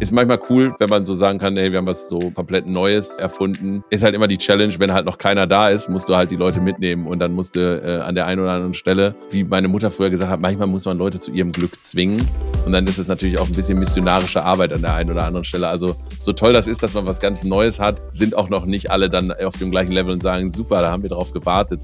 Ist 0.00 0.10
manchmal 0.10 0.40
cool, 0.50 0.74
wenn 0.80 0.90
man 0.90 1.04
so 1.04 1.14
sagen 1.14 1.38
kann, 1.38 1.56
hey, 1.56 1.70
wir 1.70 1.78
haben 1.78 1.86
was 1.86 2.08
so 2.08 2.18
komplett 2.32 2.66
Neues 2.66 3.20
erfunden. 3.20 3.84
Ist 3.90 4.02
halt 4.02 4.16
immer 4.16 4.26
die 4.26 4.38
Challenge, 4.38 4.74
wenn 4.78 4.92
halt 4.92 5.06
noch 5.06 5.18
keiner 5.18 5.46
da 5.46 5.68
ist, 5.68 5.88
musst 5.88 6.08
du 6.08 6.16
halt 6.16 6.32
die 6.32 6.36
Leute 6.36 6.60
mitnehmen 6.60 7.06
und 7.06 7.20
dann 7.20 7.32
musst 7.32 7.54
du 7.54 7.60
äh, 7.60 8.00
an 8.00 8.16
der 8.16 8.26
einen 8.26 8.40
oder 8.40 8.50
anderen 8.50 8.74
Stelle, 8.74 9.14
wie 9.30 9.44
meine 9.44 9.68
Mutter 9.68 9.90
früher 9.90 10.10
gesagt 10.10 10.32
hat, 10.32 10.40
manchmal 10.40 10.66
muss 10.66 10.84
man 10.84 10.98
Leute 10.98 11.20
zu 11.20 11.30
ihrem 11.30 11.52
Glück 11.52 11.80
zwingen. 11.80 12.28
Und 12.66 12.72
dann 12.72 12.88
ist 12.88 12.98
es 12.98 13.06
natürlich 13.06 13.38
auch 13.38 13.46
ein 13.46 13.52
bisschen 13.52 13.78
missionarische 13.78 14.44
Arbeit 14.44 14.72
an 14.72 14.82
der 14.82 14.94
einen 14.94 15.12
oder 15.12 15.26
anderen 15.26 15.44
Stelle. 15.44 15.68
Also 15.68 15.94
so 16.20 16.32
toll 16.32 16.52
das 16.52 16.66
ist, 16.66 16.82
dass 16.82 16.94
man 16.94 17.06
was 17.06 17.20
ganz 17.20 17.44
Neues 17.44 17.78
hat, 17.78 18.02
sind 18.10 18.36
auch 18.36 18.48
noch 18.48 18.66
nicht 18.66 18.90
alle 18.90 19.08
dann 19.08 19.30
auf 19.30 19.56
dem 19.58 19.70
gleichen 19.70 19.92
Level 19.92 20.12
und 20.12 20.20
sagen, 20.20 20.50
super, 20.50 20.82
da 20.82 20.90
haben 20.90 21.04
wir 21.04 21.10
drauf 21.10 21.32
gewartet. 21.32 21.80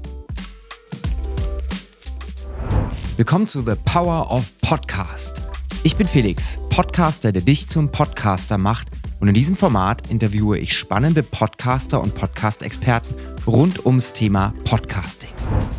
Willkommen 3.15 3.47
zu 3.47 3.61
The 3.61 3.75
Power 3.85 4.29
of 4.29 4.51
Podcast. 4.61 5.41
Ich 5.83 5.95
bin 5.95 6.07
Felix, 6.07 6.59
Podcaster, 6.71 7.33
der 7.33 7.41
dich 7.41 7.67
zum 7.67 7.91
Podcaster 7.91 8.57
macht. 8.57 8.87
Und 9.19 9.27
in 9.27 9.33
diesem 9.33 9.57
Format 9.57 10.09
interviewe 10.09 10.57
ich 10.57 10.75
spannende 10.77 11.21
Podcaster 11.21 12.01
und 12.01 12.15
Podcast-Experten 12.15 13.13
rund 13.45 13.85
ums 13.85 14.13
Thema 14.13 14.53
Podcasting. 14.63 15.31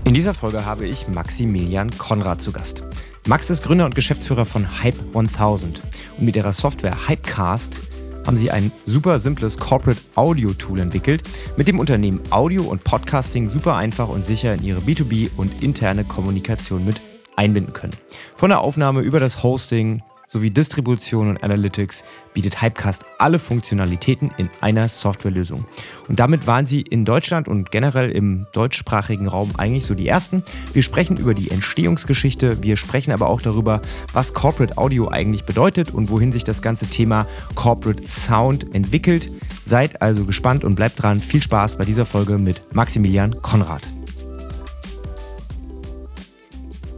In 0.05 0.13
dieser 0.13 0.35
Folge 0.35 0.67
habe 0.67 0.87
ich 0.87 1.09
Maximilian 1.09 1.97
Konrad 1.97 2.43
zu 2.43 2.53
Gast. 2.53 2.85
Max 3.27 3.49
ist 3.49 3.63
Gründer 3.63 3.87
und 3.87 3.95
Geschäftsführer 3.95 4.45
von 4.45 4.83
Hype 4.83 4.99
1000 5.17 5.81
und 6.19 6.25
mit 6.27 6.37
ihrer 6.37 6.53
Software 6.53 7.09
Hypecast 7.09 7.81
haben 8.27 8.37
sie 8.37 8.51
ein 8.51 8.71
super 8.85 9.19
simples 9.19 9.57
Corporate 9.57 10.01
Audio 10.15 10.53
Tool 10.53 10.79
entwickelt, 10.79 11.23
mit 11.57 11.69
dem 11.69 11.79
Unternehmen 11.79 12.21
Audio 12.29 12.65
und 12.65 12.85
Podcasting 12.85 13.49
super 13.49 13.77
einfach 13.77 14.11
und 14.11 14.27
sicher 14.27 14.53
in 14.53 14.63
ihre 14.63 14.81
B2B 14.81 15.31
und 15.39 15.63
interne 15.63 16.05
Kommunikation 16.05 16.85
mit 16.85 17.01
einbinden 17.35 17.73
können. 17.73 17.95
Von 18.37 18.51
der 18.51 18.61
Aufnahme 18.61 19.01
über 19.01 19.21
das 19.21 19.43
Hosting 19.43 20.03
sowie 20.33 20.51
Distribution 20.51 21.29
und 21.29 21.45
Analytics 21.45 22.05
bietet 22.33 22.63
Hypecast 22.63 23.05
alle 23.19 23.39
Funktionalitäten 23.39 24.31
in 24.39 24.49
einer 24.63 24.89
Softwarelösung. 24.89 25.67
Und 26.09 26.21
damit 26.21 26.47
waren 26.47 26.65
sie 26.65 26.81
in 26.81 27.05
Deutschland 27.05 27.49
und 27.49 27.71
generell 27.71 28.11
im 28.11 28.47
deutschsprachigen 28.53 29.29
Raum 29.29 29.53
eigentlich 29.59 29.85
so 29.85 29.95
die 29.95 30.09
ersten. 30.09 30.43
Wir 30.73 30.83
sprechen 30.83 31.19
über 31.19 31.35
die 31.35 31.51
Entstehungsgeschichte, 31.51 32.63
wir 32.63 32.79
sprechen 32.79 33.13
aber 33.13 33.29
auch 33.29 33.43
darüber, 33.43 33.83
was 34.15 34.33
Corporate 34.33 34.79
Audio 34.79 35.09
eigentlich 35.09 35.45
bedeutet 35.45 35.93
und 35.93 36.09
wohin 36.09 36.33
sich 36.33 36.45
das 36.45 36.63
ganze 36.63 36.87
Thema 36.87 37.27
Corporate 37.55 38.05
Sound 38.09 38.75
entwickelt. 38.75 39.31
Seid 39.65 40.01
also 40.01 40.25
gespannt 40.25 40.65
und 40.65 40.77
bleibt 40.77 41.03
dran. 41.03 41.21
Viel 41.21 41.43
Spaß 41.43 41.77
bei 41.77 41.85
dieser 41.85 42.07
Folge 42.07 42.39
mit 42.39 42.75
Maximilian 42.75 43.43
Konrad. 43.43 43.83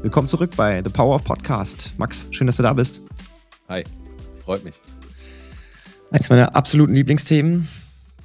Willkommen 0.03 0.29
zurück 0.29 0.51
bei 0.55 0.83
The 0.85 0.91
Power 0.91 1.17
of 1.17 1.25
Podcast. 1.25 1.95
Max, 1.97 2.27
schön, 2.31 2.47
dass 2.47 2.59
du 2.59 2.63
da 2.63 2.75
bist. 2.75 3.03
Hi, 3.67 3.83
freut 4.37 4.63
mich. 4.63 4.75
Eins 6.11 6.29
meiner 6.29 6.55
absoluten 6.55 6.95
Lieblingsthemen, 6.95 7.67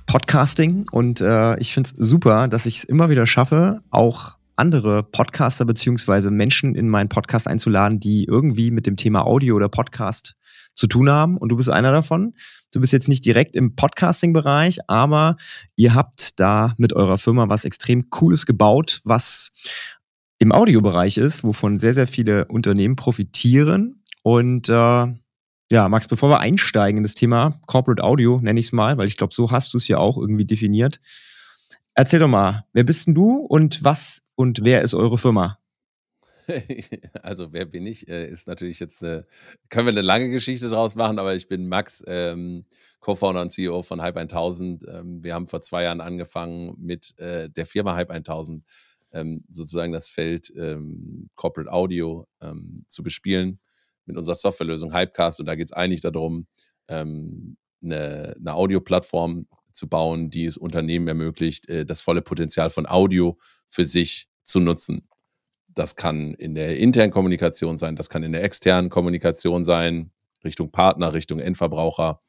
Podcasting. 0.06 0.86
Und 0.92 1.22
äh, 1.22 1.58
ich 1.60 1.74
finde 1.74 1.90
es 1.90 1.96
super, 1.98 2.50
dass 2.50 2.66
ich 2.66 2.80
es 2.80 2.84
immer 2.84 3.10
wieder 3.10 3.26
schaffe, 3.26 3.80
auch 3.90 4.38
andere 4.58 5.02
Podcaster 5.02 5.64
beziehungsweise 5.64 6.30
Menschen 6.30 6.76
in 6.76 6.90
meinen 6.90 7.08
Podcast 7.08 7.48
einzuladen, 7.48 8.02
die 8.02 8.26
irgendwie 8.26 8.70
mit 8.70 8.86
dem 8.86 8.98
Thema 8.98 9.26
Audio 9.26 9.56
oder 9.56 9.70
Podcast 9.70 10.36
zu 10.76 10.88
tun 10.88 11.10
haben. 11.10 11.38
Und 11.38 11.50
du 11.50 11.56
bist 11.56 11.70
einer 11.70 11.94
davon. 11.94 12.34
Du 12.74 12.82
bist 12.82 12.92
jetzt 12.92 13.08
nicht 13.08 13.26
direkt 13.26 13.56
im 13.56 13.78
Podcasting-Bereich, 13.78 14.80
aber 14.88 15.38
ihr 15.78 15.96
habt 15.96 16.38
da 16.42 16.74
mit 16.78 16.92
eurer 16.92 17.18
Firma 17.18 17.48
was 17.48 17.64
extrem 17.64 18.10
Cooles 18.10 18.46
gebaut, 18.46 19.00
was 19.06 19.52
im 20.38 20.52
Audiobereich 20.52 21.18
ist, 21.18 21.46
wovon 21.46 21.80
sehr, 21.80 21.94
sehr 21.94 22.08
viele 22.08 22.46
Unternehmen 22.46 22.98
profitieren. 22.98 24.04
Und 24.22 24.68
äh, 24.68 25.08
ja, 25.72 25.88
Max, 25.88 26.08
bevor 26.08 26.30
wir 26.30 26.40
einsteigen 26.40 26.98
in 26.98 27.04
das 27.04 27.14
Thema 27.14 27.60
Corporate 27.68 28.04
Audio, 28.04 28.40
nenne 28.42 28.60
ich 28.60 28.68
es 28.68 28.72
mal, 28.72 28.98
weil 28.98 29.08
ich 29.08 29.18
glaube, 29.18 29.34
so 29.34 29.52
hast 29.52 29.74
du 29.74 29.78
es 29.78 29.88
ja 29.88 30.00
auch 30.00 30.18
irgendwie 30.18 30.46
definiert. 30.46 31.00
Erzähl 31.94 32.20
doch 32.20 32.28
mal, 32.28 32.66
wer 32.74 32.84
bist 32.84 33.06
denn 33.06 33.14
du 33.14 33.38
und 33.38 33.84
was 33.84 34.22
und 34.36 34.64
wer 34.64 34.82
ist 34.82 34.94
eure 34.94 35.18
Firma? 35.18 35.60
Also 37.22 37.54
wer 37.54 37.66
bin 37.66 37.86
ich, 37.86 38.08
äh, 38.08 38.26
ist 38.26 38.48
natürlich 38.48 38.80
jetzt 38.80 39.04
eine, 39.04 39.28
können 39.70 39.86
wir 39.86 39.92
eine 39.92 40.02
lange 40.02 40.30
Geschichte 40.30 40.68
draus 40.70 40.96
machen, 40.96 41.20
aber 41.20 41.36
ich 41.36 41.48
bin 41.48 41.68
Max, 41.68 42.04
ähm, 42.08 42.66
Co-Founder 43.02 43.44
und 43.44 43.52
CEO 43.52 43.84
von 43.84 44.02
Hype 44.02 44.18
1000. 44.18 44.84
Ähm, 44.92 45.24
wir 45.24 45.36
haben 45.36 45.46
vor 45.46 45.62
zwei 45.62 45.84
Jahren 45.84 46.02
angefangen 46.02 46.74
mit 46.80 47.16
äh, 47.20 47.52
der 47.52 47.68
Firma 47.68 47.94
Hype 47.94 48.10
1000 48.10 48.64
ähm, 49.14 49.44
sozusagen 49.48 49.94
das 49.94 50.10
Feld 50.10 50.52
ähm, 50.58 51.30
Corporate 51.36 51.72
Audio 51.72 52.26
ähm, 52.42 52.78
zu 52.88 53.04
bespielen 53.04 53.60
mit 54.06 54.18
unserer 54.18 54.36
Softwarelösung 54.36 54.94
Hypecast. 54.94 55.40
Und 55.40 55.46
da 55.46 55.56
geht 55.56 55.68
es 55.68 55.74
eigentlich 55.74 56.02
darum, 56.02 56.48
ähm, 56.88 57.58
eine, 57.82 58.36
eine 58.38 58.54
Audio-Plattform 58.54 59.48
zu 59.72 59.88
bauen, 59.88 60.30
die 60.30 60.46
es 60.46 60.58
Unternehmen 60.58 61.08
ermöglicht, 61.08 61.70
äh, 61.70 61.86
das 61.86 62.02
volle 62.02 62.22
Potenzial 62.22 62.70
von 62.70 62.86
Audio 62.86 63.38
für 63.68 63.86
sich 63.86 64.28
zu 64.44 64.60
nutzen. 64.60 65.08
Das 65.74 65.96
kann 65.96 66.34
in 66.34 66.56
der 66.56 66.78
internen 66.78 67.12
Kommunikation 67.12 67.78
sein, 67.78 67.96
das 67.96 68.10
kann 68.10 68.24
in 68.24 68.32
der 68.32 68.44
externen 68.44 68.90
Kommunikation 68.90 69.64
sein, 69.64 70.12
Richtung 70.44 70.72
Partner, 70.72 71.14
Richtung 71.14 71.40
Endverbraucher. 71.40 72.22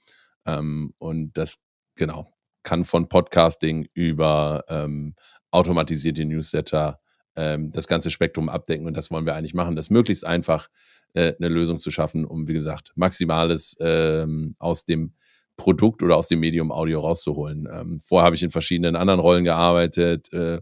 Ähm, 0.47 0.94
und 0.98 1.36
das, 1.36 1.59
genau, 1.97 2.32
kann 2.62 2.84
von 2.84 3.09
Podcasting 3.09 3.88
über 3.94 4.64
ähm, 4.69 5.14
automatisierte 5.50 6.25
Newsletter, 6.25 7.00
ähm, 7.36 7.70
das 7.70 7.88
ganze 7.88 8.10
Spektrum 8.10 8.48
abdecken. 8.48 8.86
Und 8.86 8.97
das 8.97 9.10
wollen 9.10 9.26
wir 9.26 9.34
eigentlich 9.34 9.54
machen, 9.54 9.76
das 9.76 9.91
möglichst 9.91 10.26
einfach 10.26 10.69
äh, 11.15 11.34
eine 11.38 11.48
Lösung 11.48 11.78
zu 11.78 11.91
schaffen, 11.91 12.25
um, 12.25 12.48
wie 12.48 12.53
gesagt, 12.53 12.93
Maximales 12.94 13.76
ähm, 13.81 14.53
aus 14.59 14.84
dem 14.84 15.15
Produkt 15.56 16.03
oder 16.03 16.16
aus 16.16 16.28
dem 16.28 16.41
Medium 16.41 16.72
Audio 16.72 17.00
rauszuholen. 17.00 17.69
Ähm, 17.71 18.00
vorher 18.00 18.25
habe 18.25 18.37
ich 18.37 18.43
in 18.43 18.48
verschiedenen 18.48 18.97
anderen 18.97 19.21
Rollen 19.21 19.44
gearbeitet, 19.44 20.32
äh, 20.32 20.59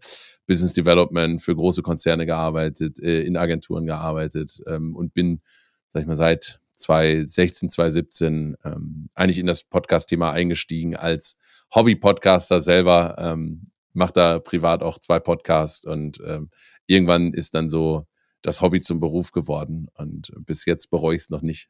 Business 0.48 0.72
Development 0.72 1.40
für 1.40 1.54
große 1.54 1.82
Konzerne 1.82 2.26
gearbeitet, 2.26 2.98
äh, 3.00 3.22
in 3.22 3.36
Agenturen 3.36 3.86
gearbeitet 3.86 4.60
ähm, 4.66 4.96
und 4.96 5.14
bin, 5.14 5.40
sag 5.90 6.02
ich 6.02 6.08
mal, 6.08 6.16
seit 6.16 6.58
2016, 6.72 7.70
2017 7.70 8.56
ähm, 8.64 9.08
eigentlich 9.14 9.38
in 9.38 9.46
das 9.46 9.62
Podcast-Thema 9.62 10.32
eingestiegen 10.32 10.96
als 10.96 11.36
Hobby-Podcaster 11.74 12.60
selber, 12.60 13.14
ähm, 13.18 13.64
mache 13.92 14.12
da 14.14 14.38
privat 14.40 14.82
auch 14.82 14.98
zwei 14.98 15.20
Podcasts 15.20 15.86
und 15.86 16.18
ähm, 16.26 16.50
irgendwann 16.86 17.34
ist 17.34 17.54
dann 17.54 17.68
so 17.68 18.04
das 18.42 18.60
Hobby 18.60 18.80
zum 18.80 19.00
Beruf 19.00 19.32
geworden 19.32 19.88
und 19.94 20.32
bis 20.38 20.64
jetzt 20.64 20.90
bereue 20.90 21.16
ich 21.16 21.22
es 21.22 21.30
noch 21.30 21.42
nicht. 21.42 21.68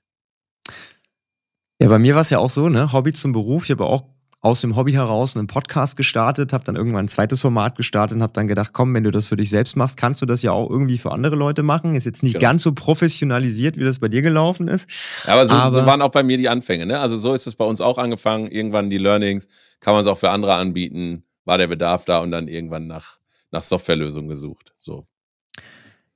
Ja, 1.80 1.88
bei 1.88 1.98
mir 1.98 2.14
war 2.14 2.22
es 2.22 2.30
ja 2.30 2.38
auch 2.38 2.50
so, 2.50 2.68
ne? 2.68 2.92
Hobby 2.92 3.12
zum 3.12 3.32
Beruf. 3.32 3.64
Ich 3.64 3.70
habe 3.70 3.86
auch 3.86 4.04
aus 4.40 4.60
dem 4.60 4.76
Hobby 4.76 4.92
heraus 4.92 5.36
einen 5.36 5.48
Podcast 5.48 5.96
gestartet, 5.96 6.52
habe 6.52 6.62
dann 6.64 6.76
irgendwann 6.76 7.06
ein 7.06 7.08
zweites 7.08 7.40
Format 7.40 7.76
gestartet 7.76 8.16
und 8.16 8.22
habe 8.22 8.32
dann 8.32 8.46
gedacht, 8.46 8.72
komm, 8.72 8.94
wenn 8.94 9.02
du 9.02 9.10
das 9.10 9.26
für 9.26 9.36
dich 9.36 9.50
selbst 9.50 9.76
machst, 9.76 9.96
kannst 9.96 10.22
du 10.22 10.26
das 10.26 10.42
ja 10.42 10.52
auch 10.52 10.70
irgendwie 10.70 10.98
für 10.98 11.10
andere 11.10 11.34
Leute 11.34 11.62
machen. 11.62 11.94
Ist 11.94 12.06
jetzt 12.06 12.22
nicht 12.22 12.34
ja. 12.34 12.40
ganz 12.40 12.62
so 12.62 12.72
professionalisiert, 12.72 13.76
wie 13.76 13.84
das 13.84 13.98
bei 13.98 14.08
dir 14.08 14.22
gelaufen 14.22 14.68
ist. 14.68 14.88
Aber, 15.26 15.46
so, 15.46 15.54
aber 15.54 15.70
so 15.72 15.86
waren 15.86 16.02
auch 16.02 16.10
bei 16.10 16.22
mir 16.22 16.36
die 16.36 16.48
Anfänge. 16.48 16.86
Ne? 16.86 17.00
Also 17.00 17.16
so 17.16 17.34
ist 17.34 17.46
es 17.46 17.56
bei 17.56 17.64
uns 17.64 17.80
auch 17.80 17.98
angefangen. 17.98 18.48
Irgendwann 18.48 18.90
die 18.90 18.98
Learnings 18.98 19.48
kann 19.80 19.94
man 19.94 20.02
es 20.02 20.06
auch 20.06 20.18
für 20.18 20.30
andere 20.30 20.54
anbieten 20.54 21.24
war 21.48 21.58
der 21.58 21.66
Bedarf 21.66 22.04
da 22.04 22.20
und 22.20 22.30
dann 22.30 22.46
irgendwann 22.46 22.86
nach, 22.86 23.18
nach 23.50 23.62
Softwarelösungen 23.62 24.28
gesucht. 24.28 24.74
So. 24.76 25.08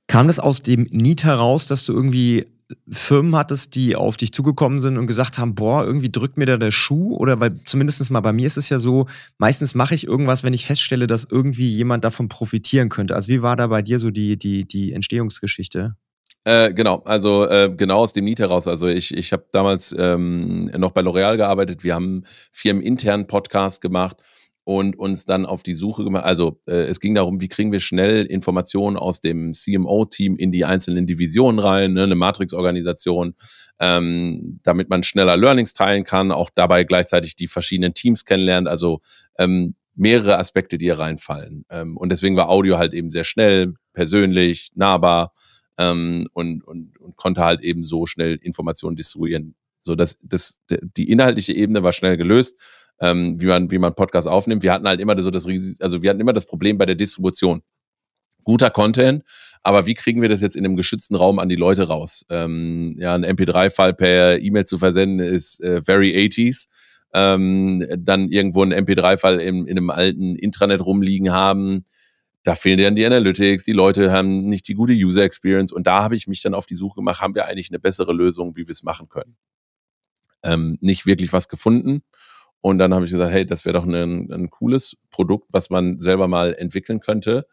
Kam 0.07 0.27
das 0.27 0.39
aus 0.39 0.61
dem 0.61 0.83
Need 0.91 1.23
heraus, 1.23 1.67
dass 1.67 1.85
du 1.85 1.93
irgendwie 1.93 2.45
Firmen 2.89 3.35
hattest, 3.35 3.75
die 3.75 3.95
auf 3.95 4.17
dich 4.17 4.33
zugekommen 4.33 4.79
sind 4.79 4.97
und 4.97 5.07
gesagt 5.07 5.37
haben, 5.37 5.55
boah, 5.55 5.85
irgendwie 5.85 6.11
drückt 6.11 6.37
mir 6.37 6.45
da 6.45 6.57
der 6.57 6.71
Schuh? 6.71 7.15
Oder 7.15 7.39
weil 7.39 7.59
zumindest 7.65 8.09
mal 8.11 8.21
bei 8.21 8.33
mir 8.33 8.47
ist 8.47 8.57
es 8.57 8.69
ja 8.69 8.79
so, 8.79 9.07
meistens 9.37 9.75
mache 9.75 9.95
ich 9.95 10.05
irgendwas, 10.07 10.43
wenn 10.43 10.53
ich 10.53 10.65
feststelle, 10.65 11.07
dass 11.07 11.27
irgendwie 11.29 11.69
jemand 11.69 12.03
davon 12.03 12.29
profitieren 12.29 12.89
könnte. 12.89 13.15
Also 13.15 13.29
wie 13.29 13.41
war 13.41 13.55
da 13.55 13.67
bei 13.67 13.81
dir 13.81 13.99
so 13.99 14.11
die, 14.11 14.37
die, 14.37 14.65
die 14.65 14.93
Entstehungsgeschichte? 14.93 15.95
Äh, 16.45 16.73
genau, 16.73 17.01
also 17.05 17.47
äh, 17.47 17.73
genau 17.75 17.99
aus 17.99 18.11
dem 18.11 18.25
Need 18.25 18.39
heraus. 18.39 18.67
Also 18.67 18.87
ich, 18.87 19.15
ich 19.15 19.31
habe 19.31 19.45
damals 19.51 19.95
ähm, 19.97 20.65
noch 20.77 20.91
bei 20.91 21.01
L'Oreal 21.01 21.37
gearbeitet. 21.37 21.83
Wir 21.83 21.95
haben 21.95 22.23
firmeninternen 22.51 23.27
Podcast 23.27 23.81
gemacht 23.81 24.17
und 24.65 24.97
uns 24.97 25.25
dann 25.25 25.45
auf 25.45 25.63
die 25.63 25.73
Suche 25.73 26.03
gemacht. 26.03 26.23
Also 26.23 26.59
äh, 26.67 26.85
es 26.85 26.99
ging 26.99 27.15
darum, 27.15 27.41
wie 27.41 27.49
kriegen 27.49 27.71
wir 27.71 27.79
schnell 27.79 28.25
Informationen 28.25 28.97
aus 28.97 29.19
dem 29.19 29.53
CMO-Team 29.53 30.37
in 30.37 30.51
die 30.51 30.65
einzelnen 30.65 31.05
Divisionen 31.05 31.59
rein, 31.59 31.93
ne, 31.93 32.03
eine 32.03 32.15
Matrix-Organisation, 32.15 33.35
ähm, 33.79 34.59
damit 34.63 34.89
man 34.89 35.03
schneller 35.03 35.35
Learnings 35.35 35.73
teilen 35.73 36.05
kann, 36.05 36.31
auch 36.31 36.49
dabei 36.53 36.85
gleichzeitig 36.85 37.35
die 37.35 37.47
verschiedenen 37.47 37.93
Teams 37.93 38.23
kennenlernt. 38.23 38.67
Also 38.67 39.01
ähm, 39.37 39.75
mehrere 39.95 40.37
Aspekte, 40.39 40.77
die 40.77 40.85
hier 40.85 40.99
reinfallen. 40.99 41.65
Ähm, 41.69 41.97
und 41.97 42.11
deswegen 42.11 42.37
war 42.37 42.49
Audio 42.49 42.77
halt 42.77 42.93
eben 42.93 43.11
sehr 43.11 43.25
schnell, 43.25 43.73
persönlich, 43.93 44.69
nahbar 44.75 45.33
ähm, 45.77 46.27
und, 46.33 46.63
und, 46.63 46.97
und 46.99 47.15
konnte 47.17 47.43
halt 47.43 47.61
eben 47.61 47.83
so 47.83 48.05
schnell 48.05 48.37
Informationen 48.41 48.95
distribuieren. 48.95 49.55
So 49.79 49.95
dass 49.95 50.17
das, 50.23 50.61
die 50.69 51.09
inhaltliche 51.09 51.53
Ebene 51.53 51.83
war 51.83 51.91
schnell 51.91 52.15
gelöst 52.15 52.57
ähm, 53.03 53.39
wie 53.39 53.47
man, 53.47 53.69
wie 53.69 53.77
man 53.77 53.93
Podcast 53.93 54.27
aufnimmt. 54.27 54.63
Wir 54.63 54.71
hatten 54.71 54.87
halt 54.87 55.01
immer 55.01 55.19
so 55.21 55.29
das 55.29 55.45
Risiko, 55.45 55.83
also 55.83 56.01
wir 56.01 56.09
hatten 56.09 56.21
immer 56.21 56.33
das 56.33 56.45
Problem 56.45 56.77
bei 56.77 56.85
der 56.85 56.95
Distribution. 56.95 57.61
guter 58.45 58.69
Content, 58.69 59.23
aber 59.61 59.85
wie 59.85 59.93
kriegen 59.93 60.21
wir 60.21 60.29
das 60.29 60.41
jetzt 60.41 60.55
in 60.55 60.65
einem 60.65 60.75
geschützten 60.75 61.15
Raum 61.15 61.39
an 61.39 61.49
die 61.49 61.55
Leute 61.55 61.87
raus? 61.87 62.25
Ähm, 62.29 62.95
ja, 62.97 63.13
ein 63.15 63.25
MP3-File 63.25 63.93
per 63.93 64.41
E-Mail 64.41 64.65
zu 64.65 64.77
versenden 64.77 65.25
ist 65.25 65.61
äh, 65.61 65.81
very 65.81 66.11
80s. 66.11 66.67
Ähm, 67.13 67.85
dann 67.97 68.29
irgendwo 68.29 68.63
ein 68.63 68.73
MP3-File 68.73 69.39
in, 69.39 69.67
in 69.67 69.77
einem 69.77 69.89
alten 69.89 70.35
Intranet 70.35 70.83
rumliegen 70.83 71.31
haben. 71.31 71.85
Da 72.43 72.55
fehlen 72.55 72.79
dann 72.79 72.95
die 72.95 73.05
Analytics, 73.05 73.63
die 73.63 73.71
Leute 73.71 74.11
haben 74.11 74.49
nicht 74.49 74.67
die 74.67 74.73
gute 74.73 74.93
User 74.93 75.23
Experience 75.23 75.71
und 75.71 75.87
da 75.87 76.03
habe 76.03 76.15
ich 76.15 76.27
mich 76.27 76.41
dann 76.41 76.53
auf 76.53 76.65
die 76.65 76.75
Suche 76.75 76.95
gemacht, 76.95 77.21
haben 77.21 77.35
wir 77.35 77.45
eigentlich 77.45 77.69
eine 77.69 77.79
bessere 77.79 78.11
Lösung, 78.11 78.57
wie 78.57 78.67
wir 78.67 78.71
es 78.71 78.83
machen 78.83 79.07
können. 79.07 79.37
Ähm, 80.43 80.77
nicht 80.81 81.05
wirklich 81.05 81.31
was 81.31 81.47
gefunden. 81.47 82.03
Und 82.63 82.77
dann 82.77 82.93
habe 82.93 83.03
ich 83.03 83.11
gesagt, 83.11 83.33
hey, 83.33 83.45
das 83.45 83.65
wäre 83.65 83.73
doch 83.73 83.85
ein, 83.85 84.31
ein 84.31 84.49
cooles 84.49 84.95
Produkt, 85.09 85.49
was 85.51 85.69
man 85.69 85.99
selber 85.99 86.29
mal 86.29 86.53
entwickeln 86.53 87.01
könnte. 87.01 87.45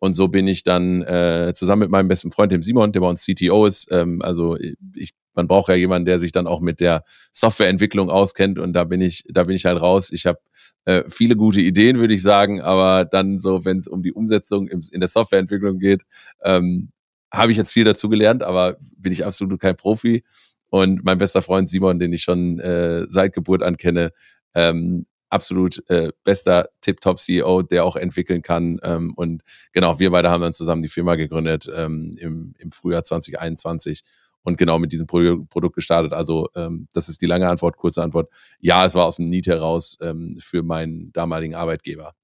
Und 0.00 0.14
so 0.14 0.26
bin 0.26 0.48
ich 0.48 0.64
dann 0.64 1.02
äh, 1.02 1.52
zusammen 1.54 1.82
mit 1.82 1.90
meinem 1.90 2.08
besten 2.08 2.32
Freund, 2.32 2.50
dem 2.50 2.64
Simon, 2.64 2.90
der 2.90 2.98
bei 2.98 3.08
uns 3.08 3.24
CTO 3.24 3.64
ist. 3.66 3.86
Ähm, 3.92 4.20
also 4.22 4.56
ich, 4.56 5.10
man 5.34 5.46
braucht 5.46 5.68
ja 5.68 5.76
jemanden, 5.76 6.06
der 6.06 6.18
sich 6.18 6.32
dann 6.32 6.48
auch 6.48 6.60
mit 6.60 6.80
der 6.80 7.04
Softwareentwicklung 7.30 8.10
auskennt. 8.10 8.58
Und 8.58 8.72
da 8.72 8.82
bin 8.82 9.00
ich, 9.00 9.22
da 9.28 9.44
bin 9.44 9.54
ich 9.54 9.66
halt 9.66 9.80
raus. 9.80 10.10
Ich 10.10 10.26
habe 10.26 10.40
äh, 10.84 11.04
viele 11.08 11.36
gute 11.36 11.60
Ideen, 11.60 12.00
würde 12.00 12.14
ich 12.14 12.22
sagen, 12.22 12.60
aber 12.60 13.04
dann 13.04 13.38
so, 13.38 13.64
wenn 13.64 13.78
es 13.78 13.86
um 13.86 14.02
die 14.02 14.12
Umsetzung 14.12 14.66
im, 14.66 14.80
in 14.90 14.98
der 14.98 15.08
Softwareentwicklung 15.08 15.78
geht, 15.78 16.02
ähm, 16.42 16.88
habe 17.32 17.52
ich 17.52 17.58
jetzt 17.58 17.72
viel 17.72 17.84
dazu 17.84 18.08
gelernt, 18.08 18.42
aber 18.42 18.78
bin 18.98 19.12
ich 19.12 19.24
absolut 19.24 19.60
kein 19.60 19.76
Profi. 19.76 20.24
Und 20.68 21.04
mein 21.04 21.18
bester 21.18 21.42
Freund 21.42 21.68
Simon, 21.68 21.98
den 21.98 22.12
ich 22.12 22.22
schon 22.22 22.58
äh, 22.58 23.06
seit 23.08 23.32
Geburt 23.32 23.62
an 23.62 23.76
kenne, 23.76 24.10
ähm, 24.56 25.06
absolut 25.28 25.82
äh, 25.90 26.10
bester 26.24 26.68
Tip-Top-CEO, 26.80 27.62
der 27.62 27.84
auch 27.84 27.96
entwickeln 27.96 28.42
kann. 28.42 28.78
Ähm, 28.82 29.12
und 29.14 29.42
genau, 29.72 29.98
wir 29.98 30.10
beide 30.10 30.30
haben 30.30 30.40
dann 30.40 30.52
zusammen 30.52 30.82
die 30.82 30.88
Firma 30.88 31.14
gegründet 31.16 31.70
ähm, 31.74 32.16
im, 32.18 32.54
im 32.58 32.72
Frühjahr 32.72 33.04
2021 33.04 34.02
und 34.42 34.56
genau 34.56 34.78
mit 34.78 34.92
diesem 34.92 35.06
Pro 35.06 35.44
Produkt 35.50 35.74
gestartet. 35.74 36.12
Also 36.12 36.48
ähm, 36.54 36.88
das 36.92 37.08
ist 37.08 37.20
die 37.20 37.26
lange 37.26 37.48
Antwort, 37.48 37.76
kurze 37.76 38.02
Antwort. 38.02 38.32
Ja, 38.60 38.84
es 38.86 38.94
war 38.94 39.04
aus 39.04 39.16
dem 39.16 39.28
Need 39.28 39.46
heraus 39.46 39.98
ähm, 40.00 40.38
für 40.40 40.62
meinen 40.62 41.12
damaligen 41.12 41.54
Arbeitgeber. 41.54 42.14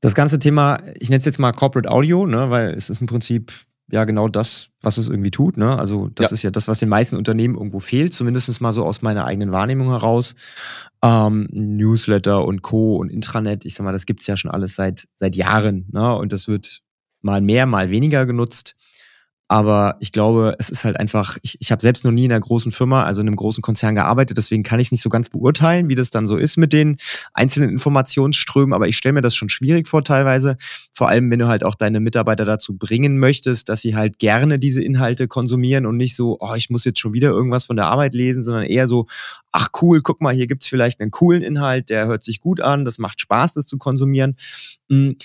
Das 0.00 0.14
ganze 0.14 0.38
Thema, 0.38 0.78
ich 1.00 1.10
nenne 1.10 1.18
es 1.18 1.26
jetzt 1.26 1.38
mal 1.38 1.52
Corporate 1.52 1.90
Audio, 1.90 2.26
ne, 2.26 2.50
weil 2.50 2.70
es 2.70 2.90
ist 2.90 3.00
im 3.00 3.06
Prinzip 3.06 3.52
ja 3.90 4.04
genau 4.04 4.28
das, 4.28 4.70
was 4.80 4.98
es 4.98 5.08
irgendwie 5.08 5.30
tut. 5.30 5.56
Ne? 5.56 5.78
Also 5.78 6.08
das 6.08 6.30
ja. 6.30 6.34
ist 6.34 6.42
ja 6.42 6.50
das, 6.50 6.68
was 6.68 6.78
den 6.78 6.88
meisten 6.88 7.16
Unternehmen 7.16 7.54
irgendwo 7.54 7.80
fehlt, 7.80 8.14
zumindest 8.14 8.60
mal 8.60 8.72
so 8.72 8.84
aus 8.84 9.02
meiner 9.02 9.24
eigenen 9.24 9.52
Wahrnehmung 9.52 9.88
heraus. 9.88 10.34
Ähm, 11.02 11.48
Newsletter 11.52 12.44
und 12.44 12.62
Co. 12.62 12.96
und 12.96 13.10
Intranet, 13.10 13.64
ich 13.64 13.74
sag 13.74 13.84
mal, 13.84 13.92
das 13.92 14.06
gibt's 14.06 14.26
ja 14.26 14.36
schon 14.36 14.50
alles 14.50 14.74
seit, 14.74 15.06
seit 15.16 15.36
Jahren. 15.36 15.86
Ne? 15.92 16.14
Und 16.16 16.32
das 16.32 16.48
wird 16.48 16.82
mal 17.22 17.40
mehr, 17.40 17.66
mal 17.66 17.90
weniger 17.90 18.26
genutzt. 18.26 18.74
Aber 19.48 19.96
ich 20.00 20.10
glaube, 20.10 20.56
es 20.58 20.70
ist 20.70 20.84
halt 20.84 20.98
einfach, 20.98 21.38
ich, 21.42 21.56
ich 21.60 21.70
habe 21.70 21.80
selbst 21.80 22.04
noch 22.04 22.10
nie 22.10 22.24
in 22.24 22.32
einer 22.32 22.40
großen 22.40 22.72
Firma, 22.72 23.04
also 23.04 23.20
in 23.20 23.28
einem 23.28 23.36
großen 23.36 23.62
Konzern 23.62 23.94
gearbeitet, 23.94 24.36
deswegen 24.36 24.64
kann 24.64 24.80
ich 24.80 24.88
es 24.88 24.92
nicht 24.92 25.02
so 25.02 25.08
ganz 25.08 25.28
beurteilen, 25.28 25.88
wie 25.88 25.94
das 25.94 26.10
dann 26.10 26.26
so 26.26 26.36
ist 26.36 26.56
mit 26.56 26.72
den 26.72 26.96
einzelnen 27.32 27.70
Informationsströmen. 27.70 28.72
Aber 28.72 28.88
ich 28.88 28.96
stelle 28.96 29.12
mir 29.12 29.20
das 29.20 29.36
schon 29.36 29.48
schwierig 29.48 29.86
vor 29.86 30.02
teilweise. 30.02 30.56
Vor 30.92 31.08
allem, 31.08 31.30
wenn 31.30 31.38
du 31.38 31.46
halt 31.46 31.62
auch 31.62 31.76
deine 31.76 32.00
Mitarbeiter 32.00 32.44
dazu 32.44 32.76
bringen 32.76 33.18
möchtest, 33.18 33.68
dass 33.68 33.82
sie 33.82 33.94
halt 33.94 34.18
gerne 34.18 34.58
diese 34.58 34.82
Inhalte 34.82 35.28
konsumieren 35.28 35.86
und 35.86 35.96
nicht 35.96 36.16
so, 36.16 36.38
oh, 36.40 36.54
ich 36.56 36.68
muss 36.68 36.84
jetzt 36.84 36.98
schon 36.98 37.12
wieder 37.12 37.30
irgendwas 37.30 37.64
von 37.64 37.76
der 37.76 37.86
Arbeit 37.86 38.14
lesen, 38.14 38.42
sondern 38.42 38.64
eher 38.64 38.88
so, 38.88 39.06
ach 39.52 39.68
cool, 39.80 40.00
guck 40.02 40.20
mal, 40.20 40.34
hier 40.34 40.48
gibt's 40.48 40.66
vielleicht 40.66 41.00
einen 41.00 41.12
coolen 41.12 41.42
Inhalt, 41.42 41.88
der 41.88 42.06
hört 42.06 42.24
sich 42.24 42.40
gut 42.40 42.60
an, 42.60 42.84
das 42.84 42.98
macht 42.98 43.20
Spaß, 43.20 43.54
das 43.54 43.66
zu 43.66 43.78
konsumieren. 43.78 44.34
Mhm 44.88 45.16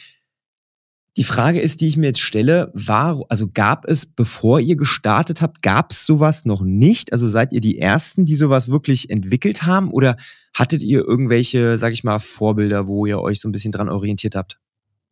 die 1.18 1.24
Frage 1.26 1.60
ist, 1.60 1.82
die 1.82 1.88
ich 1.88 1.98
mir 1.98 2.08
jetzt 2.08 2.22
stelle, 2.22 2.72
war, 2.74 3.22
also 3.28 3.50
gab 3.54 3.86
es, 3.86 4.06
bevor 4.06 4.62
ihr 4.62 4.78
gestartet 4.78 5.42
habt, 5.42 5.62
gab 5.62 5.92
es 5.92 6.06
sowas 6.06 6.46
noch 6.46 6.62
nicht? 6.62 7.12
Also 7.12 7.28
seid 7.28 7.52
ihr 7.52 7.60
die 7.60 7.80
Ersten, 7.80 8.26
die 8.26 8.36
sowas 8.36 8.72
wirklich 8.72 9.10
entwickelt 9.10 9.64
haben? 9.64 9.92
Oder 9.92 10.16
hattet 10.54 10.84
ihr 10.84 11.06
irgendwelche, 11.06 11.78
sag 11.78 11.92
ich 11.92 12.06
mal, 12.06 12.20
Vorbilder, 12.20 12.88
wo 12.88 13.06
ihr 13.06 13.20
euch 13.20 13.42
so 13.42 13.50
ein 13.50 13.52
bisschen 13.52 13.74
dran 13.74 13.90
orientiert 13.90 14.36
habt? 14.36 14.60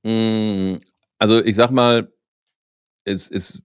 Mm, 0.03 0.75
also 1.17 1.43
ich 1.43 1.55
sag 1.57 1.71
mal, 1.71 2.09
es, 3.03 3.29
es, 3.29 3.63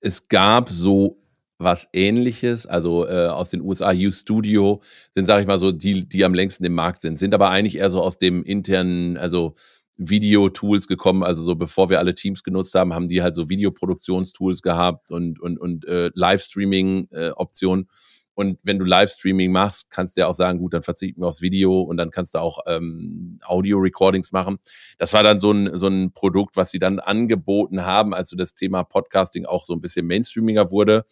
es 0.00 0.28
gab 0.28 0.68
so 0.68 1.20
was 1.58 1.88
ähnliches, 1.92 2.66
also 2.66 3.06
äh, 3.06 3.28
aus 3.28 3.50
den 3.50 3.60
USA, 3.60 3.92
U-Studio 3.92 4.82
sind, 5.12 5.26
sag 5.26 5.40
ich 5.40 5.46
mal 5.46 5.60
so, 5.60 5.70
die, 5.70 6.06
die 6.08 6.24
am 6.24 6.34
längsten 6.34 6.64
im 6.64 6.74
Markt 6.74 7.00
sind, 7.00 7.18
sind 7.18 7.32
aber 7.32 7.50
eigentlich 7.50 7.78
eher 7.78 7.90
so 7.90 8.02
aus 8.02 8.18
dem 8.18 8.42
internen, 8.42 9.16
also 9.16 9.54
Videotools 9.96 10.88
gekommen. 10.88 11.22
Also 11.22 11.42
so 11.42 11.54
bevor 11.54 11.90
wir 11.90 11.98
alle 11.98 12.14
Teams 12.14 12.42
genutzt 12.42 12.74
haben, 12.74 12.94
haben 12.94 13.08
die 13.08 13.22
halt 13.22 13.34
so 13.34 13.48
Videoproduktionstools 13.48 14.62
gehabt 14.62 15.10
und, 15.10 15.40
und, 15.40 15.58
und 15.58 15.84
äh, 15.86 16.10
Livestreaming-Optionen. 16.14 17.84
Äh, 17.84 17.94
und 18.34 18.58
wenn 18.64 18.80
du 18.80 18.84
Livestreaming 18.84 19.52
machst, 19.52 19.90
kannst 19.90 20.16
du 20.16 20.22
ja 20.22 20.26
auch 20.26 20.34
sagen, 20.34 20.58
gut, 20.58 20.74
dann 20.74 20.82
verzichten 20.82 21.20
wir 21.20 21.28
aufs 21.28 21.40
Video 21.40 21.80
und 21.82 21.96
dann 21.96 22.10
kannst 22.10 22.34
du 22.34 22.40
auch 22.40 22.58
ähm, 22.66 23.38
Audio-Recordings 23.44 24.32
machen. 24.32 24.58
Das 24.98 25.12
war 25.12 25.22
dann 25.22 25.38
so 25.38 25.52
ein, 25.52 25.78
so 25.78 25.86
ein 25.86 26.12
Produkt, 26.12 26.56
was 26.56 26.70
sie 26.70 26.80
dann 26.80 26.98
angeboten 26.98 27.84
haben, 27.84 28.12
als 28.12 28.30
so 28.30 28.36
das 28.36 28.54
Thema 28.54 28.82
Podcasting 28.82 29.46
auch 29.46 29.64
so 29.64 29.72
ein 29.72 29.80
bisschen 29.80 30.06
mainstreamiger 30.06 30.72
wurde. 30.72 31.06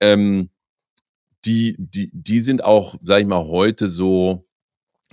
Ähm, 0.00 0.48
die, 1.44 1.76
die, 1.78 2.10
die 2.14 2.40
sind 2.40 2.64
auch, 2.64 2.94
sag 3.02 3.20
ich 3.20 3.26
mal, 3.26 3.44
heute 3.44 3.88
so, 3.88 4.46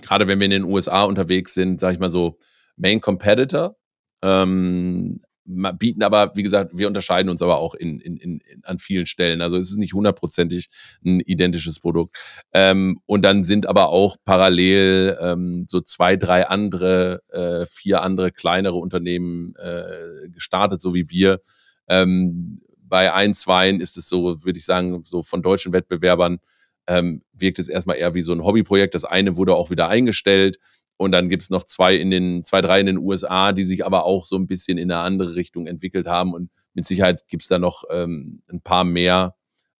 gerade 0.00 0.26
wenn 0.26 0.40
wir 0.40 0.46
in 0.46 0.52
den 0.52 0.64
USA 0.64 1.02
unterwegs 1.02 1.52
sind, 1.52 1.80
sag 1.80 1.92
ich 1.92 2.00
mal 2.00 2.10
so, 2.10 2.38
Main 2.82 3.00
Competitor. 3.00 3.76
Ähm, 4.22 5.20
bieten 5.44 6.02
aber, 6.02 6.32
wie 6.36 6.42
gesagt, 6.42 6.70
wir 6.74 6.86
unterscheiden 6.86 7.28
uns 7.28 7.42
aber 7.42 7.58
auch 7.58 7.74
in, 7.74 7.98
in, 8.00 8.16
in, 8.16 8.40
an 8.62 8.78
vielen 8.78 9.06
Stellen. 9.06 9.42
Also 9.42 9.56
es 9.56 9.70
ist 9.70 9.78
nicht 9.78 9.92
hundertprozentig 9.92 10.68
ein 11.04 11.20
identisches 11.20 11.80
Produkt. 11.80 12.16
Ähm, 12.52 13.00
und 13.06 13.24
dann 13.24 13.42
sind 13.42 13.66
aber 13.66 13.88
auch 13.88 14.16
parallel 14.24 15.18
ähm, 15.20 15.64
so 15.66 15.80
zwei, 15.80 16.16
drei 16.16 16.46
andere, 16.46 17.22
äh, 17.30 17.66
vier 17.66 18.02
andere 18.02 18.30
kleinere 18.30 18.76
Unternehmen 18.76 19.54
äh, 19.56 20.28
gestartet, 20.28 20.80
so 20.80 20.94
wie 20.94 21.10
wir. 21.10 21.40
Ähm, 21.88 22.60
bei 22.84 23.12
ein, 23.12 23.34
zweien 23.34 23.80
ist 23.80 23.96
es 23.96 24.08
so, 24.08 24.44
würde 24.44 24.58
ich 24.58 24.64
sagen, 24.64 25.02
so 25.02 25.22
von 25.22 25.42
deutschen 25.42 25.72
Wettbewerbern 25.72 26.38
ähm, 26.86 27.22
wirkt 27.32 27.58
es 27.58 27.68
erstmal 27.68 27.96
eher 27.96 28.14
wie 28.14 28.22
so 28.22 28.32
ein 28.32 28.44
Hobbyprojekt. 28.44 28.94
Das 28.94 29.04
eine 29.04 29.36
wurde 29.36 29.54
auch 29.54 29.70
wieder 29.70 29.88
eingestellt. 29.88 30.58
Und 30.96 31.12
dann 31.12 31.28
gibt 31.28 31.42
es 31.42 31.50
noch 31.50 31.64
zwei 31.64 31.96
in 31.96 32.10
den, 32.10 32.44
zwei, 32.44 32.60
drei 32.60 32.80
in 32.80 32.86
den 32.86 32.98
USA, 32.98 33.52
die 33.52 33.64
sich 33.64 33.84
aber 33.84 34.04
auch 34.04 34.24
so 34.24 34.36
ein 34.36 34.46
bisschen 34.46 34.78
in 34.78 34.90
eine 34.90 35.00
andere 35.00 35.34
Richtung 35.34 35.66
entwickelt 35.66 36.06
haben. 36.06 36.32
Und 36.32 36.50
mit 36.74 36.86
Sicherheit 36.86 37.20
gibt 37.28 37.42
es 37.42 37.48
da 37.48 37.58
noch 37.58 37.84
ähm, 37.90 38.42
ein 38.48 38.60
paar 38.60 38.84
mehr, 38.84 39.34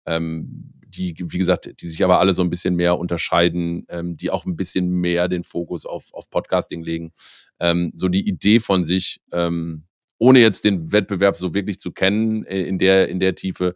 ähm, 0.06 0.72
die, 0.84 1.14
wie 1.18 1.38
gesagt, 1.38 1.70
die 1.80 1.88
sich 1.88 2.04
aber 2.04 2.18
alle 2.18 2.34
so 2.34 2.42
ein 2.42 2.50
bisschen 2.50 2.74
mehr 2.74 2.98
unterscheiden, 2.98 3.86
ähm, 3.88 4.16
die 4.16 4.30
auch 4.30 4.44
ein 4.44 4.56
bisschen 4.56 4.90
mehr 4.90 5.28
den 5.28 5.42
Fokus 5.42 5.86
auf, 5.86 6.12
auf 6.12 6.28
Podcasting 6.28 6.82
legen. 6.82 7.12
Ähm, 7.60 7.92
so 7.94 8.08
die 8.08 8.26
Idee 8.28 8.60
von 8.60 8.84
sich, 8.84 9.20
ähm, 9.32 9.84
ohne 10.18 10.40
jetzt 10.40 10.64
den 10.64 10.92
Wettbewerb 10.92 11.36
so 11.36 11.54
wirklich 11.54 11.80
zu 11.80 11.92
kennen 11.92 12.44
in 12.44 12.78
der, 12.78 13.08
in 13.08 13.20
der 13.20 13.34
Tiefe, 13.34 13.74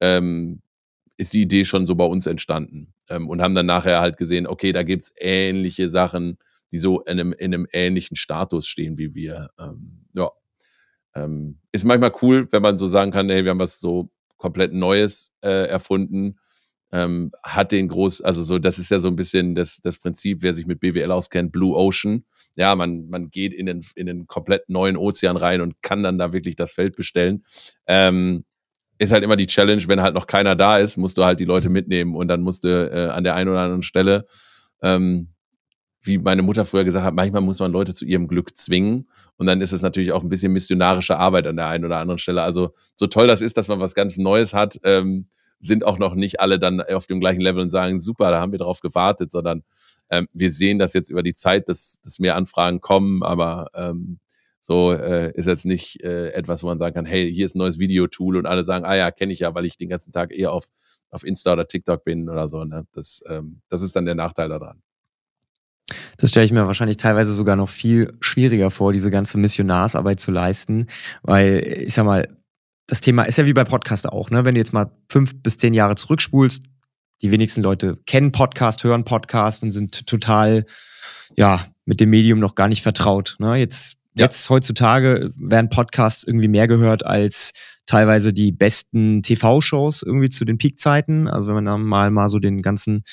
ähm, 0.00 0.60
ist 1.16 1.32
die 1.32 1.42
Idee 1.42 1.64
schon 1.64 1.86
so 1.86 1.94
bei 1.94 2.04
uns 2.04 2.26
entstanden. 2.26 2.92
Ähm, 3.08 3.28
und 3.28 3.40
haben 3.40 3.54
dann 3.54 3.66
nachher 3.66 4.00
halt 4.00 4.16
gesehen, 4.16 4.46
okay, 4.46 4.72
da 4.72 4.82
gibt's 4.82 5.12
ähnliche 5.18 5.88
Sachen, 5.88 6.38
die 6.72 6.78
so 6.78 7.00
in 7.02 7.20
einem, 7.20 7.32
in 7.32 7.54
einem 7.54 7.66
ähnlichen 7.72 8.16
Status 8.16 8.66
stehen 8.66 8.98
wie 8.98 9.14
wir. 9.14 9.48
Ähm, 9.58 10.06
ja. 10.14 10.30
Ähm, 11.14 11.58
ist 11.72 11.84
manchmal 11.84 12.12
cool, 12.22 12.46
wenn 12.50 12.62
man 12.62 12.78
so 12.78 12.86
sagen 12.86 13.10
kann, 13.10 13.28
hey, 13.28 13.44
wir 13.44 13.50
haben 13.50 13.58
was 13.58 13.80
so 13.80 14.10
komplett 14.36 14.72
Neues 14.72 15.32
äh, 15.42 15.66
erfunden. 15.68 16.38
Ähm, 16.92 17.32
hat 17.42 17.72
den 17.72 17.88
groß, 17.88 18.22
also 18.22 18.44
so, 18.44 18.58
das 18.58 18.78
ist 18.78 18.90
ja 18.90 19.00
so 19.00 19.08
ein 19.08 19.16
bisschen 19.16 19.54
das, 19.54 19.80
das 19.80 19.98
Prinzip, 19.98 20.42
wer 20.42 20.54
sich 20.54 20.66
mit 20.66 20.78
BWL 20.78 21.10
auskennt, 21.10 21.50
Blue 21.50 21.74
Ocean. 21.74 22.24
Ja, 22.54 22.76
man, 22.76 23.08
man 23.08 23.30
geht 23.30 23.52
in 23.52 23.66
den, 23.66 23.80
in 23.96 24.06
den 24.06 24.26
komplett 24.26 24.68
neuen 24.68 24.96
Ozean 24.96 25.36
rein 25.36 25.60
und 25.60 25.82
kann 25.82 26.02
dann 26.02 26.18
da 26.18 26.32
wirklich 26.32 26.54
das 26.54 26.74
Feld 26.74 26.94
bestellen. 26.94 27.42
Ähm, 27.86 28.44
ist 28.98 29.12
halt 29.12 29.24
immer 29.24 29.36
die 29.36 29.46
Challenge, 29.46 29.82
wenn 29.88 30.00
halt 30.00 30.14
noch 30.14 30.26
keiner 30.26 30.54
da 30.54 30.78
ist, 30.78 30.96
musst 30.96 31.18
du 31.18 31.24
halt 31.24 31.40
die 31.40 31.44
Leute 31.44 31.68
mitnehmen 31.68 32.14
und 32.14 32.28
dann 32.28 32.40
musst 32.40 32.64
du 32.64 32.68
äh, 32.68 33.10
an 33.10 33.24
der 33.24 33.34
einen 33.34 33.50
oder 33.50 33.60
anderen 33.60 33.82
Stelle 33.82 34.24
ähm, 34.80 35.34
wie 36.06 36.18
meine 36.18 36.42
Mutter 36.42 36.64
früher 36.64 36.84
gesagt 36.84 37.04
hat, 37.04 37.14
manchmal 37.14 37.42
muss 37.42 37.58
man 37.60 37.72
Leute 37.72 37.94
zu 37.94 38.04
ihrem 38.04 38.28
Glück 38.28 38.56
zwingen. 38.56 39.08
Und 39.36 39.46
dann 39.46 39.60
ist 39.60 39.72
es 39.72 39.82
natürlich 39.82 40.12
auch 40.12 40.22
ein 40.22 40.28
bisschen 40.28 40.52
missionarische 40.52 41.18
Arbeit 41.18 41.46
an 41.46 41.56
der 41.56 41.68
einen 41.68 41.84
oder 41.84 41.98
anderen 41.98 42.18
Stelle. 42.18 42.42
Also 42.42 42.70
so 42.94 43.06
toll 43.06 43.26
das 43.26 43.42
ist, 43.42 43.56
dass 43.56 43.68
man 43.68 43.80
was 43.80 43.94
ganz 43.94 44.16
Neues 44.18 44.54
hat, 44.54 44.78
ähm, 44.82 45.26
sind 45.60 45.84
auch 45.84 45.98
noch 45.98 46.14
nicht 46.14 46.40
alle 46.40 46.58
dann 46.58 46.80
auf 46.80 47.06
dem 47.06 47.20
gleichen 47.20 47.40
Level 47.40 47.62
und 47.62 47.70
sagen, 47.70 48.00
super, 48.00 48.30
da 48.30 48.40
haben 48.40 48.52
wir 48.52 48.58
drauf 48.58 48.80
gewartet, 48.80 49.32
sondern 49.32 49.62
ähm, 50.10 50.28
wir 50.32 50.50
sehen 50.50 50.78
das 50.78 50.92
jetzt 50.92 51.10
über 51.10 51.22
die 51.22 51.34
Zeit, 51.34 51.68
dass, 51.68 51.98
dass 52.02 52.18
mehr 52.18 52.36
Anfragen 52.36 52.80
kommen, 52.80 53.22
aber 53.22 53.68
ähm, 53.74 54.18
so 54.60 54.92
äh, 54.92 55.32
ist 55.34 55.46
jetzt 55.46 55.64
nicht 55.64 56.02
äh, 56.02 56.30
etwas, 56.32 56.62
wo 56.62 56.66
man 56.66 56.78
sagen 56.78 56.94
kann, 56.94 57.06
hey, 57.06 57.32
hier 57.32 57.46
ist 57.46 57.54
ein 57.54 57.58
neues 57.58 57.78
Videotool 57.78 58.36
und 58.36 58.46
alle 58.46 58.64
sagen, 58.64 58.84
ah 58.84 58.96
ja, 58.96 59.10
kenne 59.12 59.32
ich 59.32 59.40
ja, 59.40 59.54
weil 59.54 59.64
ich 59.64 59.76
den 59.76 59.88
ganzen 59.88 60.12
Tag 60.12 60.32
eher 60.32 60.52
auf, 60.52 60.66
auf 61.10 61.24
Insta 61.24 61.52
oder 61.52 61.68
TikTok 61.68 62.02
bin 62.02 62.28
oder 62.28 62.48
so. 62.48 62.64
Ne? 62.64 62.84
Das, 62.92 63.22
ähm, 63.28 63.62
das 63.68 63.82
ist 63.82 63.94
dann 63.94 64.06
der 64.06 64.16
Nachteil 64.16 64.48
daran. 64.48 64.82
Das 66.18 66.30
stelle 66.30 66.46
ich 66.46 66.52
mir 66.52 66.66
wahrscheinlich 66.66 66.96
teilweise 66.96 67.34
sogar 67.34 67.56
noch 67.56 67.68
viel 67.68 68.12
schwieriger 68.20 68.70
vor, 68.70 68.92
diese 68.92 69.10
ganze 69.10 69.38
Missionarsarbeit 69.38 70.18
zu 70.18 70.30
leisten, 70.30 70.86
weil 71.22 71.84
ich 71.86 71.94
sag 71.94 72.04
mal, 72.04 72.28
das 72.88 73.00
Thema 73.00 73.24
ist 73.24 73.38
ja 73.38 73.46
wie 73.46 73.52
bei 73.52 73.64
Podcast 73.64 74.08
auch, 74.08 74.30
ne? 74.30 74.44
Wenn 74.44 74.54
du 74.54 74.60
jetzt 74.60 74.72
mal 74.72 74.90
fünf 75.08 75.42
bis 75.42 75.58
zehn 75.58 75.74
Jahre 75.74 75.96
zurückspulst, 75.96 76.62
die 77.22 77.30
wenigsten 77.30 77.62
Leute 77.62 77.98
kennen 78.06 78.32
Podcast, 78.32 78.84
hören 78.84 79.04
Podcast 79.04 79.62
und 79.62 79.70
sind 79.70 80.06
total, 80.06 80.66
ja, 81.36 81.66
mit 81.84 82.00
dem 82.00 82.10
Medium 82.10 82.40
noch 82.40 82.54
gar 82.54 82.68
nicht 82.68 82.82
vertraut. 82.82 83.36
Ne? 83.38 83.56
Jetzt 83.56 83.96
ja. 84.16 84.24
Jetzt 84.24 84.48
heutzutage 84.48 85.32
werden 85.36 85.68
Podcasts 85.68 86.24
irgendwie 86.24 86.48
mehr 86.48 86.66
gehört 86.66 87.04
als 87.04 87.52
teilweise 87.86 88.32
die 88.32 88.50
besten 88.50 89.22
TV-Shows 89.22 90.02
irgendwie 90.02 90.28
zu 90.28 90.44
den 90.44 90.58
Peakzeiten. 90.58 91.28
Also 91.28 91.48
wenn 91.48 91.54
man 91.54 91.64
dann 91.64 91.82
mal 91.82 92.10
mal 92.10 92.28
so 92.28 92.38
den 92.38 92.60
ganzen 92.60 93.04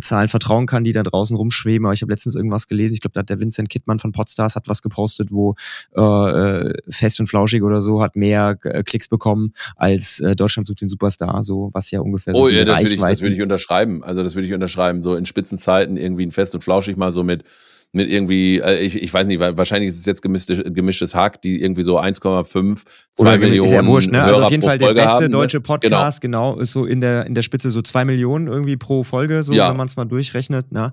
Zahlen 0.00 0.28
vertrauen 0.28 0.66
kann, 0.66 0.84
die 0.84 0.92
da 0.92 1.02
draußen 1.02 1.36
rumschweben. 1.36 1.84
Aber 1.84 1.94
ich 1.94 2.02
habe 2.02 2.12
letztens 2.12 2.36
irgendwas 2.36 2.68
gelesen. 2.68 2.94
Ich 2.94 3.00
glaube, 3.00 3.12
da 3.12 3.20
hat 3.20 3.30
der 3.30 3.40
Vincent 3.40 3.68
Kittmann 3.68 3.98
von 3.98 4.12
Podstars 4.12 4.54
hat 4.54 4.68
was 4.68 4.82
gepostet, 4.82 5.32
wo 5.32 5.54
äh, 5.96 6.00
äh 6.00 6.74
Fest 6.88 7.20
und 7.20 7.26
Flauschig 7.26 7.62
oder 7.62 7.80
so 7.80 8.00
hat 8.00 8.14
mehr 8.14 8.56
äh, 8.62 8.82
Klicks 8.82 9.08
bekommen 9.08 9.52
als 9.76 10.20
äh, 10.20 10.36
Deutschland 10.36 10.66
sucht 10.66 10.80
den 10.80 10.88
Superstar. 10.88 11.42
So 11.42 11.70
was 11.72 11.90
ja 11.90 12.00
ungefähr. 12.00 12.34
Oh 12.34 12.44
so 12.44 12.48
ja, 12.48 12.64
das 12.64 12.82
würde 12.82 12.94
ich, 12.94 13.00
das 13.00 13.22
würde 13.22 13.34
ich 13.34 13.42
unterschreiben. 13.42 14.04
Also 14.04 14.22
das 14.22 14.34
würde 14.36 14.46
ich 14.46 14.54
unterschreiben. 14.54 15.02
So 15.02 15.16
in 15.16 15.26
Spitzenzeiten 15.26 15.96
irgendwie 15.96 16.26
ein 16.26 16.30
Fest 16.30 16.54
und 16.54 16.62
Flauschig 16.62 16.96
mal 16.96 17.10
so 17.10 17.24
mit 17.24 17.44
mit 17.92 18.08
irgendwie, 18.08 18.60
äh, 18.60 18.78
ich, 18.78 19.02
ich 19.02 19.12
weiß 19.12 19.26
nicht, 19.26 19.40
wahrscheinlich 19.40 19.88
ist 19.88 19.98
es 19.98 20.06
jetzt 20.06 20.22
gemischte, 20.22 20.62
gemischtes 20.70 21.14
Hack, 21.14 21.42
die 21.42 21.60
irgendwie 21.60 21.82
so 21.82 21.98
1,5, 21.98 22.84
2 23.12 23.38
Millionen. 23.38 23.66
Ist 23.66 23.72
ja 23.72 23.84
wurscht, 23.84 24.10
ne? 24.10 24.22
also 24.22 24.44
auf 24.44 24.50
jeden 24.50 24.62
Fall 24.62 24.78
der 24.78 24.94
beste 24.94 25.08
haben, 25.08 25.24
ne? 25.24 25.30
deutsche 25.30 25.60
Podcast, 25.60 26.20
genau. 26.20 26.52
genau. 26.52 26.62
ist 26.62 26.72
so 26.72 26.84
in 26.84 27.00
der, 27.00 27.26
in 27.26 27.34
der 27.34 27.42
Spitze 27.42 27.70
so 27.70 27.82
2 27.82 28.04
Millionen 28.04 28.46
irgendwie 28.46 28.76
pro 28.76 29.02
Folge, 29.02 29.42
so 29.42 29.52
ja. 29.52 29.70
wenn 29.70 29.76
man 29.76 29.86
es 29.86 29.96
mal 29.96 30.04
durchrechnet. 30.04 30.70
Ne? 30.70 30.92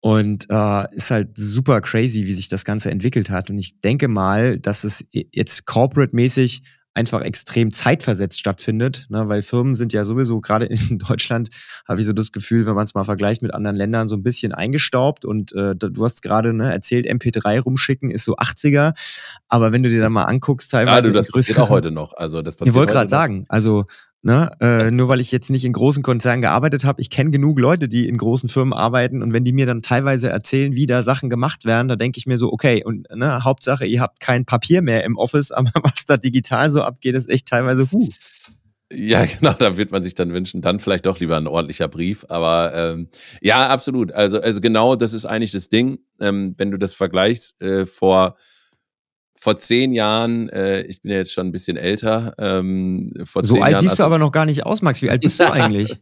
Und 0.00 0.46
äh, 0.50 0.94
ist 0.94 1.10
halt 1.10 1.30
super 1.36 1.80
crazy, 1.80 2.26
wie 2.26 2.32
sich 2.32 2.48
das 2.48 2.64
Ganze 2.64 2.90
entwickelt 2.90 3.30
hat. 3.30 3.50
Und 3.50 3.58
ich 3.58 3.80
denke 3.80 4.08
mal, 4.08 4.58
dass 4.58 4.84
es 4.84 5.04
jetzt 5.10 5.66
corporate-mäßig 5.66 6.62
einfach 6.94 7.22
extrem 7.22 7.70
zeitversetzt 7.70 8.40
stattfindet, 8.40 9.06
ne? 9.08 9.28
weil 9.28 9.42
Firmen 9.42 9.74
sind 9.74 9.92
ja 9.92 10.04
sowieso 10.04 10.40
gerade 10.40 10.66
in 10.66 10.98
Deutschland, 10.98 11.50
habe 11.86 12.00
ich 12.00 12.06
so 12.06 12.12
das 12.12 12.32
Gefühl, 12.32 12.66
wenn 12.66 12.74
man 12.74 12.84
es 12.84 12.94
mal 12.94 13.04
vergleicht 13.04 13.42
mit 13.42 13.54
anderen 13.54 13.76
Ländern, 13.76 14.08
so 14.08 14.16
ein 14.16 14.22
bisschen 14.22 14.52
eingestaubt 14.52 15.24
und 15.24 15.52
äh, 15.52 15.76
du 15.76 16.04
hast 16.04 16.22
gerade 16.22 16.52
ne, 16.52 16.72
erzählt, 16.72 17.06
MP3 17.06 17.60
rumschicken 17.60 18.10
ist 18.10 18.24
so 18.24 18.36
80er, 18.36 18.94
aber 19.48 19.72
wenn 19.72 19.82
du 19.82 19.90
dir 19.90 20.00
dann 20.00 20.12
mal 20.12 20.24
anguckst, 20.24 20.70
teilweise. 20.70 20.96
Ja, 20.96 21.02
du, 21.02 21.12
das 21.12 21.28
passiert 21.28 21.58
auch 21.58 21.70
heute 21.70 21.90
noch. 21.90 22.14
Also 22.14 22.42
das 22.42 22.56
passiert 22.56 22.74
ich 22.74 22.78
wollte 22.78 22.92
gerade 22.92 23.08
sagen, 23.08 23.44
also 23.48 23.86
Ne? 24.28 24.50
Äh, 24.60 24.90
nur 24.90 25.08
weil 25.08 25.20
ich 25.20 25.32
jetzt 25.32 25.48
nicht 25.48 25.64
in 25.64 25.72
großen 25.72 26.02
Konzernen 26.02 26.42
gearbeitet 26.42 26.84
habe, 26.84 27.00
ich 27.00 27.08
kenne 27.08 27.30
genug 27.30 27.58
Leute, 27.58 27.88
die 27.88 28.06
in 28.06 28.18
großen 28.18 28.50
Firmen 28.50 28.74
arbeiten 28.74 29.22
und 29.22 29.32
wenn 29.32 29.42
die 29.42 29.54
mir 29.54 29.64
dann 29.64 29.80
teilweise 29.80 30.28
erzählen, 30.28 30.74
wie 30.74 30.84
da 30.84 31.02
Sachen 31.02 31.30
gemacht 31.30 31.64
werden, 31.64 31.88
da 31.88 31.96
denke 31.96 32.18
ich 32.18 32.26
mir 32.26 32.36
so, 32.36 32.52
okay, 32.52 32.84
und 32.84 33.08
ne, 33.08 33.42
Hauptsache, 33.42 33.86
ihr 33.86 34.02
habt 34.02 34.20
kein 34.20 34.44
Papier 34.44 34.82
mehr 34.82 35.04
im 35.04 35.16
Office, 35.16 35.50
aber 35.52 35.70
was 35.82 36.04
da 36.04 36.18
digital 36.18 36.68
so 36.68 36.82
abgeht, 36.82 37.14
ist 37.14 37.30
echt 37.30 37.48
teilweise 37.48 37.90
huh. 37.90 38.06
Ja, 38.92 39.24
genau, 39.40 39.54
da 39.54 39.78
wird 39.78 39.92
man 39.92 40.02
sich 40.02 40.14
dann 40.14 40.34
wünschen, 40.34 40.60
dann 40.60 40.78
vielleicht 40.78 41.06
doch 41.06 41.18
lieber 41.20 41.38
ein 41.38 41.46
ordentlicher 41.46 41.88
Brief. 41.88 42.26
Aber 42.28 42.74
ähm, 42.74 43.08
ja, 43.40 43.66
absolut. 43.70 44.12
Also, 44.12 44.42
also 44.42 44.60
genau 44.60 44.94
das 44.94 45.14
ist 45.14 45.24
eigentlich 45.24 45.52
das 45.52 45.70
Ding, 45.70 46.00
ähm, 46.20 46.54
wenn 46.58 46.70
du 46.70 46.76
das 46.76 46.92
vergleichst 46.92 47.58
äh, 47.62 47.86
vor 47.86 48.36
vor 49.38 49.56
zehn 49.56 49.92
Jahren, 49.92 50.48
äh, 50.48 50.82
ich 50.82 51.02
bin 51.02 51.12
ja 51.12 51.18
jetzt 51.18 51.32
schon 51.32 51.46
ein 51.46 51.52
bisschen 51.52 51.76
älter. 51.76 52.34
Ähm, 52.38 53.12
vor 53.24 53.44
so 53.44 53.54
zehn 53.54 53.62
alt 53.62 53.72
Jahren, 53.72 53.82
siehst 53.82 53.92
also, 53.92 54.02
du 54.02 54.06
aber 54.06 54.18
noch 54.18 54.32
gar 54.32 54.46
nicht 54.46 54.66
aus, 54.66 54.82
Max. 54.82 55.00
Wie 55.02 55.10
alt 55.10 55.22
bist 55.22 55.38
du 55.38 55.44
eigentlich? 55.52 55.96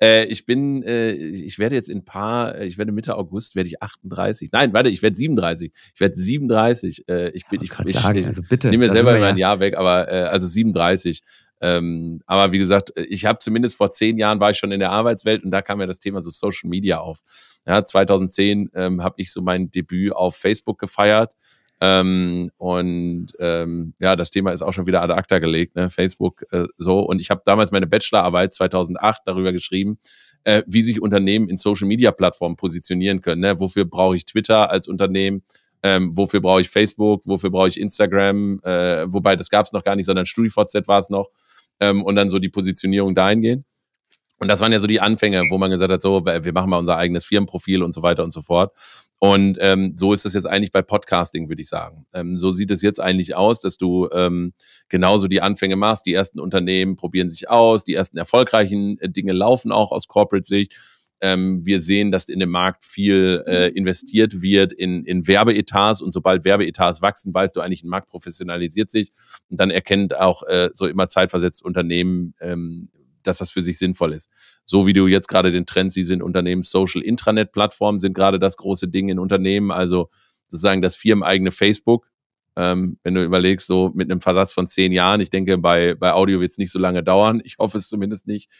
Äh, 0.00 0.24
ich 0.24 0.44
bin, 0.44 0.82
äh, 0.82 1.12
ich 1.12 1.58
werde 1.58 1.76
jetzt 1.76 1.88
in 1.88 2.04
paar, 2.04 2.56
äh, 2.56 2.66
ich 2.66 2.76
werde 2.76 2.92
Mitte 2.92 3.16
August 3.16 3.54
werde 3.54 3.68
ich 3.68 3.80
38. 3.80 4.50
Nein, 4.52 4.72
warte, 4.72 4.90
ich 4.90 5.00
werde 5.00 5.16
37. 5.16 5.72
Ich 5.94 6.00
werde 6.00 6.14
37. 6.14 7.08
Äh, 7.08 7.28
ich 7.30 7.46
bin, 7.46 7.60
ja, 7.60 7.64
ich, 7.64 7.86
ich, 7.86 7.94
sagen, 7.94 8.26
also 8.26 8.42
bitte, 8.48 8.68
nehme 8.68 8.86
mir 8.86 8.90
selber 8.90 9.12
mein 9.12 9.36
ja. 9.36 9.48
Jahr 9.48 9.60
weg, 9.60 9.76
aber 9.76 10.10
äh, 10.12 10.24
also 10.24 10.46
37. 10.46 11.20
Ähm, 11.60 12.20
aber 12.26 12.50
wie 12.50 12.58
gesagt, 12.58 12.92
ich 12.96 13.24
habe 13.24 13.38
zumindest 13.38 13.76
vor 13.76 13.92
zehn 13.92 14.18
Jahren 14.18 14.40
war 14.40 14.50
ich 14.50 14.58
schon 14.58 14.72
in 14.72 14.80
der 14.80 14.90
Arbeitswelt 14.90 15.44
und 15.44 15.52
da 15.52 15.62
kam 15.62 15.80
ja 15.80 15.86
das 15.86 16.00
Thema 16.00 16.20
so 16.20 16.30
Social 16.30 16.68
Media 16.68 16.98
auf. 16.98 17.20
Ja, 17.64 17.84
2010 17.84 18.70
ähm, 18.74 19.02
habe 19.04 19.14
ich 19.18 19.32
so 19.32 19.40
mein 19.40 19.70
Debüt 19.70 20.12
auf 20.12 20.34
Facebook 20.34 20.80
gefeiert 20.80 21.32
ähm, 21.84 22.52
und 22.58 23.32
ähm, 23.40 23.92
ja, 23.98 24.14
das 24.14 24.30
Thema 24.30 24.52
ist 24.52 24.62
auch 24.62 24.72
schon 24.72 24.86
wieder 24.86 25.02
ad 25.02 25.12
acta 25.12 25.40
gelegt, 25.40 25.74
ne? 25.74 25.90
Facebook 25.90 26.44
äh, 26.52 26.66
so. 26.76 27.00
Und 27.00 27.20
ich 27.20 27.28
habe 27.28 27.42
damals 27.44 27.72
meine 27.72 27.88
Bachelorarbeit 27.88 28.54
2008 28.54 29.22
darüber 29.24 29.50
geschrieben, 29.50 29.98
äh, 30.44 30.62
wie 30.68 30.84
sich 30.84 31.02
Unternehmen 31.02 31.48
in 31.48 31.56
Social-Media-Plattformen 31.56 32.54
positionieren 32.54 33.20
können. 33.20 33.40
Ne? 33.40 33.58
Wofür 33.58 33.84
brauche 33.84 34.14
ich 34.14 34.24
Twitter 34.26 34.70
als 34.70 34.86
Unternehmen? 34.86 35.42
Ähm, 35.82 36.16
wofür 36.16 36.40
brauche 36.40 36.60
ich 36.60 36.68
Facebook? 36.68 37.26
Wofür 37.26 37.50
brauche 37.50 37.66
ich 37.66 37.80
Instagram? 37.80 38.60
Äh, 38.62 39.12
wobei, 39.12 39.34
das 39.34 39.50
gab 39.50 39.66
es 39.66 39.72
noch 39.72 39.82
gar 39.82 39.96
nicht, 39.96 40.06
sondern 40.06 40.24
StudiVZ 40.24 40.86
war 40.86 41.00
es 41.00 41.10
noch. 41.10 41.30
Ähm, 41.80 42.04
und 42.04 42.14
dann 42.14 42.28
so 42.28 42.38
die 42.38 42.48
Positionierung 42.48 43.16
dahingehend. 43.16 43.64
Und 44.42 44.48
das 44.48 44.60
waren 44.60 44.72
ja 44.72 44.80
so 44.80 44.88
die 44.88 45.00
Anfänge, 45.00 45.44
wo 45.50 45.58
man 45.58 45.70
gesagt 45.70 45.92
hat, 45.92 46.02
so, 46.02 46.26
wir 46.26 46.52
machen 46.52 46.68
mal 46.68 46.78
unser 46.78 46.96
eigenes 46.96 47.24
Firmenprofil 47.24 47.80
und 47.80 47.94
so 47.94 48.02
weiter 48.02 48.24
und 48.24 48.32
so 48.32 48.42
fort. 48.42 48.72
Und 49.20 49.56
ähm, 49.60 49.92
so 49.94 50.12
ist 50.12 50.26
es 50.26 50.34
jetzt 50.34 50.48
eigentlich 50.48 50.72
bei 50.72 50.82
Podcasting, 50.82 51.48
würde 51.48 51.62
ich 51.62 51.68
sagen. 51.68 52.06
Ähm, 52.12 52.36
so 52.36 52.50
sieht 52.50 52.72
es 52.72 52.82
jetzt 52.82 53.00
eigentlich 53.00 53.36
aus, 53.36 53.60
dass 53.60 53.76
du 53.76 54.08
ähm, 54.12 54.52
genauso 54.88 55.28
die 55.28 55.42
Anfänge 55.42 55.76
machst. 55.76 56.06
Die 56.06 56.12
ersten 56.12 56.40
Unternehmen 56.40 56.96
probieren 56.96 57.28
sich 57.28 57.50
aus, 57.50 57.84
die 57.84 57.94
ersten 57.94 58.18
erfolgreichen 58.18 58.98
äh, 58.98 59.08
Dinge 59.08 59.32
laufen 59.32 59.70
auch 59.70 59.92
aus 59.92 60.08
Corporate-Sicht. 60.08 60.72
Ähm, 61.20 61.64
wir 61.64 61.80
sehen, 61.80 62.10
dass 62.10 62.28
in 62.28 62.40
dem 62.40 62.50
Markt 62.50 62.84
viel 62.84 63.44
äh, 63.46 63.68
investiert 63.68 64.42
wird 64.42 64.72
in, 64.72 65.04
in 65.04 65.28
Werbeetats 65.28 66.02
und 66.02 66.10
sobald 66.10 66.44
Werbeetats 66.44 67.00
wachsen, 67.00 67.32
weißt 67.32 67.54
du 67.54 67.60
eigentlich, 67.60 67.84
ein 67.84 67.90
Markt 67.90 68.08
professionalisiert 68.08 68.90
sich 68.90 69.12
und 69.50 69.60
dann 69.60 69.70
erkennt 69.70 70.16
auch 70.16 70.42
äh, 70.48 70.70
so 70.72 70.88
immer 70.88 71.06
zeitversetzt 71.06 71.64
Unternehmen, 71.64 72.34
ähm, 72.40 72.88
dass 73.26 73.38
das 73.38 73.50
für 73.50 73.62
sich 73.62 73.78
sinnvoll 73.78 74.12
ist. 74.12 74.30
So 74.64 74.86
wie 74.86 74.92
du 74.92 75.06
jetzt 75.06 75.28
gerade 75.28 75.50
den 75.50 75.66
Trend 75.66 75.92
siehst 75.92 76.10
in 76.10 76.22
Unternehmen, 76.22 76.62
Social 76.62 77.02
Intranet 77.02 77.52
Plattformen 77.52 77.98
sind 77.98 78.14
gerade 78.14 78.38
das 78.38 78.56
große 78.56 78.88
Ding 78.88 79.08
in 79.08 79.18
Unternehmen, 79.18 79.70
also 79.70 80.08
sozusagen 80.48 80.82
das 80.82 80.96
firmeneigene 80.96 81.50
Facebook. 81.50 82.08
Ähm, 82.54 82.98
wenn 83.02 83.14
du 83.14 83.24
überlegst, 83.24 83.66
so 83.66 83.90
mit 83.94 84.10
einem 84.10 84.20
Versatz 84.20 84.52
von 84.52 84.66
zehn 84.66 84.92
Jahren, 84.92 85.20
ich 85.20 85.30
denke, 85.30 85.56
bei, 85.56 85.94
bei 85.94 86.12
Audio 86.12 86.40
wird 86.40 86.50
es 86.50 86.58
nicht 86.58 86.70
so 86.70 86.78
lange 86.78 87.02
dauern. 87.02 87.40
Ich 87.44 87.56
hoffe 87.58 87.78
es 87.78 87.88
zumindest 87.88 88.26
nicht. 88.26 88.50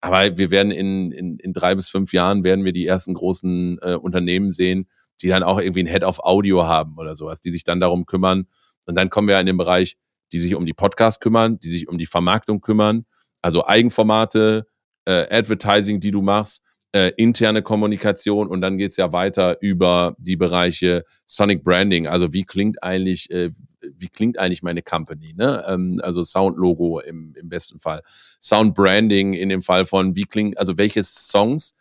Aber 0.00 0.36
wir 0.36 0.50
werden 0.50 0.72
in, 0.72 1.12
in, 1.12 1.36
in 1.38 1.52
drei 1.52 1.74
bis 1.74 1.88
fünf 1.88 2.12
Jahren 2.12 2.44
werden 2.44 2.64
wir 2.64 2.72
die 2.72 2.86
ersten 2.86 3.14
großen 3.14 3.78
äh, 3.82 3.94
Unternehmen 3.94 4.52
sehen, 4.52 4.88
die 5.20 5.28
dann 5.28 5.42
auch 5.42 5.60
irgendwie 5.60 5.84
ein 5.84 5.86
Head 5.86 6.02
of 6.02 6.18
Audio 6.20 6.66
haben 6.66 6.96
oder 6.96 7.14
sowas, 7.14 7.40
die 7.40 7.50
sich 7.50 7.62
dann 7.62 7.78
darum 7.78 8.06
kümmern. 8.06 8.46
Und 8.86 8.96
dann 8.96 9.10
kommen 9.10 9.28
wir 9.28 9.38
in 9.38 9.46
den 9.46 9.58
Bereich, 9.58 9.96
die 10.32 10.40
sich 10.40 10.54
um 10.54 10.64
die 10.64 10.72
Podcasts 10.72 11.20
kümmern, 11.20 11.58
die 11.60 11.68
sich 11.68 11.88
um 11.88 11.98
die 11.98 12.06
Vermarktung 12.06 12.60
kümmern 12.60 13.04
also 13.42 13.66
Eigenformate, 13.66 14.66
äh, 15.04 15.26
Advertising, 15.30 16.00
die 16.00 16.10
du 16.10 16.22
machst, 16.22 16.62
äh, 16.92 17.12
interne 17.16 17.62
Kommunikation 17.62 18.48
und 18.48 18.60
dann 18.60 18.76
geht's 18.76 18.96
ja 18.96 19.12
weiter 19.12 19.56
über 19.60 20.14
die 20.18 20.36
Bereiche 20.36 21.04
Sonic 21.24 21.64
Branding. 21.64 22.06
Also 22.06 22.32
wie 22.32 22.44
klingt 22.44 22.82
eigentlich, 22.82 23.30
äh, 23.30 23.50
wie 23.80 24.08
klingt 24.08 24.38
eigentlich 24.38 24.62
meine 24.62 24.82
Company? 24.82 25.34
Ne? 25.34 25.64
Ähm, 25.66 26.00
also 26.02 26.22
Sound-Logo 26.22 27.00
im, 27.00 27.34
im 27.34 27.48
besten 27.48 27.80
Fall. 27.80 28.02
Sound 28.40 28.74
Branding 28.74 29.32
in 29.32 29.48
dem 29.48 29.62
Fall 29.62 29.86
von 29.86 30.16
wie 30.16 30.24
klingt, 30.24 30.58
also 30.58 30.76
welche 30.76 31.02
Songs 31.02 31.74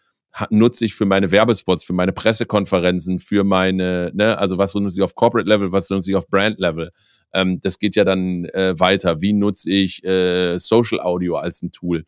nutze 0.49 0.85
ich 0.85 0.95
für 0.95 1.05
meine 1.05 1.31
Werbespots, 1.31 1.83
für 1.83 1.93
meine 1.93 2.13
Pressekonferenzen, 2.13 3.19
für 3.19 3.43
meine, 3.43 4.11
ne, 4.13 4.37
also 4.37 4.57
was 4.57 4.73
nutze 4.73 4.99
ich 4.99 5.03
auf 5.03 5.15
Corporate 5.15 5.49
Level, 5.49 5.73
was 5.73 5.89
nutze 5.89 6.11
ich 6.11 6.15
auf 6.15 6.27
Brand 6.27 6.59
Level. 6.59 6.91
Ähm, 7.33 7.59
das 7.61 7.79
geht 7.79 7.95
ja 7.95 8.03
dann 8.03 8.45
äh, 8.45 8.79
weiter. 8.79 9.21
Wie 9.21 9.33
nutze 9.33 9.71
ich 9.71 10.03
äh, 10.03 10.57
Social 10.57 10.99
Audio 10.99 11.35
als 11.35 11.61
ein 11.61 11.71
Tool? 11.71 12.05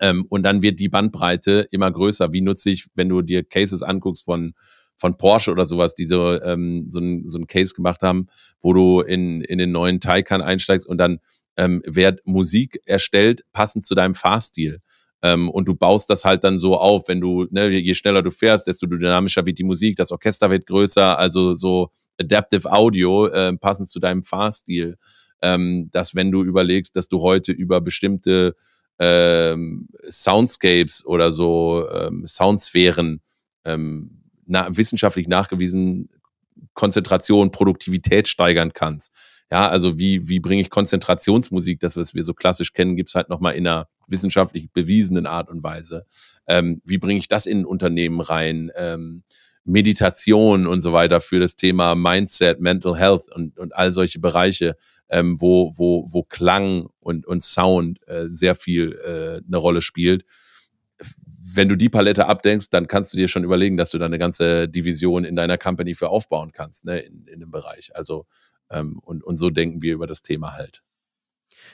Ähm, 0.00 0.26
und 0.28 0.42
dann 0.42 0.62
wird 0.62 0.80
die 0.80 0.88
Bandbreite 0.88 1.66
immer 1.70 1.90
größer. 1.90 2.32
Wie 2.32 2.40
nutze 2.42 2.70
ich, 2.70 2.86
wenn 2.94 3.08
du 3.08 3.22
dir 3.22 3.44
Cases 3.44 3.82
anguckst 3.82 4.24
von 4.24 4.54
von 5.00 5.16
Porsche 5.16 5.50
oder 5.50 5.64
sowas, 5.64 5.94
die 5.94 6.04
so, 6.04 6.40
ähm, 6.42 6.84
so, 6.88 7.00
ein, 7.00 7.26
so 7.26 7.38
ein 7.38 7.46
Case 7.46 7.74
gemacht 7.74 8.02
haben, 8.02 8.26
wo 8.60 8.74
du 8.74 9.00
in, 9.00 9.40
in 9.40 9.56
den 9.56 9.72
neuen 9.72 9.98
Taycan 9.98 10.42
einsteigst 10.42 10.86
und 10.86 10.98
dann 10.98 11.20
ähm, 11.56 11.80
wird 11.86 12.20
Musik 12.26 12.80
erstellt, 12.84 13.42
passend 13.52 13.86
zu 13.86 13.94
deinem 13.94 14.14
Fahrstil. 14.14 14.80
Ähm, 15.22 15.50
und 15.50 15.68
du 15.68 15.74
baust 15.74 16.08
das 16.10 16.24
halt 16.24 16.44
dann 16.44 16.58
so 16.58 16.78
auf, 16.78 17.08
wenn 17.08 17.20
du, 17.20 17.46
ne, 17.50 17.68
je 17.68 17.94
schneller 17.94 18.22
du 18.22 18.30
fährst, 18.30 18.66
desto 18.66 18.86
dynamischer 18.86 19.44
wird 19.44 19.58
die 19.58 19.64
Musik, 19.64 19.96
das 19.96 20.12
Orchester 20.12 20.50
wird 20.50 20.66
größer, 20.66 21.18
also 21.18 21.54
so 21.54 21.90
Adaptive 22.18 22.70
Audio, 22.70 23.26
äh, 23.26 23.56
passend 23.56 23.88
zu 23.88 24.00
deinem 24.00 24.22
Fahrstil. 24.22 24.96
Ähm, 25.42 25.88
dass 25.90 26.14
wenn 26.14 26.30
du 26.30 26.42
überlegst, 26.42 26.96
dass 26.96 27.08
du 27.08 27.20
heute 27.20 27.52
über 27.52 27.80
bestimmte 27.80 28.54
ähm, 28.98 29.88
Soundscapes 30.08 31.04
oder 31.06 31.32
so 31.32 31.88
ähm, 31.90 32.24
Soundsphären 32.26 33.22
ähm, 33.64 34.20
na, 34.46 34.68
wissenschaftlich 34.76 35.28
nachgewiesen 35.28 36.10
Konzentration, 36.74 37.50
Produktivität 37.50 38.28
steigern 38.28 38.72
kannst. 38.72 39.12
Ja, 39.50 39.68
also 39.68 39.98
wie, 39.98 40.28
wie 40.28 40.40
bringe 40.40 40.60
ich 40.60 40.70
Konzentrationsmusik, 40.70 41.80
das, 41.80 41.96
was 41.96 42.14
wir 42.14 42.22
so 42.22 42.34
klassisch 42.34 42.72
kennen, 42.72 42.94
gibt's 42.94 43.14
halt 43.14 43.28
nochmal 43.30 43.54
in 43.54 43.66
einer 43.66 43.88
wissenschaftlich 44.10 44.70
bewiesenen 44.72 45.26
Art 45.26 45.48
und 45.48 45.62
Weise. 45.62 46.04
Ähm, 46.46 46.80
wie 46.84 46.98
bringe 46.98 47.18
ich 47.18 47.28
das 47.28 47.46
in 47.46 47.60
ein 47.60 47.64
Unternehmen 47.64 48.20
rein? 48.20 48.70
Ähm, 48.76 49.22
Meditation 49.64 50.66
und 50.66 50.80
so 50.80 50.92
weiter 50.92 51.20
für 51.20 51.38
das 51.38 51.56
Thema 51.56 51.94
Mindset, 51.94 52.60
Mental 52.60 52.96
Health 52.96 53.30
und, 53.34 53.58
und 53.58 53.74
all 53.74 53.90
solche 53.90 54.18
Bereiche, 54.18 54.76
ähm, 55.08 55.40
wo, 55.40 55.72
wo, 55.76 56.06
wo 56.10 56.22
Klang 56.22 56.88
und, 56.98 57.26
und 57.26 57.42
Sound 57.42 57.98
äh, 58.08 58.26
sehr 58.28 58.54
viel 58.54 58.98
äh, 59.04 59.44
eine 59.46 59.56
Rolle 59.56 59.82
spielt. 59.82 60.24
Wenn 61.54 61.68
du 61.68 61.76
die 61.76 61.88
Palette 61.88 62.26
abdenkst, 62.26 62.70
dann 62.70 62.86
kannst 62.86 63.12
du 63.12 63.16
dir 63.16 63.28
schon 63.28 63.44
überlegen, 63.44 63.76
dass 63.76 63.90
du 63.90 63.98
da 63.98 64.06
eine 64.06 64.18
ganze 64.18 64.68
Division 64.68 65.24
in 65.24 65.36
deiner 65.36 65.58
Company 65.58 65.94
für 65.94 66.08
aufbauen 66.08 66.52
kannst, 66.52 66.84
ne, 66.84 67.00
in, 67.00 67.26
in 67.26 67.40
dem 67.40 67.50
Bereich. 67.50 67.94
Also, 67.94 68.26
ähm, 68.70 68.98
und, 69.02 69.24
und 69.24 69.36
so 69.36 69.50
denken 69.50 69.82
wir 69.82 69.94
über 69.94 70.06
das 70.06 70.22
Thema 70.22 70.54
halt. 70.54 70.82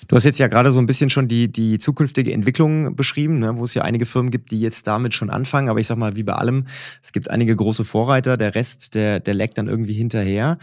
Du 0.08 0.16
hast 0.16 0.24
jetzt 0.24 0.38
ja 0.38 0.46
gerade 0.46 0.72
so 0.72 0.78
ein 0.78 0.86
bisschen 0.86 1.10
schon 1.10 1.28
die, 1.28 1.50
die 1.50 1.78
zukünftige 1.78 2.32
Entwicklung 2.32 2.94
beschrieben, 2.94 3.38
ne, 3.38 3.56
wo 3.56 3.64
es 3.64 3.74
ja 3.74 3.82
einige 3.82 4.06
Firmen 4.06 4.30
gibt, 4.30 4.50
die 4.50 4.60
jetzt 4.60 4.86
damit 4.86 5.14
schon 5.14 5.30
anfangen. 5.30 5.68
Aber 5.68 5.80
ich 5.80 5.86
sag 5.86 5.98
mal, 5.98 6.16
wie 6.16 6.22
bei 6.22 6.34
allem, 6.34 6.66
es 7.02 7.12
gibt 7.12 7.30
einige 7.30 7.56
große 7.56 7.84
Vorreiter, 7.84 8.36
der 8.36 8.54
Rest, 8.54 8.94
der, 8.94 9.20
der 9.20 9.34
leckt 9.34 9.58
dann 9.58 9.68
irgendwie 9.68 9.94
hinterher. 9.94 10.58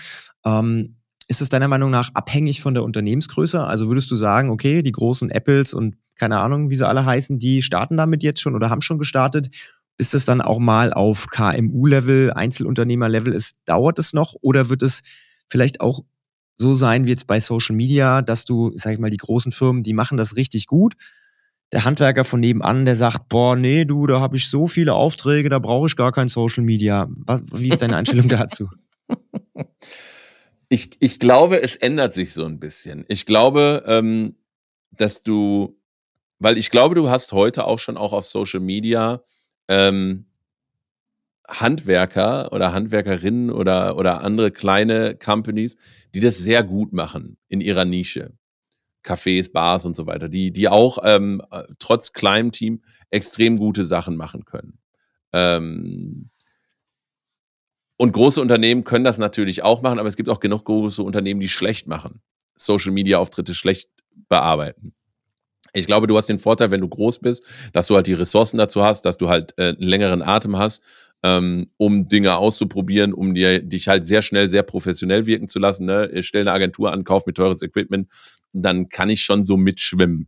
Ähm, 0.46 0.96
ist 1.28 1.42
es 1.42 1.50
deiner 1.50 1.68
Meinung 1.68 1.90
nach 1.90 2.12
abhängig 2.14 2.62
von 2.62 2.74
der 2.74 2.84
Unternehmensgröße? 2.84 3.64
Also 3.64 3.88
würdest 3.88 4.12
du 4.12 4.16
sagen, 4.16 4.50
okay, 4.50 4.82
die 4.82 4.92
großen 4.92 5.30
Apples 5.30 5.74
und 5.74 5.96
keine 6.16 6.40
Ahnung, 6.40 6.70
wie 6.70 6.76
sie 6.76 6.88
alle 6.88 7.06
heißen, 7.06 7.40
die 7.40 7.62
starten 7.62 7.98
damit 7.98 8.24
jetzt 8.24 8.42
schon 8.42 8.56
oder 8.56 8.70
haben 8.70 8.82
schon 8.82 9.00
gestartet? 9.00 9.50
Ist 9.98 10.14
es 10.14 10.26
dann 10.26 10.42
auch 10.42 10.60
mal 10.60 10.92
auf 10.94 11.28
KMU-Level, 11.28 12.34
Einzelunternehmer-Level? 12.34 13.40
dauert 13.66 14.00
es 14.00 14.14
noch 14.14 14.36
oder 14.42 14.70
wird 14.70 14.84
es 14.84 15.02
vielleicht 15.50 15.82
auch 15.82 16.02
so 16.58 16.74
sein 16.74 17.06
wie 17.06 17.12
jetzt 17.12 17.28
bei 17.28 17.40
Social 17.40 17.76
Media, 17.76 18.22
dass 18.22 18.46
du, 18.46 18.72
sag 18.76 18.94
ich 18.94 19.00
mal, 19.00 19.10
die 19.10 19.18
großen 19.18 19.52
Firmen, 19.52 19.84
die 19.84 19.94
machen 19.94 20.18
das 20.18 20.36
richtig 20.36 20.68
gut. 20.68 20.94
Der 21.72 21.86
Handwerker 21.86 22.24
von 22.24 22.40
nebenan, 22.40 22.86
der 22.86 22.96
sagt, 22.96 23.30
boah, 23.30 23.56
nee, 23.56 23.86
du, 23.86 24.06
da 24.06 24.20
habe 24.20 24.36
ich 24.38 24.48
so 24.48 24.68
viele 24.68 24.94
Aufträge, 24.94 25.50
da 25.50 25.60
brauche 25.60 25.88
ich 25.88 25.96
gar 25.96 26.12
kein 26.12 26.28
Social 26.28 26.64
Media. 26.64 27.08
Was, 27.26 27.44
wie 27.52 27.70
ist 27.70 27.82
deine 27.82 27.98
Einstellung 27.98 28.28
dazu? 28.30 28.70
Ich, 30.70 30.92
ich 31.00 31.20
glaube, 31.20 31.62
es 31.62 31.76
ändert 31.76 32.14
sich 32.14 32.34
so 32.34 32.46
ein 32.46 32.60
bisschen. 32.60 33.06
Ich 33.08 33.26
glaube, 33.26 33.84
ähm, 33.88 34.36
dass 34.92 35.24
du, 35.24 35.80
weil 36.40 36.58
ich 36.58 36.70
glaube, 36.70 36.96
du 36.96 37.10
hast 37.10 37.32
heute 37.34 37.66
auch 37.66 37.80
schon 37.80 37.98
auch 37.98 38.14
auf 38.14 38.26
Social 38.26 38.60
Media 38.60 39.24
ähm, 39.68 40.26
Handwerker 41.48 42.52
oder 42.54 42.74
Handwerkerinnen 42.74 43.50
oder, 43.50 43.98
oder 43.98 44.22
andere 44.22 44.52
kleine 44.52 45.16
Companies, 45.16 45.76
die 46.16 46.20
das 46.20 46.38
sehr 46.38 46.64
gut 46.64 46.94
machen 46.94 47.38
in 47.48 47.62
ihrer 47.62 47.86
Nische. 47.86 48.34
Cafés, 49.04 49.52
Bars 49.52 49.86
und 49.86 49.98
so 49.98 50.08
weiter, 50.08 50.30
die, 50.30 50.52
die 50.52 50.70
auch 50.70 51.00
ähm, 51.04 51.42
trotz 51.78 52.14
kleinem 52.14 52.52
Team 52.52 52.82
extrem 53.10 53.58
gute 53.58 53.84
Sachen 53.84 54.16
machen 54.16 54.46
können. 54.46 54.80
Ähm, 55.34 56.30
und 57.98 58.14
große 58.14 58.42
Unternehmen 58.42 58.86
können 58.86 59.04
das 59.04 59.18
natürlich 59.18 59.62
auch 59.64 59.82
machen, 59.82 60.00
aber 60.00 60.08
es 60.08 60.16
gibt 60.16 60.30
auch 60.30 60.40
genug 60.40 60.66
große 60.66 61.04
Unternehmen, 61.04 61.42
die 61.42 61.50
schlecht 61.50 61.88
machen. 61.88 62.22
Social 62.56 62.92
Media 62.92 63.18
Auftritte 63.18 63.54
schlecht 63.54 63.90
bearbeiten. 64.30 64.94
Ich 65.74 65.88
glaube, 65.88 66.08
du 66.08 66.16
hast 66.16 66.30
den 66.30 66.40
Vorteil, 66.40 66.72
wenn 66.72 66.82
du 66.82 66.88
groß 66.88 67.20
bist, 67.20 67.44
dass 67.74 67.88
du 67.88 67.96
halt 67.96 68.08
die 68.08 68.14
Ressourcen 68.14 68.58
dazu 68.58 68.84
hast, 68.84 69.06
dass 69.06 69.18
du 69.18 69.28
halt 69.28 69.54
äh, 69.58 69.70
einen 69.70 69.82
längeren 69.82 70.22
Atem 70.22 70.58
hast 70.58 70.82
ähm, 71.24 71.72
um 71.78 72.06
Dinge 72.06 72.36
auszuprobieren, 72.36 73.14
um 73.14 73.34
dir 73.34 73.62
dich 73.62 73.88
halt 73.88 74.06
sehr 74.06 74.22
schnell 74.22 74.50
sehr 74.50 74.64
professionell 74.64 75.26
wirken 75.26 75.48
zu 75.48 75.58
lassen. 75.58 75.86
Ne? 75.86 76.10
Ich 76.14 76.28
stelle 76.28 76.50
eine 76.50 76.56
Agentur 76.56 76.92
an, 76.92 77.06
kauf 77.06 77.26
mir 77.26 77.34
teures 77.34 77.62
Equipment, 77.62 78.10
dann 78.52 78.90
kann 78.90 79.10
ich 79.10 79.24
schon 79.24 79.44
so 79.44 79.56
mitschwimmen. 79.58 80.28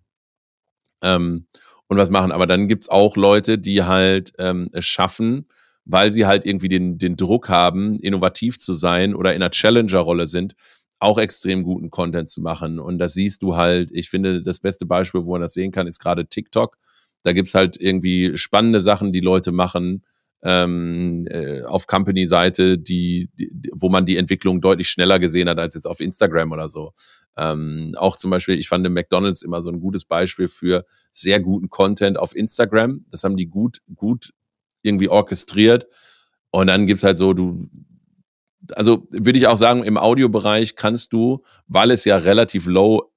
Ähm, 1.01 1.47
und 1.87 1.97
was 1.97 2.09
machen. 2.09 2.31
Aber 2.31 2.47
dann 2.47 2.67
gibt's 2.67 2.89
auch 2.89 3.15
Leute, 3.15 3.59
die 3.59 3.83
halt 3.83 4.33
ähm, 4.39 4.69
es 4.71 4.85
schaffen, 4.85 5.47
weil 5.83 6.11
sie 6.11 6.25
halt 6.25 6.45
irgendwie 6.45 6.69
den, 6.69 6.97
den 6.97 7.15
Druck 7.15 7.49
haben, 7.49 7.95
innovativ 7.99 8.57
zu 8.57 8.73
sein 8.73 9.13
oder 9.13 9.35
in 9.35 9.41
einer 9.43 9.51
Challenger-Rolle 9.51 10.25
sind, 10.25 10.55
auch 10.99 11.19
extrem 11.19 11.61
guten 11.61 11.91
Content 11.91 12.29
zu 12.29 12.41
machen. 12.41 12.79
Und 12.79 12.97
das 12.97 13.13
siehst 13.13 13.43
du 13.43 13.55
halt, 13.55 13.91
ich 13.91 14.09
finde, 14.09 14.41
das 14.41 14.59
beste 14.59 14.85
Beispiel, 14.85 15.25
wo 15.25 15.31
man 15.31 15.41
das 15.41 15.53
sehen 15.53 15.71
kann, 15.71 15.85
ist 15.85 15.99
gerade 15.99 16.25
TikTok. 16.25 16.77
Da 17.21 17.33
gibt's 17.33 17.53
halt 17.53 17.77
irgendwie 17.79 18.35
spannende 18.35 18.81
Sachen, 18.81 19.11
die 19.11 19.19
Leute 19.19 19.51
machen, 19.51 20.03
ähm, 20.47 21.25
äh, 21.27 21.63
auf 21.63 21.87
Company-Seite, 21.87 22.77
die, 22.77 23.31
die, 23.33 23.51
wo 23.73 23.89
man 23.89 24.05
die 24.05 24.15
Entwicklung 24.15 24.61
deutlich 24.61 24.87
schneller 24.87 25.17
gesehen 25.17 25.49
hat 25.49 25.59
als 25.59 25.73
jetzt 25.73 25.87
auf 25.87 25.99
Instagram 25.99 26.51
oder 26.51 26.69
so. 26.69 26.93
Ähm, 27.35 27.95
auch 27.97 28.15
zum 28.15 28.29
Beispiel, 28.29 28.57
ich 28.59 28.67
fand 28.67 28.87
McDonalds 28.87 29.41
immer 29.41 29.63
so 29.63 29.71
ein 29.71 29.79
gutes 29.79 30.05
Beispiel 30.05 30.47
für 30.47 30.85
sehr 31.11 31.39
guten 31.39 31.69
Content 31.69 32.19
auf 32.19 32.35
Instagram. 32.35 33.05
Das 33.09 33.23
haben 33.23 33.37
die 33.37 33.47
gut, 33.47 33.81
gut 33.95 34.33
irgendwie 34.83 35.09
orchestriert. 35.09 35.87
Und 36.51 36.67
dann 36.67 36.85
gibt's 36.85 37.03
halt 37.03 37.17
so, 37.17 37.33
du, 37.33 37.67
also 38.73 39.07
würde 39.09 39.39
ich 39.39 39.47
auch 39.47 39.57
sagen, 39.57 39.83
im 39.83 39.97
Audiobereich 39.97 40.75
kannst 40.75 41.11
du, 41.11 41.43
weil 41.67 41.89
es 41.89 42.05
ja 42.05 42.17
relativ 42.17 42.67
low 42.67 43.11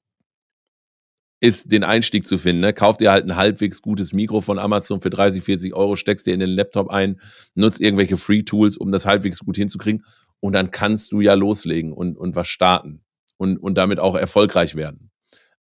ist, 1.40 1.70
den 1.70 1.85
Einstieg 1.85 2.27
zu 2.27 2.37
finden. 2.38 2.61
Ne? 2.61 2.72
Kauf 2.72 2.96
dir 2.96 3.12
halt 3.12 3.24
ein 3.24 3.37
halbwegs 3.37 3.81
gutes 3.81 4.12
Mikro 4.12 4.40
von 4.40 4.59
Amazon 4.59 5.01
für 5.01 5.11
30, 5.11 5.42
40 5.42 5.74
Euro, 5.74 5.96
steckst 5.96 6.27
dir 6.27 6.35
in 6.35 6.40
den 6.40 6.51
Laptop 6.51 6.90
ein, 6.90 7.20
nutzt 7.55 7.81
irgendwelche 7.81 8.16
Free 8.16 8.42
Tools, 8.42 8.77
um 8.77 8.90
das 8.90 9.07
halbwegs 9.07 9.40
gut 9.40 9.57
hinzukriegen. 9.57 10.05
Und 10.40 10.53
dann 10.53 10.70
kannst 10.70 11.12
du 11.12 11.20
ja 11.20 11.35
loslegen 11.35 11.92
und, 11.92 12.16
und 12.16 12.37
was 12.37 12.48
starten 12.48 13.05
und, 13.37 13.57
und 13.57 13.79
damit 13.79 14.01
auch 14.01 14.16
erfolgreich 14.16 14.74
werden. 14.74 15.11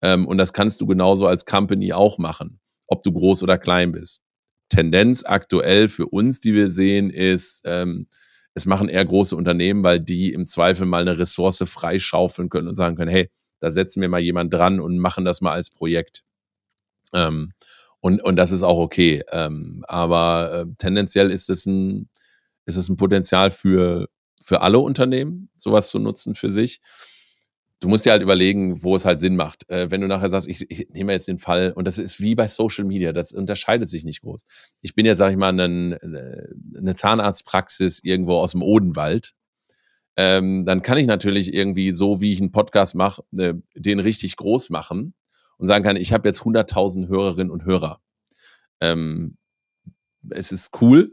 Ähm, 0.02 0.26
und 0.26 0.38
das 0.38 0.52
kannst 0.52 0.80
du 0.80 0.87
genauso 0.87 1.26
als 1.26 1.44
Company 1.44 1.92
auch 1.92 2.18
machen, 2.18 2.60
ob 2.87 3.02
du 3.02 3.12
groß 3.12 3.42
oder 3.42 3.58
klein 3.58 3.92
bist. 3.92 4.22
Tendenz 4.68 5.24
aktuell 5.24 5.88
für 5.88 6.06
uns, 6.06 6.40
die 6.40 6.54
wir 6.54 6.70
sehen, 6.70 7.10
ist, 7.10 7.62
ähm, 7.64 8.06
es 8.54 8.66
machen 8.66 8.88
eher 8.88 9.04
große 9.04 9.34
Unternehmen, 9.34 9.82
weil 9.82 10.00
die 10.00 10.32
im 10.32 10.46
Zweifel 10.46 10.87
mal 10.87 11.02
eine 11.02 11.18
Ressource 11.18 11.62
freischaufeln 11.66 12.48
können 12.48 12.68
und 12.68 12.74
sagen 12.74 12.96
können, 12.96 13.10
hey, 13.10 13.28
da 13.61 13.71
setzen 13.71 14.01
wir 14.01 14.09
mal 14.09 14.21
jemand 14.21 14.53
dran 14.53 14.81
und 14.81 14.99
machen 14.99 15.25
das 15.25 15.40
mal 15.40 15.53
als 15.53 15.71
Projekt. 15.71 16.23
Ähm, 17.12 17.53
und, 18.01 18.23
und 18.23 18.37
das 18.37 18.53
ist 18.53 18.62
auch 18.62 18.79
okay. 18.79 19.23
Ähm, 19.33 19.85
aber 19.88 20.53
äh, 20.53 20.75
tendenziell 20.77 21.31
ist 21.31 21.49
es 21.49 21.64
ein, 21.64 22.11
ist 22.67 22.77
es 22.77 22.88
ein 22.88 22.97
Potenzial 22.97 23.51
für, 23.51 24.09
für 24.40 24.61
alle 24.61 24.79
Unternehmen, 24.79 25.49
sowas 25.57 25.88
zu 25.88 25.99
nutzen 25.99 26.35
für 26.35 26.51
sich. 26.51 26.81
Du 27.81 27.88
musst 27.88 28.07
dir 28.07 28.12
halt 28.12 28.23
überlegen, 28.23 28.83
wo 28.83 28.97
es 28.97 29.05
halt 29.05 29.21
Sinn 29.21 29.37
macht. 29.37 29.69
Äh, 29.71 29.90
wenn 29.90 30.01
du 30.01 30.07
nachher 30.07 30.31
sagst, 30.31 30.49
ich, 30.49 30.71
ich 30.71 30.88
nehme 30.90 31.12
jetzt 31.12 31.29
den 31.29 31.38
Fall, 31.38 31.73
und 31.73 31.87
das 31.87 31.99
ist 31.99 32.21
wie 32.21 32.35
bei 32.35 32.47
Social 32.47 32.85
Media, 32.85 33.12
das 33.12 33.33
unterscheidet 33.33 33.88
sich 33.88 34.05
nicht 34.05 34.23
groß. 34.23 34.45
Ich 34.81 34.95
bin 34.95 35.07
jetzt, 35.07 35.19
sag 35.19 35.31
ich 35.31 35.37
mal, 35.37 35.49
eine, 35.49 35.99
eine 36.03 36.95
Zahnarztpraxis 36.95 38.01
irgendwo 38.03 38.37
aus 38.37 38.53
dem 38.53 38.62
Odenwald 38.62 39.35
ähm, 40.16 40.64
dann 40.64 40.83
kann 40.83 40.98
ich 40.98 41.07
natürlich 41.07 41.53
irgendwie 41.53 41.92
so, 41.92 42.20
wie 42.20 42.33
ich 42.33 42.40
einen 42.40 42.53
Podcast 42.53 42.94
mache, 42.94 43.22
äh, 43.37 43.55
den 43.74 43.98
richtig 43.98 44.37
groß 44.37 44.70
machen 44.70 45.14
und 45.59 45.66
sagen 45.66 45.85
kann, 45.85 45.96
ich 45.96 46.12
habe 46.12 46.29
jetzt 46.29 46.42
100.000 46.42 47.09
Hörerinnen 47.09 47.50
und 47.50 47.64
Hörer. 47.64 48.00
Ähm, 48.81 49.37
es 50.31 50.53
ist 50.53 50.81
cool, 50.81 51.12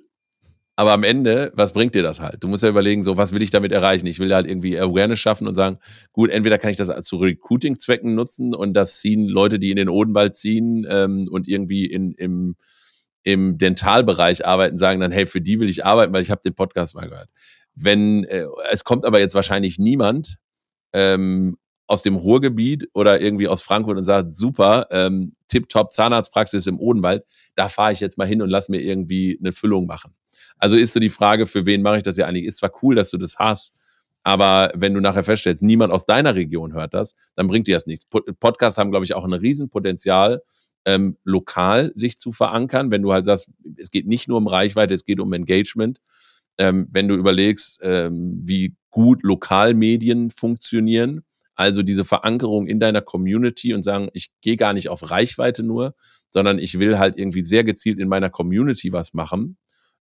aber 0.75 0.93
am 0.93 1.03
Ende, 1.03 1.51
was 1.55 1.73
bringt 1.73 1.95
dir 1.95 2.01
das 2.01 2.21
halt? 2.21 2.43
Du 2.43 2.47
musst 2.47 2.63
ja 2.63 2.69
überlegen, 2.69 3.03
so, 3.03 3.17
was 3.17 3.33
will 3.33 3.41
ich 3.41 3.51
damit 3.51 3.71
erreichen? 3.71 4.07
Ich 4.07 4.19
will 4.19 4.33
halt 4.33 4.47
irgendwie 4.47 4.79
Awareness 4.79 5.19
schaffen 5.19 5.47
und 5.47 5.53
sagen, 5.53 5.77
gut, 6.11 6.29
entweder 6.29 6.57
kann 6.57 6.71
ich 6.71 6.77
das 6.77 6.89
zu 7.03 7.17
Recruiting-Zwecken 7.17 8.15
nutzen 8.15 8.55
und 8.55 8.73
das 8.73 8.99
ziehen 8.99 9.27
Leute, 9.27 9.59
die 9.59 9.71
in 9.71 9.75
den 9.75 9.89
Odenwald 9.89 10.35
ziehen 10.35 10.87
ähm, 10.89 11.25
und 11.29 11.47
irgendwie 11.47 11.85
in, 11.85 12.13
im, 12.13 12.55
im 13.23 13.57
Dentalbereich 13.57 14.45
arbeiten, 14.45 14.77
sagen 14.77 15.01
dann, 15.01 15.11
hey, 15.11 15.25
für 15.25 15.41
die 15.41 15.59
will 15.59 15.69
ich 15.69 15.85
arbeiten, 15.85 16.13
weil 16.13 16.23
ich 16.23 16.31
habe 16.31 16.41
den 16.43 16.55
Podcast 16.55 16.95
mal 16.95 17.07
gehört. 17.07 17.29
Wenn 17.75 18.23
äh, 18.25 18.45
es 18.71 18.83
kommt 18.83 19.05
aber 19.05 19.19
jetzt 19.19 19.35
wahrscheinlich 19.35 19.79
niemand 19.79 20.37
ähm, 20.93 21.57
aus 21.87 22.03
dem 22.03 22.15
Ruhrgebiet 22.15 22.89
oder 22.93 23.19
irgendwie 23.21 23.47
aus 23.47 23.61
Frankfurt 23.61 23.97
und 23.97 24.05
sagt, 24.05 24.35
super, 24.35 24.87
ähm, 24.91 25.33
tipptopp 25.47 25.91
Zahnarztpraxis 25.91 26.67
im 26.67 26.79
Odenwald, 26.79 27.23
da 27.55 27.67
fahre 27.67 27.91
ich 27.91 27.99
jetzt 27.99 28.17
mal 28.17 28.27
hin 28.27 28.41
und 28.41 28.49
lass 28.49 28.69
mir 28.69 28.79
irgendwie 28.79 29.37
eine 29.41 29.51
Füllung 29.51 29.87
machen. 29.87 30.15
Also 30.57 30.77
ist 30.77 30.93
so 30.93 30.99
die 30.99 31.09
Frage, 31.09 31.45
für 31.45 31.65
wen 31.65 31.81
mache 31.81 31.97
ich 31.97 32.03
das 32.03 32.17
ja 32.17 32.27
eigentlich? 32.27 32.45
Ist 32.45 32.57
zwar 32.57 32.71
cool, 32.81 32.95
dass 32.95 33.09
du 33.09 33.17
das 33.17 33.37
hast, 33.39 33.73
aber 34.23 34.71
wenn 34.75 34.93
du 34.93 35.01
nachher 35.01 35.23
feststellst, 35.23 35.63
niemand 35.63 35.91
aus 35.91 36.05
deiner 36.05 36.35
Region 36.35 36.73
hört 36.73 36.93
das, 36.93 37.15
dann 37.35 37.47
bringt 37.47 37.67
dir 37.67 37.75
das 37.75 37.87
nichts. 37.87 38.05
Podcasts 38.39 38.77
haben, 38.77 38.91
glaube 38.91 39.05
ich, 39.05 39.13
auch 39.13 39.25
ein 39.25 39.33
Riesenpotenzial, 39.33 40.43
ähm, 40.85 41.17
lokal 41.23 41.91
sich 41.93 42.17
zu 42.17 42.31
verankern. 42.31 42.91
Wenn 42.91 43.01
du 43.01 43.11
halt 43.11 43.25
sagst, 43.25 43.49
es 43.77 43.91
geht 43.91 44.07
nicht 44.07 44.27
nur 44.27 44.37
um 44.37 44.47
Reichweite, 44.47 44.93
es 44.93 45.05
geht 45.05 45.19
um 45.19 45.33
Engagement 45.33 45.99
ähm, 46.57 46.87
wenn 46.91 47.07
du 47.07 47.15
überlegst, 47.15 47.79
ähm, 47.81 48.41
wie 48.45 48.75
gut 48.89 49.23
Lokalmedien 49.23 50.29
funktionieren, 50.31 51.23
also 51.55 51.83
diese 51.83 52.05
Verankerung 52.05 52.67
in 52.67 52.79
deiner 52.79 53.01
Community 53.01 53.73
und 53.73 53.83
sagen, 53.83 54.09
ich 54.13 54.31
gehe 54.41 54.57
gar 54.57 54.73
nicht 54.73 54.89
auf 54.89 55.11
Reichweite 55.11 55.63
nur, 55.63 55.93
sondern 56.29 56.59
ich 56.59 56.79
will 56.79 56.97
halt 56.97 57.17
irgendwie 57.17 57.43
sehr 57.43 57.63
gezielt 57.63 57.99
in 57.99 58.07
meiner 58.07 58.29
Community 58.29 58.91
was 58.93 59.13
machen. 59.13 59.57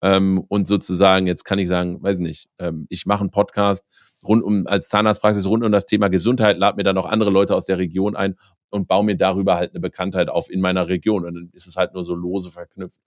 Ähm, 0.02 0.44
und 0.48 0.66
sozusagen, 0.66 1.26
jetzt 1.26 1.44
kann 1.44 1.59
ich 1.59 1.68
sagen, 1.68 2.02
weiß 2.02 2.18
nicht, 2.18 2.48
ähm, 2.59 2.87
ich 2.90 3.07
mache 3.07 3.20
einen 3.20 3.30
Podcast 3.30 3.87
rund 4.22 4.42
um, 4.42 4.66
als 4.66 4.88
Zahnarztpraxis 4.88 5.46
rund 5.46 5.64
um 5.64 5.72
das 5.72 5.87
Thema 5.87 6.09
Gesundheit, 6.09 6.59
lade 6.59 6.76
mir 6.76 6.83
dann 6.83 6.94
noch 6.94 7.07
andere 7.07 7.30
Leute 7.30 7.54
aus 7.54 7.64
der 7.64 7.78
Region 7.78 8.16
ein 8.16 8.35
und 8.70 8.88
baue 8.88 9.04
mir 9.04 9.16
darüber 9.16 9.54
halt 9.57 9.70
eine 9.70 9.80
Bekanntheit 9.80 10.28
auf 10.28 10.50
in 10.50 10.61
meiner 10.61 10.88
Region. 10.88 11.24
Und 11.24 11.35
dann 11.35 11.50
ist 11.52 11.66
es 11.66 11.76
halt 11.76 11.94
nur 11.94 12.04
so 12.04 12.14
lose 12.14 12.50
verknüpft. 12.50 13.00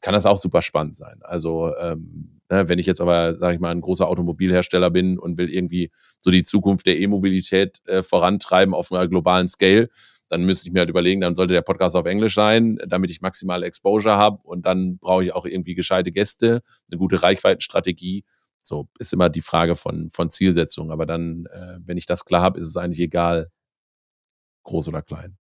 Kann 0.00 0.14
das 0.14 0.26
auch 0.26 0.38
super 0.38 0.62
spannend 0.62 0.96
sein. 0.96 1.20
Also 1.22 1.72
ähm, 1.76 2.39
wenn 2.50 2.78
ich 2.78 2.86
jetzt 2.86 3.00
aber, 3.00 3.36
sage 3.36 3.54
ich 3.54 3.60
mal, 3.60 3.70
ein 3.70 3.80
großer 3.80 4.08
Automobilhersteller 4.08 4.90
bin 4.90 5.18
und 5.18 5.38
will 5.38 5.48
irgendwie 5.48 5.90
so 6.18 6.30
die 6.30 6.42
Zukunft 6.42 6.86
der 6.86 6.98
E-Mobilität 6.98 7.80
äh, 7.86 8.02
vorantreiben 8.02 8.74
auf 8.74 8.92
einer 8.92 9.06
globalen 9.08 9.48
Scale, 9.48 9.88
dann 10.28 10.44
müsste 10.44 10.68
ich 10.68 10.72
mir 10.72 10.80
halt 10.80 10.90
überlegen, 10.90 11.20
dann 11.20 11.34
sollte 11.34 11.54
der 11.54 11.62
Podcast 11.62 11.96
auf 11.96 12.06
Englisch 12.06 12.34
sein, 12.34 12.78
damit 12.86 13.10
ich 13.10 13.20
maximale 13.20 13.66
Exposure 13.66 14.16
habe 14.16 14.38
und 14.44 14.64
dann 14.64 14.98
brauche 14.98 15.24
ich 15.24 15.32
auch 15.32 15.44
irgendwie 15.44 15.74
gescheite 15.74 16.12
Gäste, 16.12 16.62
eine 16.90 16.98
gute 16.98 17.22
Reichweitenstrategie. 17.22 18.24
So 18.62 18.88
ist 18.98 19.12
immer 19.12 19.28
die 19.28 19.40
Frage 19.40 19.74
von, 19.74 20.10
von 20.10 20.30
Zielsetzung. 20.30 20.92
Aber 20.92 21.06
dann, 21.06 21.46
äh, 21.52 21.78
wenn 21.84 21.96
ich 21.96 22.06
das 22.06 22.24
klar 22.24 22.42
habe, 22.42 22.58
ist 22.58 22.66
es 22.66 22.76
eigentlich 22.76 23.00
egal, 23.00 23.50
groß 24.64 24.88
oder 24.88 25.02
klein. 25.02 25.39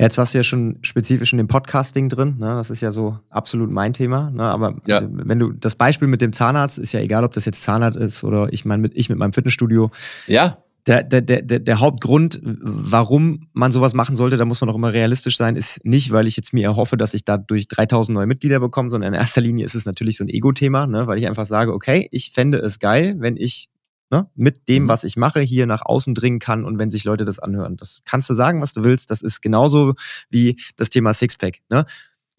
Jetzt 0.00 0.16
warst 0.16 0.32
du 0.32 0.38
ja 0.38 0.42
schon 0.42 0.78
spezifisch 0.80 1.32
in 1.32 1.36
dem 1.36 1.46
Podcasting 1.46 2.08
drin. 2.08 2.36
Ne? 2.38 2.46
Das 2.46 2.70
ist 2.70 2.80
ja 2.80 2.90
so 2.90 3.18
absolut 3.28 3.70
mein 3.70 3.92
Thema. 3.92 4.30
Ne? 4.30 4.42
Aber 4.42 4.76
ja. 4.86 4.96
also, 4.96 5.08
wenn 5.12 5.38
du 5.38 5.52
das 5.52 5.74
Beispiel 5.74 6.08
mit 6.08 6.22
dem 6.22 6.32
Zahnarzt 6.32 6.78
ist 6.78 6.92
ja 6.92 7.00
egal, 7.00 7.22
ob 7.24 7.34
das 7.34 7.44
jetzt 7.44 7.62
Zahnarzt 7.62 7.98
ist 7.98 8.24
oder 8.24 8.50
ich 8.50 8.64
meine 8.64 8.80
mit 8.80 8.92
ich 8.96 9.10
mit 9.10 9.18
meinem 9.18 9.34
Fitnessstudio. 9.34 9.90
Ja. 10.26 10.56
Der, 10.86 11.02
der, 11.02 11.20
der, 11.20 11.42
der 11.42 11.80
Hauptgrund, 11.80 12.40
warum 12.42 13.48
man 13.52 13.70
sowas 13.70 13.92
machen 13.92 14.14
sollte, 14.14 14.38
da 14.38 14.46
muss 14.46 14.62
man 14.62 14.70
auch 14.70 14.74
immer 14.74 14.94
realistisch 14.94 15.36
sein, 15.36 15.54
ist 15.54 15.84
nicht, 15.84 16.10
weil 16.10 16.26
ich 16.26 16.38
jetzt 16.38 16.54
mir 16.54 16.64
erhoffe, 16.64 16.96
dass 16.96 17.12
ich 17.12 17.26
dadurch 17.26 17.68
3000 17.68 18.14
neue 18.14 18.26
Mitglieder 18.26 18.60
bekomme, 18.60 18.88
sondern 18.88 19.12
in 19.12 19.20
erster 19.20 19.42
Linie 19.42 19.66
ist 19.66 19.74
es 19.74 19.84
natürlich 19.84 20.16
so 20.16 20.24
ein 20.24 20.30
Ego-Thema, 20.30 20.86
ne? 20.86 21.06
weil 21.06 21.18
ich 21.18 21.28
einfach 21.28 21.44
sage, 21.44 21.74
okay, 21.74 22.08
ich 22.10 22.30
fände 22.30 22.58
es 22.58 22.78
geil, 22.78 23.16
wenn 23.18 23.36
ich 23.36 23.68
ne, 24.10 24.28
mit 24.34 24.68
dem, 24.68 24.84
mhm. 24.84 24.88
was 24.88 25.04
ich 25.04 25.16
mache, 25.16 25.40
hier 25.40 25.66
nach 25.66 25.82
außen 25.82 26.14
dringen 26.14 26.38
kann 26.38 26.64
und 26.64 26.78
wenn 26.78 26.90
sich 26.90 27.04
Leute 27.04 27.24
das 27.24 27.38
anhören. 27.38 27.76
Das 27.76 28.02
kannst 28.04 28.28
du 28.28 28.34
sagen, 28.34 28.60
was 28.60 28.72
du 28.72 28.84
willst. 28.84 29.10
Das 29.10 29.22
ist 29.22 29.40
genauso 29.40 29.94
wie 30.30 30.58
das 30.76 30.90
Thema 30.90 31.12
Sixpack. 31.12 31.60
Ne? 31.68 31.86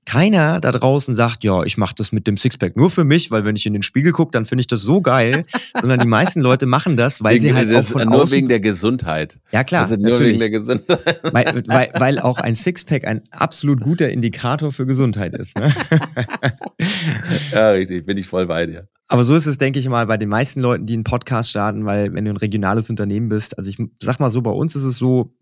Keiner 0.05 0.59
da 0.59 0.71
draußen 0.71 1.15
sagt, 1.15 1.43
ja, 1.43 1.63
ich 1.63 1.77
mache 1.77 1.93
das 1.95 2.11
mit 2.11 2.27
dem 2.27 2.35
Sixpack 2.35 2.75
nur 2.75 2.89
für 2.89 3.03
mich, 3.03 3.31
weil 3.31 3.45
wenn 3.45 3.55
ich 3.55 3.65
in 3.65 3.73
den 3.73 3.83
Spiegel 3.83 4.11
gucke, 4.11 4.31
dann 4.31 4.45
finde 4.45 4.61
ich 4.61 4.67
das 4.67 4.81
so 4.81 5.01
geil. 5.01 5.45
Sondern 5.79 5.99
die 5.99 6.07
meisten 6.07 6.41
Leute 6.41 6.65
machen 6.65 6.97
das, 6.97 7.23
weil 7.23 7.35
wegen, 7.35 7.43
sie 7.43 7.53
halt 7.53 7.73
auch 7.73 7.83
von 7.83 8.09
nur 8.09 8.23
außen 8.23 8.31
wegen 8.31 8.49
der 8.49 8.59
Gesundheit. 8.59 9.39
Ja 9.51 9.63
klar, 9.63 9.89
ist 9.89 9.99
nur 9.99 10.19
wegen 10.19 10.39
der 10.39 10.49
Gesundheit. 10.49 11.19
Weil, 11.23 11.63
weil, 11.67 11.91
weil 11.93 12.19
auch 12.19 12.39
ein 12.39 12.55
Sixpack 12.55 13.05
ein 13.05 13.21
absolut 13.31 13.81
guter 13.81 14.09
Indikator 14.09 14.71
für 14.71 14.85
Gesundheit 14.85 15.37
ist. 15.37 15.57
Ne? 15.57 15.71
ja, 17.51 17.69
richtig, 17.71 18.05
bin 18.05 18.17
ich 18.17 18.27
voll 18.27 18.47
bei 18.47 18.65
dir. 18.65 18.87
Aber 19.07 19.25
so 19.25 19.35
ist 19.35 19.45
es, 19.45 19.57
denke 19.57 19.77
ich 19.77 19.89
mal, 19.89 20.07
bei 20.07 20.15
den 20.15 20.29
meisten 20.29 20.61
Leuten, 20.61 20.85
die 20.85 20.93
einen 20.93 21.03
Podcast 21.03 21.49
starten, 21.49 21.85
weil 21.85 22.13
wenn 22.13 22.23
du 22.23 22.31
ein 22.31 22.37
regionales 22.37 22.89
Unternehmen 22.89 23.27
bist, 23.27 23.57
also 23.57 23.69
ich 23.69 23.77
sag 24.01 24.21
mal 24.21 24.29
so, 24.29 24.41
bei 24.41 24.51
uns 24.51 24.73
ist 24.75 24.85
es 24.85 24.95
so, 24.95 25.33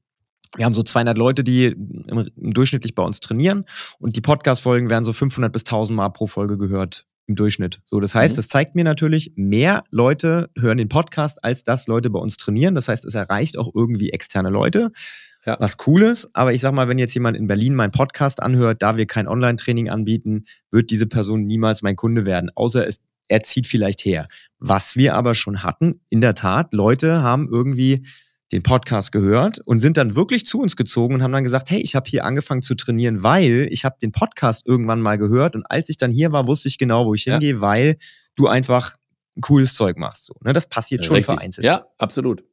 wir 0.56 0.66
haben 0.66 0.74
so 0.74 0.84
200 0.84 1.18
Leute, 1.18 1.44
die 1.44 1.66
im, 1.66 2.28
im 2.36 2.54
durchschnittlich 2.54 2.96
bei 2.96 3.04
uns 3.04 3.20
trainieren 3.20 3.66
und 4.00 4.16
die 4.16 4.22
Podcast-Folgen 4.22 4.90
werden 4.90 5.04
so 5.04 5.14
500 5.14 5.52
bis 5.52 5.62
1000 5.64 5.96
Mal 5.96 6.10
pro 6.10 6.28
Folge 6.28 6.58
gehört 6.58 7.06
im 7.28 7.36
Durchschnitt. 7.36 7.82
So, 7.86 8.00
das 8.00 8.16
heißt, 8.16 8.34
mhm. 8.34 8.38
das 8.38 8.48
zeigt 8.48 8.76
mir 8.76 8.84
natürlich, 8.84 9.32
mehr 9.36 9.84
Leute 9.92 10.50
hören 10.58 10.78
den 10.78 10.90
Podcast, 10.90 11.44
als 11.44 11.64
dass 11.64 11.88
Leute 11.88 12.10
bei 12.10 12.20
uns 12.20 12.38
trainieren. 12.38 12.76
Das 12.76 12.88
heißt, 12.88 13.06
es 13.06 13.16
erreicht 13.16 13.58
auch 13.58 13.70
irgendwie 13.74 14.10
externe 14.10 14.50
Leute. 14.50 14.92
Ja. 15.46 15.56
Was 15.60 15.78
cool 15.88 16.02
ist, 16.02 16.30
aber 16.34 16.52
ich 16.54 16.60
sag 16.60 16.74
mal, 16.74 16.90
wenn 16.90 17.00
jetzt 17.00 17.14
jemand 17.14 17.38
in 17.38 17.48
Berlin 17.48 17.74
meinen 17.74 17.92
Podcast 17.92 18.44
anhört, 18.44 18.82
da 18.82 18.98
wir 18.98 19.06
kein 19.06 19.28
Online-Training 19.28 19.90
anbieten, 19.90 20.44
wird 20.70 20.90
diese 20.90 21.08
Person 21.08 21.46
niemals 21.46 21.82
mein 21.82 21.96
Kunde 21.96 22.26
werden, 22.26 22.52
außer 22.56 22.86
es 22.86 23.00
er 23.30 23.44
zieht 23.44 23.68
vielleicht 23.68 24.04
her. 24.06 24.28
Was 24.58 24.96
wir 24.96 25.14
aber 25.14 25.36
schon 25.36 25.64
hatten, 25.64 26.02
in 26.10 26.20
der 26.20 26.34
Tat, 26.34 26.74
Leute 26.74 27.22
haben 27.22 27.48
irgendwie 27.48 28.04
den 28.52 28.64
Podcast 28.64 29.12
gehört 29.12 29.60
und 29.60 29.80
sind 29.80 29.98
dann 29.98 30.16
wirklich 30.16 30.46
zu 30.46 30.60
uns 30.60 30.76
gezogen 30.76 31.16
und 31.16 31.24
haben 31.24 31.32
dann 31.32 31.44
gesagt, 31.44 31.70
hey, 31.70 31.80
ich 31.82 31.96
habe 31.96 32.10
hier 32.10 32.26
angefangen 32.26 32.62
zu 32.62 32.76
trainieren, 32.76 33.24
weil 33.24 33.68
ich 33.72 33.86
habe 33.86 33.98
den 34.02 34.12
Podcast 34.12 34.66
irgendwann 34.66 35.02
mal 35.02 35.18
gehört 35.18 35.56
und 35.56 35.66
als 35.70 35.90
ich 35.90 35.98
dann 35.98 36.12
hier 36.12 36.32
war, 36.32 36.48
wusste 36.48 36.68
ich 36.68 36.78
genau, 36.78 37.06
wo 37.06 37.14
ich 37.14 37.24
hingehe, 37.24 37.56
ja. 37.56 37.62
weil 37.62 37.98
du 38.36 38.48
einfach 38.48 38.96
cooles 39.42 39.76
Zeug 39.76 39.98
machst. 39.98 40.26
So, 40.26 40.36
ne? 40.44 40.54
Das 40.54 40.68
passiert 40.68 41.06
schon 41.06 41.16
Richtig. 41.16 41.36
vereinzelt. 41.36 41.66
Ja, 41.66 41.86
absolut. 41.98 42.44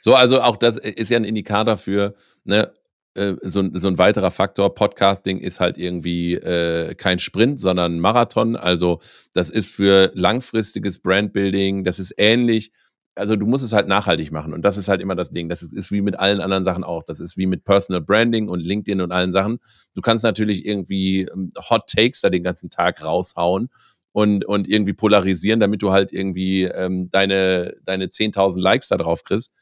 So, 0.00 0.14
also 0.14 0.42
auch 0.42 0.56
das 0.56 0.76
ist 0.76 1.10
ja 1.10 1.16
ein 1.16 1.24
Indikator 1.24 1.76
für, 1.76 2.14
ne, 2.44 2.72
äh, 3.14 3.34
so, 3.42 3.62
so 3.74 3.88
ein 3.88 3.98
weiterer 3.98 4.30
Faktor, 4.30 4.74
Podcasting 4.74 5.38
ist 5.38 5.60
halt 5.60 5.78
irgendwie 5.78 6.34
äh, 6.34 6.94
kein 6.94 7.18
Sprint, 7.18 7.60
sondern 7.60 8.00
Marathon. 8.00 8.56
Also 8.56 9.00
das 9.34 9.50
ist 9.50 9.74
für 9.74 10.10
langfristiges 10.14 10.98
Brandbuilding, 10.98 11.84
das 11.84 11.98
ist 11.98 12.14
ähnlich. 12.16 12.72
Also 13.14 13.36
du 13.36 13.46
musst 13.46 13.62
es 13.62 13.74
halt 13.74 13.88
nachhaltig 13.88 14.32
machen 14.32 14.54
und 14.54 14.62
das 14.62 14.78
ist 14.78 14.88
halt 14.88 15.02
immer 15.02 15.14
das 15.14 15.30
Ding. 15.30 15.48
Das 15.50 15.62
ist, 15.62 15.74
ist 15.74 15.92
wie 15.92 16.00
mit 16.00 16.18
allen 16.18 16.40
anderen 16.40 16.64
Sachen 16.64 16.82
auch. 16.82 17.02
Das 17.02 17.20
ist 17.20 17.36
wie 17.36 17.46
mit 17.46 17.64
Personal 17.64 18.00
Branding 18.00 18.48
und 18.48 18.60
LinkedIn 18.60 19.02
und 19.02 19.12
allen 19.12 19.32
Sachen. 19.32 19.58
Du 19.94 20.00
kannst 20.00 20.24
natürlich 20.24 20.64
irgendwie 20.64 21.22
ähm, 21.22 21.52
Hot 21.68 21.88
Takes 21.88 22.22
da 22.22 22.30
den 22.30 22.42
ganzen 22.42 22.70
Tag 22.70 23.04
raushauen 23.04 23.68
und, 24.12 24.44
und 24.46 24.68
irgendwie 24.68 24.94
polarisieren, 24.94 25.60
damit 25.60 25.82
du 25.82 25.92
halt 25.92 26.12
irgendwie 26.12 26.64
ähm, 26.64 27.10
deine, 27.10 27.74
deine 27.84 28.06
10.000 28.06 28.60
Likes 28.60 28.88
da 28.88 28.96
drauf 28.96 29.24
kriegst. 29.24 29.52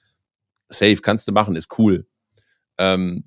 Safe 0.68 0.96
kannst 0.96 1.26
du 1.26 1.32
machen, 1.32 1.56
ist 1.56 1.76
cool. 1.78 2.06
Ähm, 2.78 3.24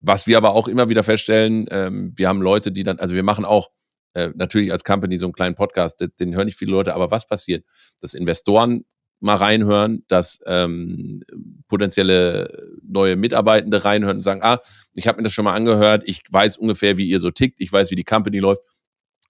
was 0.00 0.26
wir 0.26 0.36
aber 0.36 0.54
auch 0.54 0.68
immer 0.68 0.88
wieder 0.88 1.02
feststellen, 1.02 1.66
ähm, 1.70 2.12
wir 2.16 2.28
haben 2.28 2.40
Leute, 2.40 2.72
die 2.72 2.84
dann, 2.84 2.98
also 2.98 3.14
wir 3.14 3.22
machen 3.22 3.44
auch 3.44 3.70
äh, 4.14 4.30
natürlich 4.34 4.72
als 4.72 4.84
Company 4.84 5.18
so 5.18 5.26
einen 5.26 5.32
kleinen 5.32 5.54
Podcast, 5.54 6.00
den, 6.00 6.10
den 6.18 6.34
hören 6.34 6.46
nicht 6.46 6.58
viele 6.58 6.72
Leute, 6.72 6.94
aber 6.94 7.10
was 7.10 7.26
passiert? 7.26 7.64
Dass 8.00 8.14
Investoren 8.14 8.84
mal 9.20 9.36
reinhören, 9.36 10.04
dass 10.08 10.40
ähm, 10.46 11.22
potenzielle 11.68 12.78
neue 12.82 13.16
Mitarbeitende 13.16 13.84
reinhören 13.84 14.16
und 14.16 14.22
sagen, 14.22 14.42
ah, 14.42 14.58
ich 14.94 15.06
habe 15.06 15.18
mir 15.18 15.24
das 15.24 15.32
schon 15.32 15.44
mal 15.44 15.54
angehört, 15.54 16.02
ich 16.06 16.22
weiß 16.30 16.56
ungefähr, 16.56 16.96
wie 16.96 17.08
ihr 17.08 17.20
so 17.20 17.30
tickt, 17.30 17.60
ich 17.60 17.72
weiß, 17.72 17.90
wie 17.90 17.96
die 17.96 18.04
Company 18.04 18.38
läuft, 18.38 18.62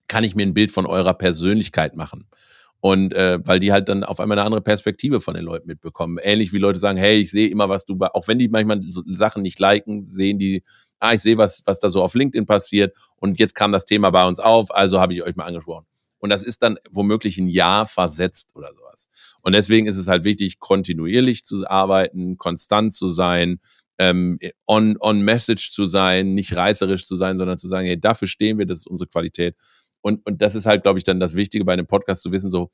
kann 0.09 0.25
ich 0.25 0.35
mir 0.35 0.47
ein 0.47 0.55
Bild 0.55 0.73
von 0.73 0.87
eurer 0.87 1.15
Persönlichkeit 1.15 1.97
machen? 1.97 2.29
Und 2.83 3.13
äh, 3.13 3.39
weil 3.45 3.61
die 3.61 3.73
halt 3.73 3.91
dann 3.91 4.05
auf 4.05 4.21
einmal 4.21 4.39
eine 4.39 4.47
andere 4.47 4.63
Perspektive 4.63 5.21
von 5.21 5.35
den 5.35 5.45
Leuten 5.45 5.67
mitbekommen. 5.67 6.17
Ähnlich 6.23 6.55
wie 6.55 6.59
Leute 6.59 6.79
sagen, 6.79 6.97
hey, 6.97 7.19
ich 7.21 7.31
sehe 7.31 7.49
immer, 7.49 7.69
was 7.69 7.85
du, 7.85 7.99
auch 8.01 8.27
wenn 8.27 8.39
die 8.39 8.49
manchmal 8.49 8.81
so 8.89 9.03
Sachen 9.07 9.43
nicht 9.43 9.59
liken, 9.59 10.05
sehen 10.07 10.39
die, 10.39 10.65
ah, 10.99 11.13
ich 11.13 11.21
sehe, 11.21 11.37
was, 11.37 11.63
was 11.67 11.79
da 11.79 11.91
so 11.91 12.03
auf 12.03 12.15
LinkedIn 12.15 12.47
passiert 12.47 12.97
und 13.17 13.39
jetzt 13.39 13.55
kam 13.55 13.71
das 13.71 13.85
Thema 13.85 14.11
bei 14.11 14.27
uns 14.27 14.41
auf, 14.41 14.75
also 14.75 14.99
habe 14.99 15.13
ich 15.13 15.23
euch 15.23 15.37
mal 15.37 15.45
angesprochen. 15.45 15.85
Und 16.21 16.31
das 16.31 16.43
ist 16.43 16.63
dann 16.63 16.79
womöglich 16.91 17.39
ein 17.39 17.49
Jahr 17.49 17.87
versetzt 17.87 18.55
oder 18.55 18.73
sowas. 18.75 19.09
Und 19.43 19.55
deswegen 19.55 19.87
ist 19.87 19.97
es 19.97 20.09
halt 20.09 20.25
wichtig, 20.25 20.59
kontinuierlich 20.59 21.45
zu 21.45 21.69
arbeiten, 21.69 22.37
konstant 22.37 22.93
zu 22.93 23.09
sein, 23.09 23.61
ähm, 23.99 24.39
on, 24.67 24.97
on 25.01 25.23
message 25.23 25.71
zu 25.71 25.87
sein, 25.87 26.35
nicht 26.35 26.55
reißerisch 26.55 27.05
zu 27.05 27.17
sein, 27.17 27.39
sondern 27.39 27.59
zu 27.59 27.69
sagen, 27.69 27.87
hey, 27.87 28.01
dafür 28.01 28.29
stehen 28.29 28.59
wir, 28.59 28.67
das 28.67 28.81
ist 28.81 28.87
unsere 28.87 29.09
Qualität. 29.09 29.57
Und, 30.01 30.27
und 30.27 30.41
das 30.41 30.55
ist 30.55 30.67
halt, 30.67 30.83
glaube 30.83 30.99
ich, 30.99 31.05
dann 31.05 31.21
das 31.21 31.35
Wichtige 31.35 31.65
bei 31.65 31.75
einem 31.75 31.87
Podcast 31.87 32.23
zu 32.23 32.33
wissen, 32.33 32.49
so, 32.49 32.71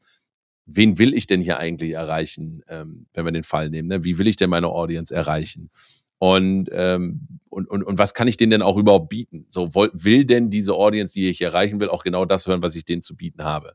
wen 0.66 0.98
will 0.98 1.14
ich 1.14 1.26
denn 1.26 1.40
hier 1.40 1.58
eigentlich 1.58 1.92
erreichen, 1.92 2.62
ähm, 2.68 3.06
wenn 3.14 3.24
wir 3.24 3.32
den 3.32 3.42
Fall 3.42 3.70
nehmen? 3.70 3.88
Ne? 3.88 4.04
Wie 4.04 4.18
will 4.18 4.26
ich 4.26 4.36
denn 4.36 4.50
meine 4.50 4.68
Audience 4.68 5.14
erreichen? 5.14 5.70
Und, 6.18 6.68
ähm, 6.72 7.40
und, 7.48 7.68
und, 7.68 7.82
und 7.82 7.98
was 7.98 8.14
kann 8.14 8.28
ich 8.28 8.36
denen 8.36 8.50
denn 8.50 8.62
auch 8.62 8.76
überhaupt 8.76 9.08
bieten? 9.08 9.46
So, 9.48 9.74
will, 9.74 10.24
denn 10.24 10.50
diese 10.50 10.74
Audience, 10.74 11.12
die 11.12 11.28
ich 11.28 11.42
erreichen 11.42 11.80
will, 11.80 11.88
auch 11.88 12.04
genau 12.04 12.24
das 12.24 12.46
hören, 12.46 12.62
was 12.62 12.74
ich 12.74 12.84
denen 12.84 13.02
zu 13.02 13.16
bieten 13.16 13.44
habe? 13.44 13.74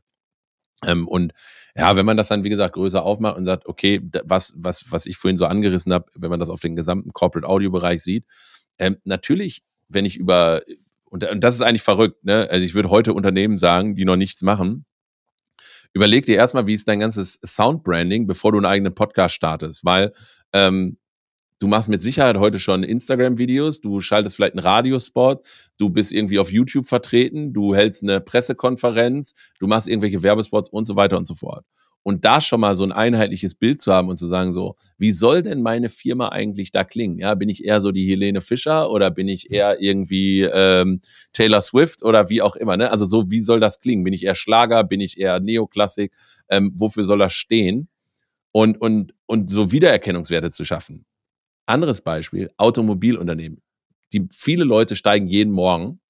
Ähm, 0.86 1.08
und 1.08 1.32
ja, 1.74 1.96
wenn 1.96 2.06
man 2.06 2.16
das 2.16 2.28
dann, 2.28 2.44
wie 2.44 2.50
gesagt, 2.50 2.74
größer 2.74 3.02
aufmacht 3.02 3.36
und 3.36 3.46
sagt, 3.46 3.66
okay, 3.66 4.00
was, 4.24 4.52
was, 4.56 4.92
was 4.92 5.06
ich 5.06 5.16
vorhin 5.16 5.36
so 5.36 5.46
angerissen 5.46 5.92
habe, 5.92 6.06
wenn 6.14 6.30
man 6.30 6.40
das 6.40 6.50
auf 6.50 6.60
den 6.60 6.76
gesamten 6.76 7.10
Corporate 7.10 7.48
Audio 7.48 7.70
Bereich 7.70 8.02
sieht, 8.02 8.24
ähm, 8.78 8.96
natürlich, 9.04 9.62
wenn 9.88 10.04
ich 10.04 10.16
über 10.16 10.62
und, 11.04 11.28
und 11.28 11.44
das 11.44 11.54
ist 11.54 11.60
eigentlich 11.60 11.82
verrückt, 11.82 12.24
ne? 12.24 12.48
Also 12.50 12.64
ich 12.64 12.74
würde 12.74 12.88
heute 12.88 13.12
Unternehmen 13.12 13.58
sagen, 13.58 13.96
die 13.96 14.06
noch 14.06 14.16
nichts 14.16 14.40
machen. 14.40 14.86
Überleg 15.92 16.24
dir 16.24 16.36
erstmal, 16.36 16.66
wie 16.66 16.72
ist 16.72 16.88
dein 16.88 17.00
ganzes 17.00 17.38
Soundbranding, 17.44 18.26
bevor 18.26 18.52
du 18.52 18.58
einen 18.58 18.64
eigenen 18.64 18.94
Podcast 18.94 19.34
startest, 19.34 19.84
weil 19.84 20.14
ähm, 20.54 20.96
du 21.62 21.68
machst 21.68 21.88
mit 21.88 22.02
Sicherheit 22.02 22.36
heute 22.36 22.58
schon 22.58 22.82
Instagram-Videos, 22.82 23.80
du 23.80 24.00
schaltest 24.00 24.36
vielleicht 24.36 24.54
einen 24.54 24.66
Radiospot, 24.66 25.42
du 25.78 25.90
bist 25.90 26.12
irgendwie 26.12 26.40
auf 26.40 26.50
YouTube 26.50 26.86
vertreten, 26.86 27.52
du 27.52 27.74
hältst 27.74 28.02
eine 28.02 28.20
Pressekonferenz, 28.20 29.34
du 29.60 29.68
machst 29.68 29.88
irgendwelche 29.88 30.22
Werbespots 30.22 30.68
und 30.70 30.86
so 30.86 30.96
weiter 30.96 31.16
und 31.16 31.26
so 31.26 31.34
fort. 31.34 31.64
Und 32.02 32.24
da 32.24 32.40
schon 32.40 32.60
mal 32.60 32.76
so 32.76 32.82
ein 32.82 32.90
einheitliches 32.90 33.54
Bild 33.54 33.80
zu 33.80 33.92
haben 33.92 34.08
und 34.08 34.16
zu 34.16 34.26
sagen, 34.26 34.52
so, 34.52 34.74
wie 34.98 35.12
soll 35.12 35.42
denn 35.42 35.62
meine 35.62 35.88
Firma 35.88 36.30
eigentlich 36.30 36.72
da 36.72 36.82
klingen? 36.82 37.20
Ja, 37.20 37.36
bin 37.36 37.48
ich 37.48 37.64
eher 37.64 37.80
so 37.80 37.92
die 37.92 38.10
Helene 38.10 38.40
Fischer 38.40 38.90
oder 38.90 39.12
bin 39.12 39.28
ich 39.28 39.52
eher 39.52 39.80
irgendwie 39.80 40.42
ähm, 40.42 41.00
Taylor 41.32 41.60
Swift 41.60 42.02
oder 42.02 42.28
wie 42.28 42.42
auch 42.42 42.56
immer? 42.56 42.76
Ne? 42.76 42.90
Also 42.90 43.06
so, 43.06 43.30
wie 43.30 43.40
soll 43.40 43.60
das 43.60 43.78
klingen? 43.78 44.02
Bin 44.02 44.14
ich 44.14 44.24
eher 44.24 44.34
Schlager? 44.34 44.82
Bin 44.82 45.00
ich 45.00 45.16
eher 45.20 45.38
Neoklassik? 45.38 46.12
Ähm, 46.48 46.72
wofür 46.74 47.04
soll 47.04 47.20
das 47.20 47.34
stehen? 47.34 47.88
Und, 48.50 48.80
und, 48.80 49.14
und 49.26 49.52
so 49.52 49.70
Wiedererkennungswerte 49.70 50.50
zu 50.50 50.64
schaffen. 50.64 51.06
Anderes 51.66 52.00
Beispiel, 52.00 52.50
Automobilunternehmen. 52.56 53.62
Die 54.12 54.28
viele 54.32 54.64
Leute 54.64 54.96
steigen 54.96 55.26
jeden 55.26 55.52
Morgen 55.52 56.00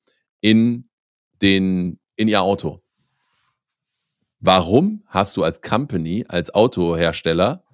in 0.40 0.88
den 1.40 1.98
in 2.16 2.28
ihr 2.28 2.42
Auto. 2.42 2.82
Warum 4.40 5.04
hast 5.06 5.36
du 5.36 5.44
als 5.44 5.60
Company, 5.60 6.24
als 6.28 6.52
Autohersteller 6.52 7.64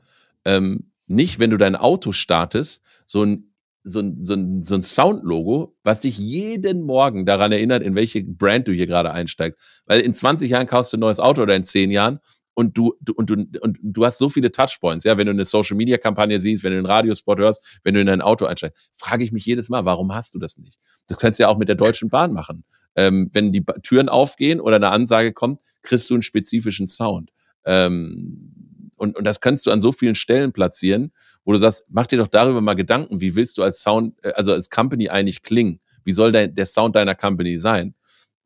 ähm, 0.44 0.92
nicht, 1.06 1.38
wenn 1.40 1.50
du 1.50 1.56
dein 1.56 1.76
Auto 1.76 2.12
startest, 2.12 2.82
so 3.06 3.24
ein 3.24 3.48
so 3.84 4.00
ein, 4.00 4.22
so 4.22 4.34
ein, 4.34 4.62
so 4.62 4.74
ein 4.74 4.82
Soundlogo, 4.82 5.74
was 5.82 6.02
dich 6.02 6.18
jeden 6.18 6.82
Morgen 6.82 7.26
daran 7.26 7.52
erinnert, 7.52 7.82
in 7.82 7.94
welche 7.94 8.22
Brand 8.22 8.68
du 8.68 8.72
hier 8.72 8.86
gerade 8.86 9.12
einsteigst. 9.12 9.82
Weil 9.86 10.00
in 10.00 10.14
20 10.14 10.50
Jahren 10.50 10.66
kaufst 10.66 10.92
du 10.92 10.96
ein 10.96 11.00
neues 11.00 11.20
Auto 11.20 11.42
oder 11.42 11.56
in 11.56 11.64
10 11.64 11.90
Jahren 11.90 12.20
und 12.58 12.76
du, 12.76 12.92
du, 13.00 13.12
und 13.12 13.30
du, 13.30 13.46
und 13.60 13.78
du 13.80 14.04
hast 14.04 14.18
so 14.18 14.28
viele 14.28 14.50
Touchpoints, 14.50 15.04
ja, 15.04 15.16
wenn 15.16 15.26
du 15.26 15.30
eine 15.30 15.44
Social 15.44 15.76
Media 15.76 15.96
Kampagne 15.96 16.40
siehst, 16.40 16.64
wenn 16.64 16.72
du 16.72 16.78
einen 16.78 16.86
Radiospot 16.86 17.38
hörst, 17.38 17.78
wenn 17.84 17.94
du 17.94 18.00
in 18.00 18.08
ein 18.08 18.20
Auto 18.20 18.46
einsteigst, 18.46 18.90
frage 18.94 19.22
ich 19.22 19.30
mich 19.30 19.46
jedes 19.46 19.68
Mal, 19.68 19.84
warum 19.84 20.12
hast 20.12 20.34
du 20.34 20.40
das 20.40 20.58
nicht? 20.58 20.80
Das 21.06 21.18
kannst 21.18 21.38
du 21.38 21.44
ja 21.44 21.50
auch 21.50 21.56
mit 21.56 21.68
der 21.68 21.76
Deutschen 21.76 22.08
Bahn 22.08 22.32
machen. 22.32 22.64
Ähm, 22.96 23.30
wenn 23.32 23.52
die 23.52 23.64
Türen 23.84 24.08
aufgehen 24.08 24.58
oder 24.58 24.74
eine 24.74 24.90
Ansage 24.90 25.32
kommt, 25.32 25.62
kriegst 25.82 26.10
du 26.10 26.14
einen 26.14 26.22
spezifischen 26.22 26.88
Sound. 26.88 27.30
Ähm, 27.64 28.90
und, 28.96 29.16
und 29.16 29.22
das 29.22 29.40
kannst 29.40 29.64
du 29.68 29.70
an 29.70 29.80
so 29.80 29.92
vielen 29.92 30.16
Stellen 30.16 30.52
platzieren, 30.52 31.12
wo 31.44 31.52
du 31.52 31.58
sagst, 31.58 31.84
mach 31.90 32.08
dir 32.08 32.18
doch 32.18 32.26
darüber 32.26 32.60
mal 32.60 32.74
Gedanken, 32.74 33.20
wie 33.20 33.36
willst 33.36 33.56
du 33.58 33.62
als 33.62 33.82
Sound, 33.82 34.16
äh, 34.24 34.32
also 34.32 34.52
als 34.52 34.68
Company 34.68 35.10
eigentlich 35.10 35.42
klingen? 35.42 35.78
Wie 36.02 36.12
soll 36.12 36.32
der, 36.32 36.48
der 36.48 36.66
Sound 36.66 36.96
deiner 36.96 37.14
Company 37.14 37.60
sein? 37.60 37.94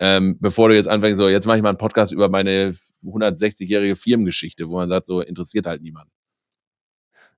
Ähm, 0.05 0.37
bevor 0.41 0.69
du 0.69 0.75
jetzt 0.75 0.88
anfängst, 0.88 1.17
so, 1.17 1.29
jetzt 1.29 1.47
mache 1.47 1.59
ich 1.59 1.62
mal 1.62 1.69
einen 1.69 1.79
Podcast 1.79 2.12
über 2.12 2.29
meine 2.29 2.75
160-jährige 3.05 3.95
Firmengeschichte, 3.95 4.69
wo 4.69 4.75
man 4.75 4.88
sagt, 4.88 5.07
so 5.07 5.21
interessiert 5.21 5.65
halt 5.65 5.81
niemand. 5.81 6.11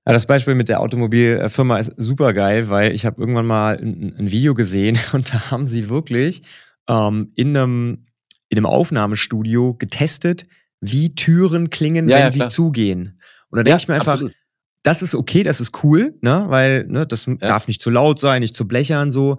Ja, 0.07 0.13
das 0.13 0.25
Beispiel 0.25 0.55
mit 0.55 0.67
der 0.67 0.81
Automobilfirma 0.81 1.77
ist 1.77 1.93
super 1.95 2.33
geil, 2.33 2.67
weil 2.69 2.91
ich 2.93 3.05
habe 3.05 3.21
irgendwann 3.21 3.45
mal 3.45 3.77
ein, 3.77 4.15
ein, 4.17 4.31
Video 4.31 4.55
gesehen 4.55 4.97
und 5.13 5.31
da 5.31 5.51
haben 5.51 5.67
sie 5.67 5.89
wirklich 5.89 6.41
ähm, 6.89 7.31
in, 7.35 7.55
einem, 7.55 8.07
in 8.49 8.57
einem 8.57 8.65
Aufnahmestudio 8.65 9.75
getestet, 9.75 10.47
wie 10.81 11.13
Türen 11.13 11.69
klingen, 11.69 12.09
ja, 12.09 12.15
wenn 12.15 12.23
ja, 12.23 12.31
sie 12.31 12.47
zugehen. 12.47 13.21
Und 13.49 13.57
da 13.57 13.63
denke 13.63 13.69
ja, 13.69 13.77
ich 13.77 13.87
mir 13.87 13.93
einfach, 13.93 14.13
absolut. 14.13 14.33
das 14.81 15.03
ist 15.03 15.13
okay, 15.13 15.43
das 15.43 15.61
ist 15.61 15.83
cool, 15.83 16.17
ne? 16.21 16.45
weil 16.47 16.87
ne, 16.87 17.05
das 17.05 17.27
darf 17.41 17.67
nicht 17.67 17.79
zu 17.79 17.91
laut 17.91 18.19
sein, 18.19 18.41
nicht 18.41 18.55
zu 18.55 18.67
blechern, 18.67 19.11
so. 19.11 19.37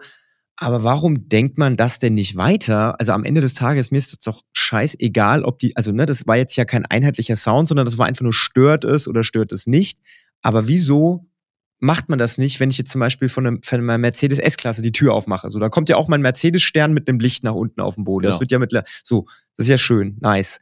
Aber 0.59 0.83
warum 0.83 1.29
denkt 1.29 1.59
man 1.59 1.77
das 1.77 1.99
denn 1.99 2.15
nicht 2.15 2.37
weiter? 2.37 2.99
Also 2.99 3.13
am 3.13 3.25
Ende 3.25 3.43
des 3.43 3.55
Tages, 3.55 3.91
mir 3.91 3.99
ist 3.99 4.13
es 4.13 4.19
doch 4.21 4.43
scheißegal, 4.55 5.45
ob 5.45 5.59
die, 5.59 5.77
also 5.77 5.93
ne, 5.93 6.07
das 6.07 6.27
war 6.27 6.37
jetzt 6.37 6.57
ja 6.57 6.65
kein 6.65 6.87
einheitlicher 6.87 7.37
Sound, 7.37 7.69
sondern 7.69 7.85
das 7.85 7.99
war 7.99 8.07
einfach 8.07 8.23
nur 8.23 8.33
stört 8.33 8.85
es 8.85 9.07
oder 9.07 9.23
stört 9.23 9.53
es 9.53 9.67
nicht. 9.67 9.99
Aber 10.41 10.67
wieso 10.67 11.29
macht 11.79 12.09
man 12.09 12.19
das 12.19 12.39
nicht, 12.39 12.59
wenn 12.59 12.71
ich 12.71 12.79
jetzt 12.79 12.91
zum 12.91 13.01
Beispiel 13.01 13.29
von, 13.29 13.47
einem, 13.47 13.63
von 13.63 13.81
einer 13.81 13.99
Mercedes 13.99 14.39
S-Klasse 14.39 14.81
die 14.81 14.93
Tür 14.93 15.13
aufmache? 15.13 15.51
So, 15.51 15.59
da 15.59 15.69
kommt 15.69 15.91
ja 15.91 15.97
auch 15.97 16.09
mein 16.09 16.23
Mercedes-Stern 16.23 16.95
mit 16.95 17.07
einem 17.07 17.21
Licht 17.21 17.45
nach 17.45 17.55
unten 17.55 17.83
auf 17.83 17.97
dem 17.97 18.05
Boden. 18.05 18.23
Genau. 18.23 18.33
Das 18.33 18.41
wird 18.41 18.51
ja 18.51 18.59
mit, 18.59 18.73
so, 19.03 19.27
das 19.57 19.67
ist 19.67 19.69
ja 19.69 19.79
schön, 19.79 20.17
nice. 20.21 20.59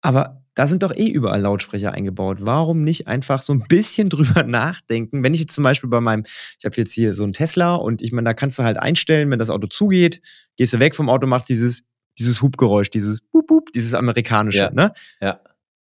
Aber 0.00 0.44
da 0.58 0.66
sind 0.66 0.82
doch 0.82 0.92
eh 0.92 1.06
überall 1.06 1.40
Lautsprecher 1.40 1.92
eingebaut. 1.92 2.38
Warum 2.40 2.82
nicht 2.82 3.06
einfach 3.06 3.42
so 3.42 3.52
ein 3.52 3.62
bisschen 3.68 4.08
drüber 4.08 4.42
nachdenken? 4.42 5.22
Wenn 5.22 5.32
ich 5.32 5.40
jetzt 5.40 5.54
zum 5.54 5.62
Beispiel 5.62 5.88
bei 5.88 6.00
meinem, 6.00 6.24
ich 6.26 6.64
habe 6.64 6.74
jetzt 6.76 6.92
hier 6.92 7.14
so 7.14 7.22
einen 7.22 7.32
Tesla 7.32 7.76
und 7.76 8.02
ich 8.02 8.10
meine, 8.10 8.24
da 8.24 8.34
kannst 8.34 8.58
du 8.58 8.64
halt 8.64 8.76
einstellen, 8.76 9.30
wenn 9.30 9.38
das 9.38 9.50
Auto 9.50 9.68
zugeht, 9.68 10.20
gehst 10.56 10.74
du 10.74 10.80
weg 10.80 10.96
vom 10.96 11.08
Auto, 11.08 11.28
machst 11.28 11.48
dieses, 11.48 11.84
dieses 12.18 12.42
Hubgeräusch, 12.42 12.90
dieses 12.90 13.20
Boop, 13.20 13.46
Boop, 13.46 13.72
dieses 13.72 13.94
amerikanische, 13.94 14.58
ja. 14.58 14.72
ne? 14.72 14.92
Ja. 15.20 15.40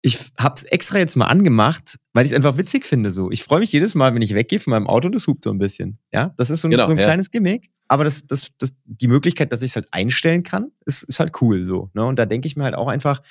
Ich 0.02 0.18
hab's 0.37 0.64
extra 0.64 0.98
jetzt 0.98 1.16
mal 1.16 1.26
angemacht, 1.26 1.98
weil 2.12 2.26
ich 2.26 2.33
es 2.33 2.37
einfach 2.37 2.59
witzig 2.59 2.87
finde 2.87 3.12
so. 3.12 3.31
Ich 3.31 3.44
freue 3.44 3.61
mich 3.61 3.70
jedes 3.70 3.94
Mal, 3.94 4.16
wenn 4.16 4.22
ich 4.22 4.35
weggehe 4.35 4.59
von 4.59 4.72
meinem 4.72 4.88
Auto, 4.88 5.09
das 5.11 5.29
hupt 5.29 5.44
so 5.44 5.50
ein 5.50 5.59
bisschen. 5.59 5.98
Ja, 6.12 6.35
das 6.37 6.50
ist 6.50 6.62
so 6.62 6.68
ein, 6.68 6.72
genau, 6.72 6.87
so 6.87 6.92
ein 6.92 6.98
ja. 6.98 7.05
kleines 7.05 7.31
Gimmick. 7.31 7.70
Aber 7.87 8.02
das, 8.02 8.26
das, 8.26 8.48
das, 8.59 8.72
die 8.85 9.09
Möglichkeit, 9.09 9.52
dass 9.52 9.62
ich 9.62 9.70
es 9.70 9.76
halt 9.76 9.87
einstellen 9.92 10.42
kann, 10.42 10.72
ist, 10.87 11.05
ist 11.05 11.20
halt 11.20 11.40
cool 11.40 11.62
so. 11.62 11.90
Ne? 11.94 12.05
Und 12.05 12.18
da 12.18 12.26
denke 12.26 12.48
ich 12.48 12.57
mir 12.57 12.64
halt 12.64 12.74
auch 12.74 12.88
einfach, 12.88 13.22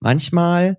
manchmal 0.00 0.76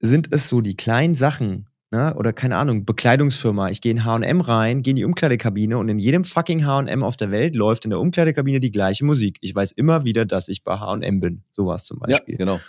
sind 0.00 0.32
es 0.32 0.48
so 0.48 0.60
die 0.60 0.76
kleinen 0.76 1.14
Sachen, 1.14 1.68
ne? 1.90 2.14
oder 2.16 2.32
keine 2.32 2.56
Ahnung, 2.56 2.84
Bekleidungsfirma. 2.84 3.68
Ich 3.70 3.80
gehe 3.80 3.92
in 3.92 4.04
H&M 4.04 4.40
rein, 4.40 4.82
gehe 4.82 4.92
in 4.92 4.96
die 4.96 5.04
Umkleidekabine 5.04 5.78
und 5.78 5.88
in 5.88 5.98
jedem 5.98 6.24
fucking 6.24 6.64
H&M 6.64 7.02
auf 7.02 7.16
der 7.16 7.30
Welt 7.30 7.54
läuft 7.54 7.84
in 7.84 7.90
der 7.90 8.00
Umkleidekabine 8.00 8.60
die 8.60 8.70
gleiche 8.70 9.04
Musik. 9.04 9.38
Ich 9.40 9.54
weiß 9.54 9.72
immer 9.72 10.04
wieder, 10.04 10.24
dass 10.24 10.48
ich 10.48 10.64
bei 10.64 10.78
H&M 10.78 11.20
bin. 11.20 11.42
Sowas 11.52 11.84
zum 11.84 11.98
Beispiel. 11.98 12.34
Ja, 12.34 12.38
genau. 12.38 12.60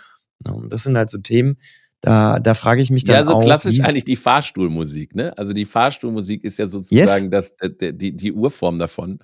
Und 0.44 0.72
das 0.72 0.82
sind 0.82 0.96
halt 0.96 1.08
so 1.08 1.18
Themen, 1.18 1.56
da, 2.02 2.40
da 2.40 2.54
frage 2.54 2.82
ich 2.82 2.90
mich 2.90 3.04
dann 3.04 3.14
auch. 3.14 3.18
Ja, 3.20 3.24
so 3.26 3.34
auch, 3.34 3.40
klassisch 3.40 3.80
eigentlich 3.80 4.04
die 4.04 4.16
Fahrstuhlmusik, 4.16 5.14
ne? 5.14 5.36
Also 5.38 5.52
die 5.52 5.64
Fahrstuhlmusik 5.64 6.42
ist 6.42 6.58
ja 6.58 6.66
sozusagen 6.66 7.30
yes. 7.32 7.54
das, 7.56 7.70
die, 7.80 7.96
die, 7.96 8.16
die 8.16 8.32
Urform 8.32 8.78
davon. 8.78 9.20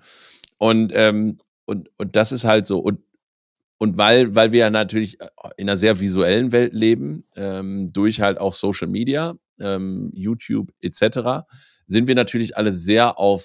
Und, 0.58 0.92
ähm, 0.94 1.38
und, 1.66 1.90
und 1.98 2.14
das 2.14 2.30
ist 2.30 2.44
halt 2.44 2.68
so. 2.68 2.78
Und 2.78 3.00
und 3.78 3.96
weil, 3.96 4.34
weil 4.34 4.52
wir 4.52 4.60
ja 4.60 4.70
natürlich 4.70 5.20
äh, 5.20 5.28
in 5.56 5.68
einer 5.68 5.76
sehr 5.76 6.00
visuellen 6.00 6.52
Welt 6.52 6.74
leben, 6.74 7.24
ähm, 7.36 7.88
durch 7.92 8.20
halt 8.20 8.38
auch 8.38 8.52
Social 8.52 8.88
Media, 8.88 9.36
ähm, 9.60 10.10
YouTube 10.12 10.72
etc., 10.80 11.46
sind 11.86 12.06
wir 12.06 12.14
natürlich 12.14 12.56
alle 12.56 12.72
sehr 12.72 13.18
auf, 13.18 13.44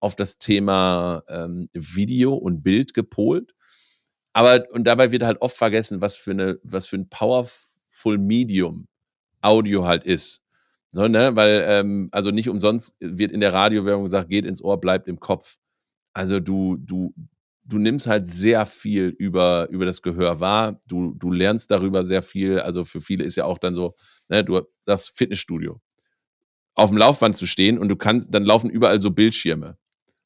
auf 0.00 0.14
das 0.16 0.38
Thema 0.38 1.22
ähm, 1.28 1.68
Video 1.72 2.34
und 2.34 2.62
Bild 2.62 2.92
gepolt. 2.92 3.54
Aber 4.32 4.64
und 4.72 4.84
dabei 4.84 5.10
wird 5.10 5.22
halt 5.22 5.40
oft 5.40 5.56
vergessen, 5.56 6.02
was 6.02 6.16
für 6.16 6.32
eine, 6.32 6.58
was 6.62 6.86
für 6.86 6.96
ein 6.96 7.08
powerful 7.08 8.18
Medium 8.18 8.88
Audio 9.40 9.86
halt 9.86 10.04
ist. 10.04 10.42
So, 10.90 11.08
ne? 11.08 11.34
Weil, 11.36 11.64
ähm, 11.66 12.08
also 12.12 12.30
nicht 12.30 12.48
umsonst 12.48 12.96
wird 13.00 13.32
in 13.32 13.40
der 13.40 13.52
Radiowerbung 13.52 14.04
gesagt, 14.04 14.28
geht 14.28 14.44
ins 14.44 14.62
Ohr, 14.62 14.80
bleibt 14.80 15.08
im 15.08 15.20
Kopf. 15.20 15.58
Also 16.12 16.40
du, 16.40 16.76
du, 16.78 17.14
du 17.68 17.78
nimmst 17.78 18.06
halt 18.06 18.28
sehr 18.28 18.64
viel 18.66 19.08
über, 19.18 19.68
über 19.70 19.84
das 19.84 20.02
Gehör 20.02 20.40
wahr. 20.40 20.80
Du, 20.86 21.14
du 21.14 21.30
lernst 21.30 21.70
darüber 21.70 22.04
sehr 22.04 22.22
viel. 22.22 22.58
Also 22.60 22.84
für 22.84 23.00
viele 23.00 23.24
ist 23.24 23.36
ja 23.36 23.44
auch 23.44 23.58
dann 23.58 23.74
so, 23.74 23.94
ne, 24.28 24.42
du 24.42 24.62
sagst 24.84 25.16
Fitnessstudio. 25.16 25.80
Auf 26.74 26.90
dem 26.90 26.98
Laufband 26.98 27.36
zu 27.36 27.46
stehen 27.46 27.78
und 27.78 27.88
du 27.88 27.96
kannst, 27.96 28.32
dann 28.32 28.44
laufen 28.44 28.70
überall 28.70 29.00
so 29.00 29.10
Bildschirme. 29.10 29.76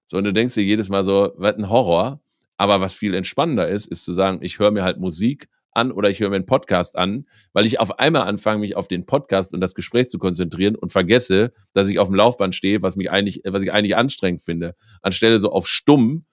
So, 0.07 0.19
und 0.19 0.25
du 0.25 0.33
denkst 0.33 0.55
dir 0.55 0.63
jedes 0.63 0.89
Mal 0.89 1.05
so, 1.05 1.33
was 1.37 1.57
ein 1.57 1.69
Horror. 1.69 2.23
Aber 2.59 2.81
was 2.81 2.95
viel 2.95 3.15
entspannender 3.15 3.67
ist, 3.67 3.87
ist 3.87 4.05
zu 4.05 4.13
sagen, 4.13 4.39
ich 4.41 4.59
höre 4.61 4.71
mir 4.71 4.85
halt 4.85 5.01
Musik 5.01 5.49
an 5.73 5.91
oder 5.91 6.11
ich 6.11 6.21
höre 6.21 6.29
mir 6.29 6.37
einen 6.37 6.47
Podcast 6.47 6.97
an, 6.97 7.27
weil 7.55 7.65
ich 7.67 7.81
auf 7.81 7.99
einmal 7.99 8.23
anfange, 8.23 8.61
mich 8.61 8.77
auf 8.77 8.87
den 8.87 9.05
Podcast 9.07 9.55
und 9.55 9.61
das 9.61 9.75
Gespräch 9.75 10.09
zu 10.09 10.19
konzentrieren 10.19 10.77
und 10.77 10.93
vergesse, 10.93 11.51
dass 11.73 11.89
ich 11.89 11.99
auf 11.99 12.09
dem 12.09 12.15
Laufband 12.15 12.55
stehe, 12.55 12.83
was 12.83 12.95
mich 12.95 13.11
eigentlich, 13.11 13.41
was 13.47 13.63
ich 13.63 13.73
eigentlich 13.73 13.97
anstrengend 13.97 14.43
finde. 14.43 14.75
Anstelle 15.01 15.41
so 15.41 15.51
auf 15.51 15.67
stumm 15.67 16.27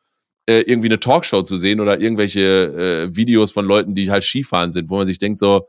äh, 0.49 0.61
irgendwie 0.61 0.87
eine 0.87 0.99
Talkshow 0.99 1.43
zu 1.43 1.57
sehen 1.57 1.79
oder 1.79 2.01
irgendwelche 2.01 2.39
äh, 2.41 3.15
Videos 3.15 3.51
von 3.51 3.65
Leuten, 3.65 3.93
die 3.93 4.09
halt 4.09 4.23
Skifahren 4.23 4.71
sind, 4.71 4.89
wo 4.89 4.97
man 4.97 5.05
sich 5.05 5.19
denkt 5.19 5.37
so, 5.37 5.67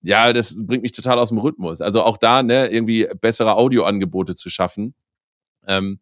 ja, 0.00 0.32
das 0.32 0.66
bringt 0.66 0.82
mich 0.82 0.92
total 0.92 1.18
aus 1.18 1.28
dem 1.28 1.36
Rhythmus. 1.36 1.82
Also 1.82 2.02
auch 2.02 2.16
da, 2.16 2.42
ne, 2.42 2.68
irgendwie 2.68 3.06
bessere 3.20 3.54
Audioangebote 3.56 4.34
zu 4.34 4.48
schaffen. 4.48 4.94
Ähm, 5.66 6.00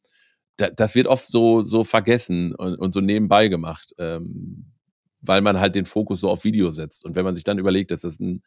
da, 0.56 0.70
das 0.70 0.94
wird 0.94 1.08
oft 1.08 1.26
so, 1.26 1.62
so 1.62 1.82
vergessen 1.82 2.54
und, 2.54 2.76
und 2.76 2.92
so 2.92 3.00
nebenbei 3.00 3.48
gemacht, 3.48 3.92
ähm, 3.98 4.72
weil 5.20 5.40
man 5.40 5.58
halt 5.58 5.74
den 5.74 5.84
Fokus 5.84 6.20
so 6.20 6.30
auf 6.30 6.44
Video 6.44 6.70
setzt. 6.70 7.04
Und 7.04 7.16
wenn 7.16 7.24
man 7.24 7.34
sich 7.34 7.44
dann 7.44 7.58
überlegt, 7.58 7.90
dass 7.90 8.02
das 8.02 8.20
ein, 8.20 8.44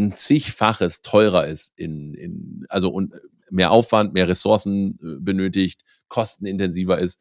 ein 0.00 0.14
zigfaches 0.14 1.02
teurer 1.02 1.46
ist, 1.46 1.72
in, 1.76 2.12
in, 2.14 2.66
also 2.68 2.88
und 2.90 3.14
mehr 3.50 3.70
Aufwand, 3.70 4.14
mehr 4.14 4.26
Ressourcen 4.26 4.98
äh, 5.00 5.20
benötigt, 5.20 5.82
kostenintensiver 6.08 6.98
ist, 6.98 7.20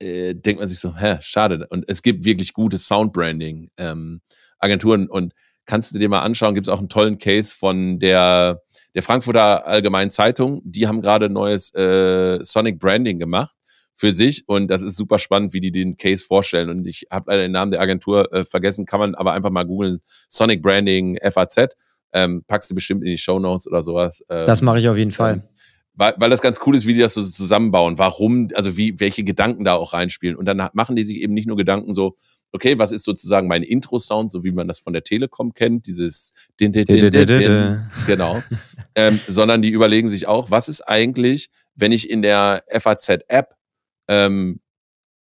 äh, 0.00 0.34
denkt 0.34 0.60
man 0.60 0.68
sich 0.68 0.78
so, 0.78 0.96
hä, 0.96 1.18
schade. 1.20 1.66
Und 1.70 1.84
es 1.88 2.02
gibt 2.02 2.24
wirklich 2.24 2.52
gute 2.52 2.78
Soundbranding 2.78 3.70
ähm, 3.76 4.20
Agenturen 4.58 5.08
und 5.08 5.34
kannst 5.66 5.94
du 5.94 5.98
dir 5.98 6.08
mal 6.08 6.20
anschauen, 6.20 6.54
gibt 6.54 6.66
es 6.66 6.72
auch 6.72 6.78
einen 6.78 6.88
tollen 6.88 7.18
Case 7.18 7.54
von 7.54 7.98
der, 7.98 8.62
der 8.94 9.02
Frankfurter 9.02 9.66
Allgemeinen 9.66 10.10
Zeitung. 10.10 10.62
Die 10.64 10.88
haben 10.88 11.02
gerade 11.02 11.28
neues 11.28 11.74
äh, 11.74 12.38
Sonic 12.42 12.78
Branding 12.78 13.18
gemacht 13.18 13.54
für 13.94 14.12
sich 14.12 14.44
und 14.46 14.68
das 14.70 14.82
ist 14.82 14.96
super 14.96 15.18
spannend, 15.18 15.52
wie 15.52 15.60
die 15.60 15.72
den 15.72 15.96
Case 15.96 16.24
vorstellen. 16.24 16.70
Und 16.70 16.86
ich 16.86 17.06
habe 17.10 17.30
leider 17.30 17.42
den 17.42 17.52
Namen 17.52 17.70
der 17.70 17.80
Agentur 17.80 18.32
äh, 18.32 18.44
vergessen, 18.44 18.86
kann 18.86 19.00
man 19.00 19.14
aber 19.14 19.32
einfach 19.32 19.50
mal 19.50 19.64
googeln, 19.64 19.98
Sonic 20.28 20.62
Branding 20.62 21.18
FAZ. 21.22 21.76
Ähm, 22.12 22.42
packst 22.46 22.70
du 22.70 22.74
bestimmt 22.74 23.02
in 23.02 23.10
die 23.10 23.18
Show 23.18 23.38
Notes 23.38 23.66
oder 23.66 23.82
sowas. 23.82 24.24
Ähm, 24.30 24.46
das 24.46 24.62
mache 24.62 24.78
ich 24.78 24.88
auf 24.88 24.96
jeden 24.96 25.10
Fall. 25.10 25.42
Weil, 25.98 26.14
weil 26.16 26.30
das 26.30 26.40
ganz 26.40 26.60
cool 26.64 26.76
ist, 26.76 26.86
wie 26.86 26.94
die 26.94 27.00
das 27.00 27.14
so 27.14 27.22
zusammenbauen, 27.22 27.98
warum, 27.98 28.48
also 28.54 28.76
wie, 28.76 29.00
welche 29.00 29.24
Gedanken 29.24 29.64
da 29.64 29.74
auch 29.74 29.94
reinspielen. 29.94 30.36
Und 30.36 30.44
dann 30.46 30.70
machen 30.72 30.94
die 30.94 31.02
sich 31.02 31.16
eben 31.16 31.34
nicht 31.34 31.48
nur 31.48 31.56
Gedanken 31.56 31.92
so, 31.92 32.14
okay, 32.52 32.78
was 32.78 32.92
ist 32.92 33.02
sozusagen 33.02 33.48
mein 33.48 33.64
Intro-Sound, 33.64 34.30
so 34.30 34.44
wie 34.44 34.52
man 34.52 34.68
das 34.68 34.78
von 34.78 34.92
der 34.92 35.02
Telekom 35.02 35.54
kennt, 35.54 35.88
dieses 35.88 36.32
din, 36.60 36.70
din, 36.70 36.84
din, 36.84 37.10
din, 37.10 37.26
din, 37.26 37.84
genau, 38.06 38.40
ähm, 38.94 39.18
sondern 39.26 39.60
die 39.60 39.70
überlegen 39.70 40.08
sich 40.08 40.28
auch, 40.28 40.52
was 40.52 40.68
ist 40.68 40.82
eigentlich, 40.82 41.50
wenn 41.74 41.90
ich 41.90 42.08
in 42.08 42.22
der 42.22 42.62
FAZ-App 42.70 43.56
ähm, 44.06 44.60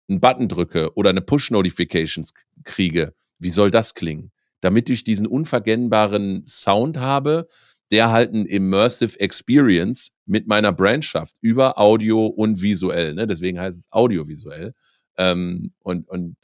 einen 0.07 0.19
Button 0.19 0.47
drücke 0.47 0.91
oder 0.93 1.09
eine 1.09 1.21
Push-Notifications 1.21 2.33
kriege, 2.63 3.15
wie 3.39 3.49
soll 3.49 3.71
das 3.71 3.95
klingen? 3.95 4.31
Damit 4.61 4.91
ich 4.91 5.03
diesen 5.03 5.25
unverkennbaren 5.25 6.45
Sound 6.45 6.97
habe, 6.97 7.47
der 7.91 8.11
halt 8.11 8.33
ein 8.33 8.45
Immersive 8.45 9.19
Experience 9.19 10.09
mit 10.25 10.47
meiner 10.47 10.71
Brand 10.71 11.05
schafft, 11.05 11.37
über 11.41 11.77
Audio 11.79 12.25
und 12.25 12.61
visuell. 12.61 13.13
Ne? 13.13 13.27
Deswegen 13.27 13.59
heißt 13.59 13.77
es 13.77 13.91
audiovisuell. 13.91 14.73
Ähm, 15.17 15.73
und, 15.79 16.07
und 16.09 16.35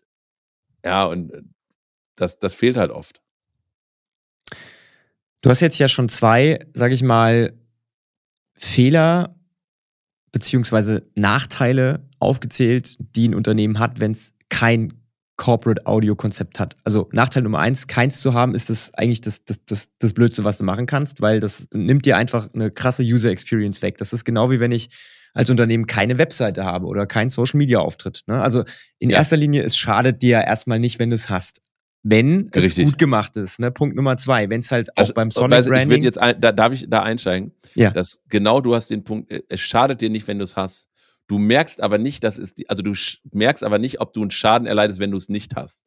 ja, 0.85 1.05
und 1.05 1.31
das, 2.15 2.39
das 2.39 2.55
fehlt 2.55 2.77
halt 2.77 2.91
oft. 2.91 3.21
Du 5.41 5.49
hast 5.49 5.59
jetzt 5.59 5.79
ja 5.79 5.89
schon 5.89 6.07
zwei, 6.07 6.65
sag 6.73 6.91
ich 6.91 7.03
mal, 7.03 7.53
Fehler 8.55 9.35
beziehungsweise 10.31 11.09
Nachteile 11.15 12.07
aufgezählt, 12.17 12.97
die 12.99 13.27
ein 13.27 13.35
Unternehmen 13.35 13.79
hat, 13.79 13.99
wenn 13.99 14.11
es 14.11 14.33
kein 14.49 15.02
Corporate 15.35 15.85
Audio 15.85 16.15
Konzept 16.15 16.59
hat. 16.59 16.75
Also 16.83 17.09
Nachteil 17.11 17.43
Nummer 17.43 17.59
eins, 17.59 17.87
keins 17.87 18.21
zu 18.21 18.33
haben, 18.33 18.53
ist 18.53 18.69
das 18.69 18.93
eigentlich 18.93 19.21
das, 19.21 19.43
das, 19.43 19.57
das, 19.65 19.89
das 19.99 20.13
Blödste, 20.13 20.43
was 20.43 20.59
du 20.59 20.63
machen 20.63 20.85
kannst, 20.85 21.21
weil 21.21 21.39
das 21.39 21.67
nimmt 21.73 22.05
dir 22.05 22.17
einfach 22.17 22.49
eine 22.53 22.69
krasse 22.69 23.03
User 23.03 23.31
Experience 23.31 23.81
weg. 23.81 23.97
Das 23.97 24.13
ist 24.13 24.25
genau 24.25 24.51
wie 24.51 24.59
wenn 24.59 24.71
ich 24.71 24.89
als 25.33 25.49
Unternehmen 25.49 25.87
keine 25.87 26.17
Webseite 26.19 26.63
habe 26.63 26.85
oder 26.85 27.07
kein 27.07 27.29
Social 27.29 27.57
Media 27.57 27.79
Auftritt. 27.79 28.21
Ne? 28.27 28.41
Also 28.41 28.63
in 28.99 29.09
ja. 29.09 29.17
erster 29.17 29.37
Linie, 29.37 29.63
es 29.63 29.75
schadet 29.75 30.21
dir 30.21 30.41
erstmal 30.41 30.79
nicht, 30.79 30.99
wenn 30.99 31.09
du 31.09 31.15
es 31.15 31.29
hast. 31.29 31.61
Wenn 32.05 32.49
es 32.51 32.75
gut 32.75 32.97
gemacht 32.97 33.37
ist. 33.37 33.59
Ne? 33.59 33.71
Punkt 33.71 33.95
Nummer 33.95 34.17
zwei, 34.17 34.49
wenn 34.49 34.59
es 34.59 34.71
halt 34.71 34.89
auch 34.91 34.97
also, 34.97 35.13
beim 35.13 35.31
Sonic 35.31 35.65
Branding. 35.65 35.99
Ich 35.99 36.03
jetzt 36.03 36.19
ein, 36.19 36.39
da, 36.39 36.51
darf 36.51 36.73
ich 36.73 36.89
da 36.89 37.01
einsteigen? 37.01 37.53
Ja. 37.75 37.91
Das, 37.91 38.19
genau 38.27 38.59
du 38.59 38.75
hast 38.75 38.89
den 38.89 39.05
Punkt, 39.05 39.31
es 39.47 39.61
schadet 39.61 40.01
dir 40.01 40.09
nicht, 40.09 40.27
wenn 40.27 40.37
du 40.37 40.43
es 40.43 40.57
hast. 40.57 40.89
Du 41.27 41.37
merkst 41.37 41.81
aber 41.81 41.97
nicht, 41.97 42.23
dass 42.23 42.37
es, 42.37 42.55
also 42.67 42.83
du 42.83 42.93
merkst 43.31 43.63
aber 43.63 43.79
nicht, 43.79 44.01
ob 44.01 44.13
du 44.13 44.21
einen 44.21 44.31
Schaden 44.31 44.67
erleidest, 44.67 44.99
wenn 44.99 45.11
du 45.11 45.17
es 45.17 45.29
nicht 45.29 45.55
hast. 45.55 45.85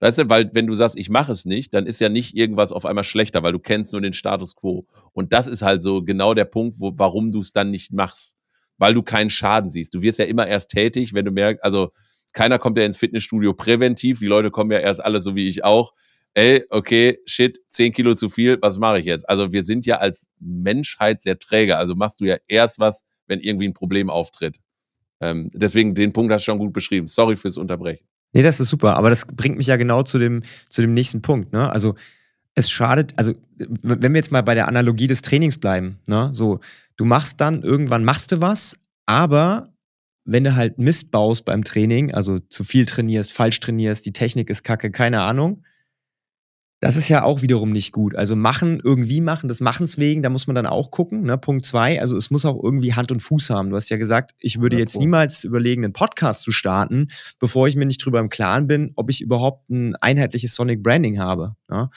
Weißt 0.00 0.18
du, 0.18 0.28
weil 0.30 0.50
wenn 0.54 0.66
du 0.66 0.74
sagst, 0.74 0.96
ich 0.96 1.10
mache 1.10 1.32
es 1.32 1.44
nicht, 1.44 1.74
dann 1.74 1.86
ist 1.86 2.00
ja 2.00 2.08
nicht 2.08 2.34
irgendwas 2.34 2.72
auf 2.72 2.86
einmal 2.86 3.04
schlechter, 3.04 3.42
weil 3.42 3.52
du 3.52 3.58
kennst 3.58 3.92
nur 3.92 4.00
den 4.00 4.14
Status 4.14 4.56
quo. 4.56 4.86
Und 5.12 5.34
das 5.34 5.46
ist 5.46 5.62
halt 5.62 5.82
so 5.82 6.02
genau 6.02 6.32
der 6.32 6.46
Punkt, 6.46 6.80
wo, 6.80 6.92
warum 6.96 7.32
du 7.32 7.40
es 7.40 7.52
dann 7.52 7.70
nicht 7.70 7.92
machst. 7.92 8.36
Weil 8.78 8.94
du 8.94 9.02
keinen 9.02 9.28
Schaden 9.28 9.70
siehst. 9.70 9.94
Du 9.94 10.00
wirst 10.00 10.18
ja 10.18 10.24
immer 10.24 10.46
erst 10.46 10.70
tätig, 10.70 11.12
wenn 11.12 11.26
du 11.26 11.30
merkst, 11.30 11.62
also 11.62 11.90
keiner 12.32 12.58
kommt 12.58 12.78
ja 12.78 12.84
ins 12.84 12.96
Fitnessstudio 12.96 13.52
präventiv. 13.52 14.20
Die 14.20 14.26
Leute 14.26 14.50
kommen 14.50 14.70
ja 14.70 14.78
erst 14.78 15.04
alle 15.04 15.20
so 15.20 15.34
wie 15.34 15.48
ich 15.48 15.64
auch. 15.64 15.92
Ey, 16.32 16.64
okay, 16.70 17.18
shit, 17.26 17.60
zehn 17.68 17.92
Kilo 17.92 18.14
zu 18.14 18.28
viel, 18.28 18.56
was 18.62 18.78
mache 18.78 19.00
ich 19.00 19.04
jetzt? 19.04 19.28
Also 19.28 19.52
wir 19.52 19.64
sind 19.64 19.84
ja 19.84 19.96
als 19.96 20.28
Menschheit 20.38 21.22
sehr 21.22 21.38
träge. 21.38 21.76
Also 21.76 21.94
machst 21.94 22.20
du 22.20 22.24
ja 22.24 22.36
erst 22.46 22.78
was, 22.78 23.04
wenn 23.30 23.40
irgendwie 23.40 23.68
ein 23.68 23.74
Problem 23.74 24.10
auftritt. 24.10 24.56
Ähm, 25.20 25.50
deswegen, 25.54 25.94
den 25.94 26.12
Punkt 26.12 26.32
hast 26.32 26.42
du 26.42 26.50
schon 26.50 26.58
gut 26.58 26.72
beschrieben. 26.72 27.06
Sorry 27.06 27.36
fürs 27.36 27.56
Unterbrechen. 27.56 28.04
Nee, 28.32 28.42
das 28.42 28.60
ist 28.60 28.68
super, 28.68 28.96
aber 28.96 29.08
das 29.08 29.26
bringt 29.26 29.56
mich 29.56 29.68
ja 29.68 29.76
genau 29.76 30.02
zu 30.02 30.18
dem, 30.18 30.42
zu 30.68 30.82
dem 30.82 30.92
nächsten 30.94 31.22
Punkt. 31.22 31.52
Ne? 31.52 31.70
Also 31.70 31.94
es 32.54 32.70
schadet, 32.70 33.12
also 33.16 33.32
wenn 33.56 34.12
wir 34.12 34.18
jetzt 34.18 34.32
mal 34.32 34.42
bei 34.42 34.54
der 34.54 34.68
Analogie 34.68 35.06
des 35.06 35.22
Trainings 35.22 35.58
bleiben, 35.58 35.98
ne? 36.06 36.30
so, 36.32 36.60
du 36.96 37.04
machst 37.04 37.40
dann, 37.40 37.62
irgendwann 37.62 38.04
machst 38.04 38.32
du 38.32 38.40
was, 38.40 38.76
aber 39.06 39.72
wenn 40.24 40.44
du 40.44 40.54
halt 40.54 40.78
Mist 40.78 41.10
baust 41.10 41.44
beim 41.44 41.64
Training, 41.64 42.12
also 42.12 42.38
zu 42.38 42.62
viel 42.62 42.86
trainierst, 42.86 43.32
falsch 43.32 43.58
trainierst, 43.60 44.06
die 44.06 44.12
Technik 44.12 44.50
ist 44.50 44.62
kacke, 44.62 44.90
keine 44.90 45.22
Ahnung, 45.22 45.64
das 46.80 46.96
ist 46.96 47.10
ja 47.10 47.22
auch 47.24 47.42
wiederum 47.42 47.72
nicht 47.72 47.92
gut. 47.92 48.16
Also 48.16 48.34
machen, 48.36 48.80
irgendwie 48.82 49.20
machen, 49.20 49.48
das 49.48 49.60
Machens 49.60 49.98
wegen, 49.98 50.22
da 50.22 50.30
muss 50.30 50.46
man 50.46 50.56
dann 50.56 50.66
auch 50.66 50.90
gucken. 50.90 51.22
Ne? 51.22 51.36
Punkt 51.36 51.66
zwei, 51.66 52.00
also 52.00 52.16
es 52.16 52.30
muss 52.30 52.46
auch 52.46 52.60
irgendwie 52.62 52.94
Hand 52.94 53.12
und 53.12 53.20
Fuß 53.20 53.50
haben. 53.50 53.68
Du 53.70 53.76
hast 53.76 53.90
ja 53.90 53.98
gesagt, 53.98 54.34
ich 54.38 54.60
würde 54.60 54.78
jetzt 54.78 54.98
niemals 54.98 55.44
überlegen, 55.44 55.84
einen 55.84 55.92
Podcast 55.92 56.42
zu 56.42 56.52
starten, 56.52 57.08
bevor 57.38 57.68
ich 57.68 57.76
mir 57.76 57.84
nicht 57.84 58.04
drüber 58.04 58.18
im 58.18 58.30
Klaren 58.30 58.66
bin, 58.66 58.92
ob 58.96 59.10
ich 59.10 59.20
überhaupt 59.20 59.68
ein 59.68 59.94
einheitliches 59.96 60.54
Sonic 60.54 60.82
Branding 60.82 61.18
habe. 61.18 61.54
Ne? 61.68 61.90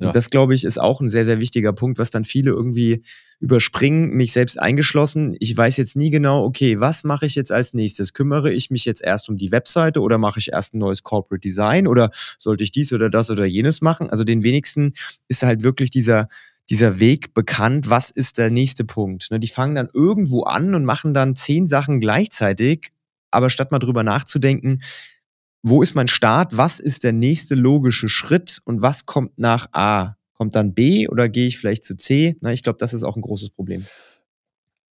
Und 0.00 0.06
ja. 0.06 0.12
das, 0.12 0.30
glaube 0.30 0.54
ich, 0.54 0.64
ist 0.64 0.80
auch 0.80 1.00
ein 1.00 1.10
sehr, 1.10 1.26
sehr 1.26 1.40
wichtiger 1.40 1.72
Punkt, 1.74 1.98
was 1.98 2.10
dann 2.10 2.24
viele 2.24 2.50
irgendwie 2.50 3.02
überspringen, 3.38 4.10
mich 4.10 4.32
selbst 4.32 4.58
eingeschlossen. 4.58 5.36
Ich 5.40 5.54
weiß 5.56 5.76
jetzt 5.76 5.94
nie 5.94 6.10
genau, 6.10 6.44
okay, 6.44 6.80
was 6.80 7.04
mache 7.04 7.26
ich 7.26 7.34
jetzt 7.34 7.52
als 7.52 7.74
nächstes? 7.74 8.12
Kümmere 8.12 8.52
ich 8.52 8.70
mich 8.70 8.84
jetzt 8.86 9.02
erst 9.02 9.28
um 9.28 9.36
die 9.36 9.52
Webseite 9.52 10.00
oder 10.00 10.18
mache 10.18 10.38
ich 10.38 10.52
erst 10.52 10.74
ein 10.74 10.78
neues 10.78 11.02
Corporate 11.02 11.40
Design 11.40 11.86
oder 11.86 12.10
sollte 12.38 12.64
ich 12.64 12.72
dies 12.72 12.92
oder 12.92 13.10
das 13.10 13.30
oder 13.30 13.44
jenes 13.44 13.82
machen? 13.82 14.10
Also 14.10 14.24
den 14.24 14.42
wenigsten 14.42 14.92
ist 15.28 15.42
halt 15.42 15.62
wirklich 15.62 15.90
dieser, 15.90 16.28
dieser 16.70 17.00
Weg 17.00 17.34
bekannt, 17.34 17.90
was 17.90 18.10
ist 18.10 18.38
der 18.38 18.50
nächste 18.50 18.84
Punkt. 18.84 19.30
Ne, 19.30 19.40
die 19.40 19.48
fangen 19.48 19.74
dann 19.74 19.88
irgendwo 19.92 20.44
an 20.44 20.74
und 20.74 20.84
machen 20.84 21.12
dann 21.12 21.36
zehn 21.36 21.66
Sachen 21.66 22.00
gleichzeitig, 22.00 22.92
aber 23.30 23.50
statt 23.50 23.70
mal 23.70 23.78
drüber 23.78 24.02
nachzudenken, 24.02 24.80
wo 25.62 25.82
ist 25.82 25.94
mein 25.94 26.08
Start, 26.08 26.56
was 26.56 26.80
ist 26.80 27.04
der 27.04 27.12
nächste 27.12 27.54
logische 27.54 28.08
Schritt 28.08 28.60
und 28.64 28.82
was 28.82 29.06
kommt 29.06 29.38
nach 29.38 29.68
A? 29.72 30.16
Kommt 30.34 30.56
dann 30.56 30.72
B 30.72 31.06
oder 31.08 31.28
gehe 31.28 31.46
ich 31.46 31.58
vielleicht 31.58 31.84
zu 31.84 31.96
C? 31.96 32.36
Na, 32.40 32.52
ich 32.52 32.62
glaube, 32.62 32.78
das 32.78 32.94
ist 32.94 33.02
auch 33.02 33.16
ein 33.16 33.22
großes 33.22 33.50
Problem. 33.50 33.84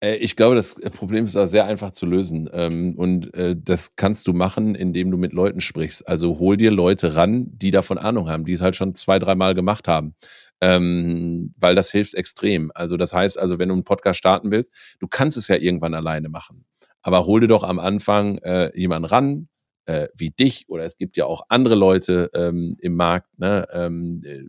Äh, 0.02 0.16
ich 0.16 0.36
glaube, 0.36 0.56
das 0.56 0.76
Problem 0.76 1.26
ist 1.26 1.34
sehr 1.34 1.66
einfach 1.66 1.92
zu 1.92 2.06
lösen. 2.06 2.50
Ähm, 2.54 2.96
und 2.96 3.34
äh, 3.34 3.56
das 3.58 3.96
kannst 3.96 4.28
du 4.28 4.34
machen, 4.34 4.76
indem 4.76 5.12
du 5.12 5.18
mit 5.18 5.34
Leuten 5.34 5.62
sprichst. 5.62 6.08
Also 6.08 6.40
hol 6.40 6.58
dir 6.58 6.72
Leute 6.72 7.16
ran, 7.16 7.48
die 7.52 7.72
davon 7.72 7.98
Ahnung 7.98 8.30
haben, 8.30 8.46
die 8.46 8.54
es 8.54 8.62
halt 8.62 8.76
schon 8.76 8.96
zwei, 8.96 9.20
dreimal 9.20 9.56
gemacht 9.56 9.88
haben. 9.88 10.16
Ähm, 10.62 11.54
weil 11.58 11.74
das 11.74 11.92
hilft 11.92 12.14
extrem. 12.14 12.72
Also 12.76 12.98
das 12.98 13.14
heißt, 13.14 13.40
also 13.40 13.58
wenn 13.58 13.70
du 13.70 13.74
einen 13.74 13.84
Podcast 13.84 14.20
starten 14.20 14.52
willst, 14.52 14.72
du 15.00 15.08
kannst 15.08 15.38
es 15.38 15.48
ja 15.48 15.56
irgendwann 15.56 15.94
alleine 15.94 16.30
machen. 16.30 16.66
Aber 17.02 17.26
hol 17.26 17.42
dir 17.42 17.48
doch 17.48 17.64
am 17.64 17.80
Anfang 17.80 18.38
äh, 18.40 18.72
jemanden 18.80 19.06
ran, 19.06 19.48
äh, 19.92 20.08
wie 20.16 20.30
dich 20.30 20.66
oder 20.70 20.84
es 20.86 20.98
gibt 20.98 21.18
ja 21.18 21.26
auch 21.26 21.44
andere 21.50 21.76
Leute 21.76 22.30
ähm, 22.34 22.74
im 22.80 22.96
Markt, 22.96 23.38
ne? 23.38 23.66
ähm, 23.74 24.22
äh, 24.26 24.44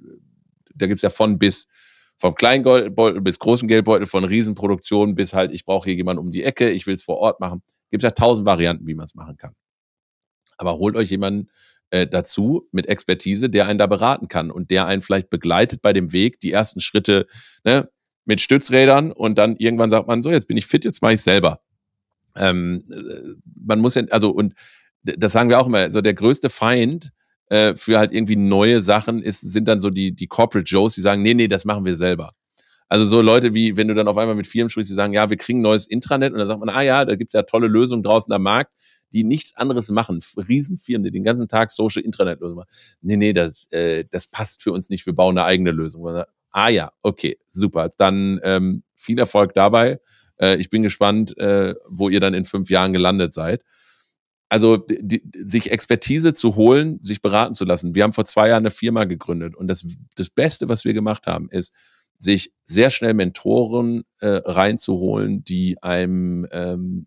da 0.74 0.86
gibt's 0.86 1.02
ja 1.02 1.10
von 1.10 1.38
bis 1.38 1.66
vom 2.18 2.36
kleinen 2.36 2.62
Geldbeutel 2.62 3.20
bis 3.20 3.40
großen 3.40 3.66
Geldbeutel, 3.66 4.06
von 4.06 4.22
Riesenproduktionen 4.22 5.16
bis 5.16 5.34
halt, 5.34 5.50
ich 5.50 5.64
brauche 5.64 5.86
hier 5.86 5.96
jemanden 5.96 6.20
um 6.20 6.30
die 6.30 6.44
Ecke, 6.44 6.70
ich 6.70 6.86
will 6.86 6.94
es 6.94 7.02
vor 7.02 7.16
Ort 7.18 7.40
machen. 7.40 7.62
Gibt 7.90 8.04
ja 8.04 8.10
tausend 8.10 8.46
Varianten, 8.46 8.86
wie 8.86 8.94
man 8.94 9.04
es 9.04 9.16
machen 9.16 9.36
kann. 9.36 9.54
Aber 10.56 10.78
holt 10.78 10.94
euch 10.94 11.10
jemanden 11.10 11.50
äh, 11.90 12.06
dazu 12.06 12.68
mit 12.70 12.86
Expertise, 12.86 13.50
der 13.50 13.66
einen 13.66 13.80
da 13.80 13.88
beraten 13.88 14.28
kann 14.28 14.52
und 14.52 14.70
der 14.70 14.86
einen 14.86 15.02
vielleicht 15.02 15.30
begleitet 15.30 15.82
bei 15.82 15.92
dem 15.92 16.12
Weg, 16.12 16.38
die 16.38 16.52
ersten 16.52 16.78
Schritte 16.78 17.26
ne, 17.64 17.90
mit 18.24 18.40
Stützrädern 18.40 19.10
und 19.10 19.36
dann 19.36 19.56
irgendwann 19.56 19.90
sagt 19.90 20.06
man, 20.06 20.22
so, 20.22 20.30
jetzt 20.30 20.46
bin 20.46 20.56
ich 20.56 20.66
fit, 20.66 20.84
jetzt 20.84 21.02
mache 21.02 21.14
ich 21.14 21.22
selber. 21.22 21.60
Ähm, 22.36 22.84
äh, 22.88 23.34
man 23.66 23.80
muss 23.80 23.96
ja, 23.96 24.04
also 24.10 24.30
und 24.30 24.54
das 25.02 25.32
sagen 25.32 25.48
wir 25.48 25.60
auch 25.60 25.66
immer, 25.66 25.90
so 25.90 26.00
der 26.00 26.14
größte 26.14 26.48
Feind 26.48 27.12
äh, 27.48 27.74
für 27.74 27.98
halt 27.98 28.12
irgendwie 28.12 28.36
neue 28.36 28.82
Sachen 28.82 29.22
ist, 29.22 29.40
sind 29.40 29.68
dann 29.68 29.80
so 29.80 29.90
die, 29.90 30.14
die 30.14 30.26
Corporate 30.26 30.68
Joes, 30.68 30.94
die 30.94 31.00
sagen, 31.00 31.22
nee, 31.22 31.34
nee, 31.34 31.48
das 31.48 31.64
machen 31.64 31.84
wir 31.84 31.96
selber. 31.96 32.32
Also 32.88 33.06
so 33.06 33.22
Leute 33.22 33.54
wie, 33.54 33.76
wenn 33.76 33.88
du 33.88 33.94
dann 33.94 34.06
auf 34.06 34.18
einmal 34.18 34.34
mit 34.34 34.46
Firmen 34.46 34.68
sprichst, 34.68 34.90
die 34.90 34.94
sagen, 34.94 35.14
ja, 35.14 35.30
wir 35.30 35.36
kriegen 35.38 35.60
ein 35.60 35.62
neues 35.62 35.86
Intranet 35.86 36.32
und 36.32 36.38
dann 36.38 36.46
sagt 36.46 36.60
man, 36.60 36.68
ah 36.68 36.82
ja, 36.82 37.04
da 37.04 37.14
gibt's 37.16 37.34
ja 37.34 37.42
tolle 37.42 37.66
Lösungen 37.66 38.02
draußen 38.02 38.32
am 38.32 38.42
Markt, 38.42 38.70
die 39.12 39.24
nichts 39.24 39.56
anderes 39.56 39.90
machen. 39.90 40.18
Riesenfirmen, 40.36 41.02
die 41.02 41.10
den 41.10 41.24
ganzen 41.24 41.48
Tag 41.48 41.70
Social 41.70 42.02
Intranet 42.02 42.40
machen. 42.40 42.68
Nee, 43.00 43.16
nee, 43.16 43.32
das, 43.32 43.66
äh, 43.70 44.04
das 44.10 44.26
passt 44.26 44.62
für 44.62 44.72
uns 44.72 44.90
nicht, 44.90 45.06
wir 45.06 45.14
bauen 45.14 45.38
eine 45.38 45.46
eigene 45.46 45.70
Lösung. 45.70 46.04
Sagt, 46.04 46.30
ah 46.50 46.68
ja, 46.68 46.92
okay, 47.00 47.38
super. 47.46 47.88
Dann 47.96 48.40
ähm, 48.42 48.82
viel 48.94 49.18
Erfolg 49.18 49.54
dabei. 49.54 49.98
Äh, 50.38 50.56
ich 50.56 50.68
bin 50.68 50.82
gespannt, 50.82 51.36
äh, 51.38 51.74
wo 51.88 52.10
ihr 52.10 52.20
dann 52.20 52.34
in 52.34 52.44
fünf 52.44 52.68
Jahren 52.68 52.92
gelandet 52.92 53.32
seid 53.32 53.64
also 54.52 54.76
die, 54.76 55.22
sich 55.34 55.70
Expertise 55.70 56.34
zu 56.34 56.56
holen, 56.56 56.98
sich 57.02 57.22
beraten 57.22 57.54
zu 57.54 57.64
lassen. 57.64 57.94
Wir 57.94 58.02
haben 58.02 58.12
vor 58.12 58.26
zwei 58.26 58.48
Jahren 58.48 58.64
eine 58.64 58.70
Firma 58.70 59.04
gegründet 59.04 59.56
und 59.56 59.66
das, 59.66 59.86
das 60.14 60.28
Beste, 60.28 60.68
was 60.68 60.84
wir 60.84 60.92
gemacht 60.92 61.26
haben, 61.26 61.48
ist, 61.48 61.72
sich 62.18 62.52
sehr 62.62 62.90
schnell 62.90 63.14
Mentoren 63.14 64.02
äh, 64.20 64.42
reinzuholen, 64.44 65.42
die 65.42 65.82
einem, 65.82 66.46
ähm, 66.52 67.06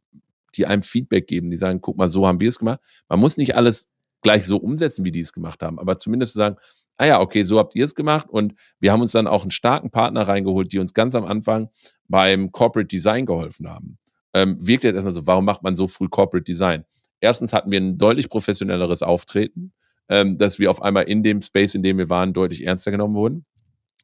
die 0.56 0.66
einem 0.66 0.82
Feedback 0.82 1.28
geben, 1.28 1.52
die 1.52 1.58
sagen, 1.58 1.82
guck 1.82 1.98
mal, 1.98 2.10
so 2.10 2.26
haben 2.26 2.40
wir 2.40 2.50
es 2.50 2.58
gemacht. 2.58 2.80
Man 3.10 3.20
muss 3.20 3.38
nicht 3.38 3.56
alles 3.56 3.90
gleich 4.24 4.44
so 4.44 4.58
umsetzen, 4.58 5.06
wie 5.06 5.12
die 5.12 5.20
es 5.20 5.32
gemacht 5.32 5.62
haben, 5.62 5.78
aber 5.78 6.00
zumindest 6.00 6.34
sagen, 6.34 6.56
ah 6.98 7.06
ja, 7.06 7.22
okay, 7.22 7.44
so 7.44 7.60
habt 7.60 7.76
ihr 7.76 7.86
es 7.86 7.94
gemacht 7.94 8.28
und 8.28 8.56
wir 8.80 8.92
haben 8.92 9.02
uns 9.02 9.12
dann 9.12 9.28
auch 9.28 9.44
einen 9.44 9.52
starken 9.52 9.92
Partner 9.92 10.28
reingeholt, 10.28 10.74
die 10.74 10.80
uns 10.80 10.96
ganz 10.96 11.14
am 11.14 11.26
Anfang 11.26 11.70
beim 12.08 12.52
Corporate 12.52 12.88
Design 12.88 13.28
geholfen 13.28 13.70
haben. 13.70 14.00
Ähm, 14.34 14.58
wirkt 14.60 14.84
jetzt 14.84 14.96
erstmal 14.96 15.14
so, 15.14 15.28
warum 15.28 15.46
macht 15.46 15.62
man 15.62 15.76
so 15.76 15.88
früh 15.88 16.10
Corporate 16.10 16.44
Design? 16.44 16.86
Erstens 17.26 17.54
hatten 17.54 17.72
wir 17.72 17.82
ein 17.82 17.98
deutlich 17.98 18.30
professionelleres 18.30 19.02
Auftreten, 19.02 19.74
ähm, 20.10 20.38
dass 20.38 20.60
wir 20.60 20.70
auf 20.70 20.84
einmal 20.84 21.06
in 21.06 21.24
dem 21.24 21.42
Space, 21.42 21.74
in 21.74 21.82
dem 21.82 21.98
wir 21.98 22.08
waren, 22.08 22.34
deutlich 22.34 22.64
ernster 22.64 22.92
genommen 22.92 23.16
wurden. 23.16 23.46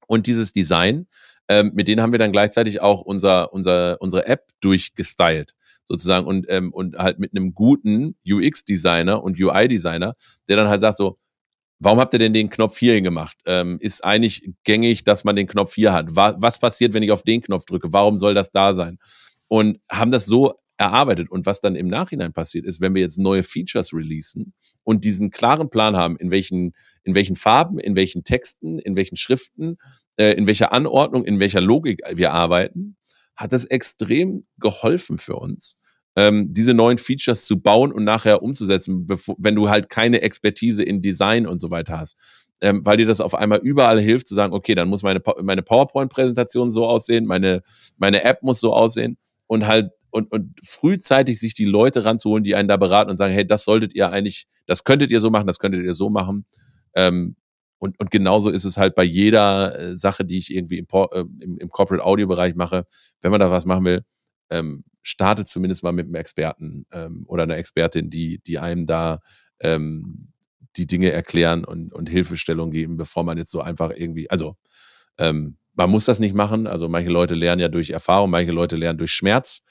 Und 0.07 0.25
dieses 0.25 0.53
Design, 0.53 1.05
ähm, 1.47 1.69
mit 1.75 1.87
denen 1.87 2.01
haben 2.01 2.13
wir 2.13 2.17
dann 2.17 2.31
gleichzeitig 2.31 2.81
auch 2.81 3.01
unser, 3.01 3.53
unser, 3.53 4.01
unsere 4.01 4.25
App 4.25 4.47
durchgestylt 4.59 5.53
sozusagen 5.85 6.25
und, 6.25 6.47
ähm, 6.49 6.73
und 6.73 6.97
halt 6.97 7.19
mit 7.19 7.35
einem 7.35 7.53
guten 7.53 8.15
UX-Designer 8.27 9.23
und 9.23 9.39
UI-Designer, 9.39 10.15
der 10.47 10.55
dann 10.55 10.67
halt 10.67 10.81
sagt 10.81 10.97
so, 10.97 11.19
warum 11.77 11.99
habt 11.99 12.13
ihr 12.13 12.19
denn 12.19 12.33
den 12.33 12.49
Knopf 12.49 12.79
hier 12.79 12.95
hingemacht? 12.95 13.37
Ähm, 13.45 13.77
ist 13.81 14.03
eigentlich 14.03 14.49
gängig, 14.63 15.03
dass 15.03 15.25
man 15.25 15.35
den 15.35 15.45
Knopf 15.45 15.75
hier 15.75 15.93
hat. 15.93 16.07
Was, 16.15 16.35
was 16.39 16.57
passiert, 16.57 16.95
wenn 16.95 17.03
ich 17.03 17.11
auf 17.11 17.21
den 17.21 17.43
Knopf 17.43 17.65
drücke? 17.65 17.93
Warum 17.93 18.17
soll 18.17 18.33
das 18.33 18.49
da 18.51 18.73
sein? 18.73 18.97
Und 19.47 19.79
haben 19.91 20.09
das 20.09 20.25
so 20.25 20.55
erarbeitet. 20.81 21.29
Und 21.29 21.45
was 21.45 21.61
dann 21.61 21.75
im 21.75 21.87
Nachhinein 21.87 22.33
passiert 22.33 22.65
ist, 22.65 22.81
wenn 22.81 22.95
wir 22.95 23.01
jetzt 23.01 23.19
neue 23.19 23.43
Features 23.43 23.93
releasen 23.93 24.53
und 24.83 25.03
diesen 25.03 25.29
klaren 25.29 25.69
Plan 25.69 25.95
haben, 25.95 26.17
in 26.17 26.31
welchen, 26.31 26.73
in 27.03 27.13
welchen 27.13 27.35
Farben, 27.35 27.79
in 27.79 27.95
welchen 27.95 28.23
Texten, 28.23 28.79
in 28.79 28.95
welchen 28.95 29.15
Schriften, 29.15 29.77
äh, 30.17 30.33
in 30.33 30.47
welcher 30.47 30.73
Anordnung, 30.73 31.23
in 31.23 31.39
welcher 31.39 31.61
Logik 31.61 32.01
wir 32.15 32.33
arbeiten, 32.33 32.97
hat 33.35 33.53
das 33.53 33.65
extrem 33.65 34.45
geholfen 34.57 35.19
für 35.19 35.35
uns, 35.35 35.79
ähm, 36.15 36.49
diese 36.51 36.73
neuen 36.73 36.97
Features 36.97 37.45
zu 37.45 37.61
bauen 37.61 37.91
und 37.91 38.03
nachher 38.03 38.41
umzusetzen, 38.41 39.07
wenn 39.37 39.55
du 39.55 39.69
halt 39.69 39.89
keine 39.89 40.21
Expertise 40.21 40.83
in 40.83 41.01
Design 41.01 41.45
und 41.45 41.59
so 41.61 41.69
weiter 41.69 41.99
hast. 41.99 42.17
Ähm, 42.59 42.81
weil 42.83 42.97
dir 42.97 43.07
das 43.07 43.21
auf 43.21 43.33
einmal 43.33 43.59
überall 43.59 43.99
hilft 43.99 44.27
zu 44.27 44.35
sagen, 44.35 44.53
okay, 44.53 44.75
dann 44.75 44.89
muss 44.89 45.03
meine, 45.03 45.21
meine 45.41 45.63
PowerPoint-Präsentation 45.63 46.69
so 46.69 46.85
aussehen, 46.85 47.25
meine, 47.25 47.61
meine 47.97 48.23
App 48.23 48.43
muss 48.43 48.59
so 48.59 48.73
aussehen 48.73 49.17
und 49.47 49.67
halt 49.67 49.91
und, 50.11 50.31
und 50.31 50.59
frühzeitig 50.63 51.39
sich 51.39 51.53
die 51.53 51.65
Leute 51.65 52.05
ranzuholen, 52.05 52.43
die 52.43 52.55
einen 52.55 52.67
da 52.67 52.77
beraten 52.77 53.09
und 53.09 53.17
sagen, 53.17 53.33
hey, 53.33 53.45
das 53.45 53.63
solltet 53.63 53.95
ihr 53.95 54.11
eigentlich, 54.11 54.47
das 54.65 54.83
könntet 54.83 55.11
ihr 55.11 55.19
so 55.19 55.29
machen, 55.29 55.47
das 55.47 55.59
könntet 55.59 55.83
ihr 55.83 55.93
so 55.93 56.09
machen. 56.09 56.45
Ähm, 56.93 57.35
und, 57.79 57.99
und 57.99 58.11
genauso 58.11 58.51
ist 58.51 58.65
es 58.65 58.77
halt 58.77 58.93
bei 58.93 59.03
jeder 59.03 59.77
äh, 59.79 59.97
Sache, 59.97 60.23
die 60.23 60.37
ich 60.37 60.53
irgendwie 60.53 60.77
im, 60.77 60.87
äh, 60.93 61.23
im, 61.39 61.57
im 61.57 61.69
Corporate 61.69 62.05
Audio 62.05 62.27
Bereich 62.27 62.53
mache. 62.53 62.85
Wenn 63.21 63.31
man 63.31 63.39
da 63.39 63.49
was 63.49 63.65
machen 63.65 63.85
will, 63.85 64.03
ähm, 64.51 64.83
startet 65.01 65.47
zumindest 65.47 65.83
mal 65.83 65.91
mit 65.91 66.05
einem 66.05 66.15
Experten 66.15 66.85
ähm, 66.91 67.23
oder 67.27 67.43
einer 67.43 67.57
Expertin, 67.57 68.09
die, 68.09 68.39
die 68.43 68.59
einem 68.59 68.85
da 68.85 69.19
ähm, 69.61 70.27
die 70.75 70.85
Dinge 70.85 71.11
erklären 71.11 71.65
und, 71.65 71.91
und 71.93 72.09
Hilfestellung 72.09 72.71
geben, 72.71 72.97
bevor 72.97 73.23
man 73.23 73.37
jetzt 73.37 73.51
so 73.51 73.61
einfach 73.61 73.91
irgendwie, 73.95 74.29
also 74.29 74.55
ähm, 75.17 75.57
man 75.73 75.89
muss 75.89 76.05
das 76.05 76.19
nicht 76.19 76.35
machen. 76.35 76.67
Also 76.67 76.87
manche 76.89 77.09
Leute 77.09 77.33
lernen 77.33 77.61
ja 77.61 77.67
durch 77.67 77.89
Erfahrung, 77.89 78.29
manche 78.29 78.51
Leute 78.51 78.75
lernen 78.75 78.99
durch 78.99 79.11
Schmerz. 79.11 79.61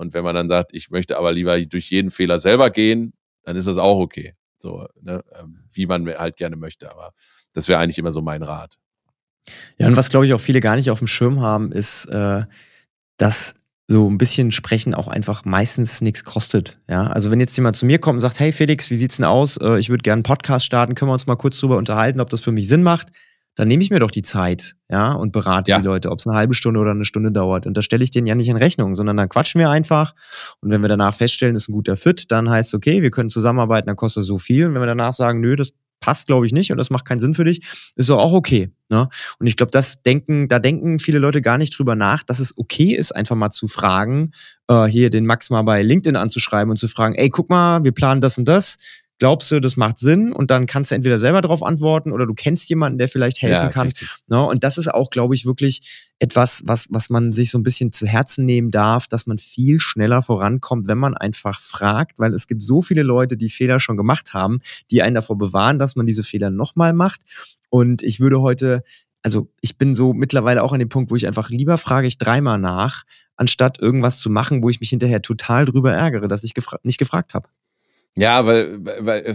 Und 0.00 0.14
wenn 0.14 0.24
man 0.24 0.34
dann 0.34 0.48
sagt, 0.48 0.70
ich 0.72 0.90
möchte 0.90 1.18
aber 1.18 1.30
lieber 1.30 1.60
durch 1.60 1.90
jeden 1.90 2.08
Fehler 2.08 2.38
selber 2.38 2.70
gehen, 2.70 3.12
dann 3.44 3.54
ist 3.54 3.68
das 3.68 3.76
auch 3.76 3.98
okay. 3.98 4.34
So, 4.56 4.86
ne? 5.02 5.22
Ähm, 5.38 5.58
wie 5.74 5.84
man 5.84 6.08
halt 6.08 6.38
gerne 6.38 6.56
möchte. 6.56 6.90
Aber 6.90 7.12
das 7.52 7.68
wäre 7.68 7.80
eigentlich 7.80 7.98
immer 7.98 8.10
so 8.10 8.22
mein 8.22 8.42
Rat. 8.42 8.78
Ja, 9.76 9.88
und 9.88 9.98
was 9.98 10.08
glaube 10.08 10.24
ich 10.24 10.32
auch 10.32 10.40
viele 10.40 10.60
gar 10.60 10.76
nicht 10.76 10.90
auf 10.90 11.00
dem 11.00 11.06
Schirm 11.06 11.40
haben, 11.42 11.70
ist, 11.70 12.06
äh, 12.06 12.44
dass 13.18 13.54
so 13.88 14.08
ein 14.08 14.16
bisschen 14.16 14.52
sprechen 14.52 14.94
auch 14.94 15.06
einfach 15.06 15.44
meistens 15.44 16.00
nichts 16.00 16.24
kostet. 16.24 16.80
Ja, 16.88 17.08
also 17.08 17.30
wenn 17.30 17.40
jetzt 17.40 17.56
jemand 17.58 17.76
zu 17.76 17.84
mir 17.84 17.98
kommt 17.98 18.16
und 18.16 18.20
sagt, 18.22 18.40
hey 18.40 18.52
Felix, 18.52 18.88
wie 18.88 18.96
sieht's 18.96 19.16
denn 19.16 19.26
aus? 19.26 19.58
Äh, 19.58 19.80
ich 19.80 19.90
würde 19.90 20.00
gerne 20.00 20.20
einen 20.20 20.22
Podcast 20.22 20.64
starten, 20.64 20.94
können 20.94 21.10
wir 21.10 21.14
uns 21.14 21.26
mal 21.26 21.36
kurz 21.36 21.60
drüber 21.60 21.76
unterhalten, 21.76 22.20
ob 22.20 22.30
das 22.30 22.40
für 22.40 22.52
mich 22.52 22.68
Sinn 22.68 22.82
macht? 22.82 23.08
Dann 23.56 23.68
nehme 23.68 23.82
ich 23.82 23.90
mir 23.90 23.98
doch 23.98 24.10
die 24.10 24.22
Zeit, 24.22 24.76
ja, 24.88 25.12
und 25.12 25.32
berate 25.32 25.70
ja. 25.70 25.78
die 25.78 25.84
Leute, 25.84 26.10
ob 26.10 26.18
es 26.18 26.26
eine 26.26 26.36
halbe 26.36 26.54
Stunde 26.54 26.80
oder 26.80 26.92
eine 26.92 27.04
Stunde 27.04 27.32
dauert. 27.32 27.66
Und 27.66 27.76
da 27.76 27.82
stelle 27.82 28.04
ich 28.04 28.10
denen 28.10 28.26
ja 28.26 28.34
nicht 28.34 28.48
in 28.48 28.56
Rechnung, 28.56 28.94
sondern 28.94 29.16
dann 29.16 29.28
quatschen 29.28 29.58
wir 29.58 29.70
einfach. 29.70 30.14
Und 30.60 30.70
wenn 30.70 30.80
wir 30.82 30.88
danach 30.88 31.14
feststellen, 31.14 31.56
ist 31.56 31.68
ein 31.68 31.72
guter 31.72 31.96
Fit, 31.96 32.30
dann 32.30 32.48
heißt 32.48 32.70
es, 32.70 32.74
okay, 32.74 33.02
wir 33.02 33.10
können 33.10 33.30
zusammenarbeiten, 33.30 33.86
dann 33.86 33.96
kostet 33.96 34.22
es 34.22 34.26
so 34.28 34.38
viel. 34.38 34.66
Und 34.66 34.74
wenn 34.74 34.82
wir 34.82 34.86
danach 34.86 35.12
sagen, 35.12 35.40
nö, 35.40 35.56
das 35.56 35.72
passt, 36.00 36.26
glaube 36.26 36.46
ich, 36.46 36.52
nicht 36.52 36.72
und 36.72 36.78
das 36.78 36.90
macht 36.90 37.04
keinen 37.04 37.20
Sinn 37.20 37.34
für 37.34 37.44
dich, 37.44 37.60
ist 37.94 38.08
doch 38.08 38.18
auch 38.18 38.32
okay. 38.32 38.70
Ne? 38.88 39.08
Und 39.38 39.46
ich 39.46 39.56
glaube, 39.56 39.70
das 39.70 40.02
denken, 40.02 40.48
da 40.48 40.58
denken 40.58 40.98
viele 40.98 41.18
Leute 41.18 41.42
gar 41.42 41.58
nicht 41.58 41.78
drüber 41.78 41.94
nach, 41.94 42.22
dass 42.22 42.40
es 42.40 42.56
okay 42.56 42.94
ist, 42.94 43.14
einfach 43.14 43.36
mal 43.36 43.50
zu 43.50 43.68
fragen, 43.68 44.32
äh, 44.68 44.86
hier 44.86 45.10
den 45.10 45.26
Max 45.26 45.50
mal 45.50 45.62
bei 45.62 45.82
LinkedIn 45.82 46.16
anzuschreiben 46.16 46.70
und 46.70 46.78
zu 46.78 46.88
fragen, 46.88 47.14
ey, 47.14 47.28
guck 47.28 47.50
mal, 47.50 47.84
wir 47.84 47.92
planen 47.92 48.20
das 48.20 48.38
und 48.38 48.46
das 48.46 48.78
glaubst 49.20 49.50
du, 49.50 49.60
das 49.60 49.76
macht 49.76 49.98
Sinn 49.98 50.32
und 50.32 50.50
dann 50.50 50.66
kannst 50.66 50.90
du 50.90 50.96
entweder 50.96 51.18
selber 51.18 51.42
darauf 51.42 51.62
antworten 51.62 52.10
oder 52.10 52.26
du 52.26 52.34
kennst 52.34 52.68
jemanden, 52.68 52.98
der 52.98 53.08
vielleicht 53.08 53.42
helfen 53.42 53.66
ja, 53.66 53.68
kann. 53.68 53.92
Ne? 54.26 54.44
Und 54.44 54.64
das 54.64 54.78
ist 54.78 54.92
auch, 54.92 55.10
glaube 55.10 55.34
ich, 55.34 55.44
wirklich 55.46 56.08
etwas, 56.18 56.62
was, 56.64 56.88
was 56.90 57.10
man 57.10 57.30
sich 57.30 57.50
so 57.50 57.58
ein 57.58 57.62
bisschen 57.62 57.92
zu 57.92 58.06
Herzen 58.06 58.46
nehmen 58.46 58.70
darf, 58.70 59.06
dass 59.06 59.26
man 59.26 59.38
viel 59.38 59.78
schneller 59.78 60.22
vorankommt, 60.22 60.88
wenn 60.88 60.98
man 60.98 61.14
einfach 61.14 61.60
fragt, 61.60 62.18
weil 62.18 62.34
es 62.34 62.48
gibt 62.48 62.62
so 62.62 62.82
viele 62.82 63.02
Leute, 63.02 63.36
die 63.36 63.50
Fehler 63.50 63.78
schon 63.78 63.96
gemacht 63.96 64.32
haben, 64.32 64.60
die 64.90 65.02
einen 65.02 65.14
davor 65.14 65.38
bewahren, 65.38 65.78
dass 65.78 65.96
man 65.96 66.06
diese 66.06 66.24
Fehler 66.24 66.50
nochmal 66.50 66.94
macht. 66.94 67.20
Und 67.68 68.02
ich 68.02 68.20
würde 68.20 68.40
heute 68.40 68.82
also 69.22 69.52
ich 69.60 69.76
bin 69.76 69.94
so 69.94 70.14
mittlerweile 70.14 70.62
auch 70.62 70.72
an 70.72 70.78
dem 70.78 70.88
Punkt, 70.88 71.10
wo 71.10 71.16
ich 71.16 71.26
einfach 71.26 71.50
lieber 71.50 71.76
frage 71.76 72.06
ich 72.06 72.16
dreimal 72.16 72.58
nach, 72.58 73.02
anstatt 73.36 73.78
irgendwas 73.78 74.18
zu 74.18 74.30
machen, 74.30 74.62
wo 74.62 74.70
ich 74.70 74.80
mich 74.80 74.88
hinterher 74.88 75.20
total 75.20 75.66
drüber 75.66 75.92
ärgere, 75.92 76.26
dass 76.26 76.42
ich 76.42 76.54
gefra 76.54 76.78
nicht 76.84 76.96
gefragt 76.96 77.34
habe. 77.34 77.46
Ja, 78.16 78.44
weil, 78.46 78.84
weil 78.84 79.26
äh, 79.26 79.34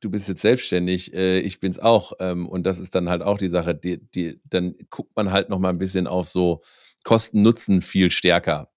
du 0.00 0.10
bist 0.10 0.28
jetzt 0.28 0.42
selbstständig, 0.42 1.14
äh, 1.14 1.40
ich 1.40 1.60
bin's 1.60 1.78
auch. 1.78 2.12
Ähm, 2.20 2.48
und 2.48 2.64
das 2.64 2.80
ist 2.80 2.94
dann 2.94 3.08
halt 3.08 3.22
auch 3.22 3.38
die 3.38 3.48
Sache, 3.48 3.74
die, 3.74 3.98
die, 4.10 4.40
dann 4.44 4.74
guckt 4.90 5.14
man 5.16 5.32
halt 5.32 5.48
noch 5.48 5.58
mal 5.58 5.70
ein 5.70 5.78
bisschen 5.78 6.06
auf 6.06 6.28
so 6.28 6.60
Kosten-Nutzen 7.04 7.80
viel 7.80 8.10
stärker. 8.10 8.70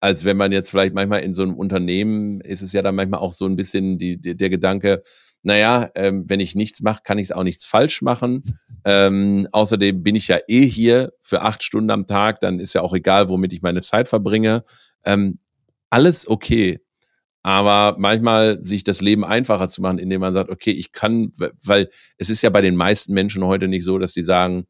Als 0.00 0.24
wenn 0.24 0.36
man 0.36 0.52
jetzt 0.52 0.70
vielleicht 0.70 0.94
manchmal 0.94 1.22
in 1.22 1.34
so 1.34 1.42
einem 1.42 1.54
Unternehmen 1.54 2.40
ist 2.40 2.62
es 2.62 2.72
ja 2.72 2.82
dann 2.82 2.94
manchmal 2.94 3.20
auch 3.20 3.32
so 3.32 3.46
ein 3.46 3.56
bisschen 3.56 3.98
die, 3.98 4.20
die 4.20 4.36
der 4.36 4.50
Gedanke, 4.50 5.02
naja, 5.42 5.90
ähm, 5.94 6.24
wenn 6.28 6.40
ich 6.40 6.54
nichts 6.54 6.82
mache, 6.82 7.02
kann 7.04 7.18
ich 7.18 7.34
auch 7.34 7.42
nichts 7.42 7.64
falsch 7.66 8.02
machen. 8.02 8.60
Ähm, 8.84 9.48
außerdem 9.52 10.02
bin 10.02 10.14
ich 10.14 10.28
ja 10.28 10.38
eh 10.46 10.66
hier 10.66 11.12
für 11.20 11.42
acht 11.42 11.62
Stunden 11.62 11.90
am 11.90 12.06
Tag, 12.06 12.40
dann 12.40 12.60
ist 12.60 12.74
ja 12.74 12.82
auch 12.82 12.94
egal, 12.94 13.28
womit 13.28 13.52
ich 13.52 13.62
meine 13.62 13.82
Zeit 13.82 14.08
verbringe. 14.08 14.62
Ähm, 15.04 15.38
alles 15.90 16.28
okay 16.28 16.80
aber 17.42 17.96
manchmal 17.98 18.62
sich 18.62 18.84
das 18.84 19.00
Leben 19.00 19.24
einfacher 19.24 19.68
zu 19.68 19.80
machen, 19.82 19.98
indem 19.98 20.20
man 20.20 20.34
sagt, 20.34 20.50
okay, 20.50 20.72
ich 20.72 20.92
kann, 20.92 21.32
weil 21.64 21.88
es 22.16 22.30
ist 22.30 22.42
ja 22.42 22.50
bei 22.50 22.60
den 22.60 22.76
meisten 22.76 23.12
Menschen 23.12 23.44
heute 23.44 23.68
nicht 23.68 23.84
so, 23.84 23.98
dass 23.98 24.12
die 24.12 24.22
sagen, 24.22 24.66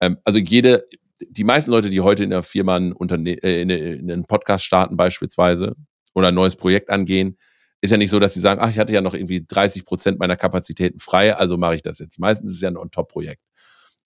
ähm, 0.00 0.18
also 0.24 0.38
jede, 0.38 0.84
die 1.28 1.44
meisten 1.44 1.70
Leute, 1.70 1.90
die 1.90 2.00
heute 2.00 2.24
in 2.24 2.30
der 2.30 2.42
Firma 2.42 2.76
ein 2.76 2.92
Unterne 2.92 3.42
äh, 3.42 3.62
in, 3.62 3.70
in 3.70 4.10
einen 4.10 4.24
Podcast 4.24 4.64
starten 4.64 4.96
beispielsweise 4.96 5.74
oder 6.14 6.28
ein 6.28 6.34
neues 6.34 6.56
Projekt 6.56 6.90
angehen, 6.90 7.36
ist 7.80 7.90
ja 7.90 7.96
nicht 7.96 8.10
so, 8.10 8.18
dass 8.18 8.34
sie 8.34 8.40
sagen, 8.40 8.60
ach, 8.62 8.70
ich 8.70 8.78
hatte 8.78 8.94
ja 8.94 9.00
noch 9.00 9.14
irgendwie 9.14 9.44
30 9.46 9.84
Prozent 9.84 10.18
meiner 10.18 10.36
Kapazitäten 10.36 10.98
frei, 10.98 11.36
also 11.36 11.56
mache 11.56 11.76
ich 11.76 11.82
das 11.82 11.98
jetzt. 11.98 12.18
Meistens 12.18 12.50
ist 12.52 12.56
es 12.56 12.62
ja 12.62 12.70
ein 12.70 12.76
On-Top-Projekt. 12.76 13.42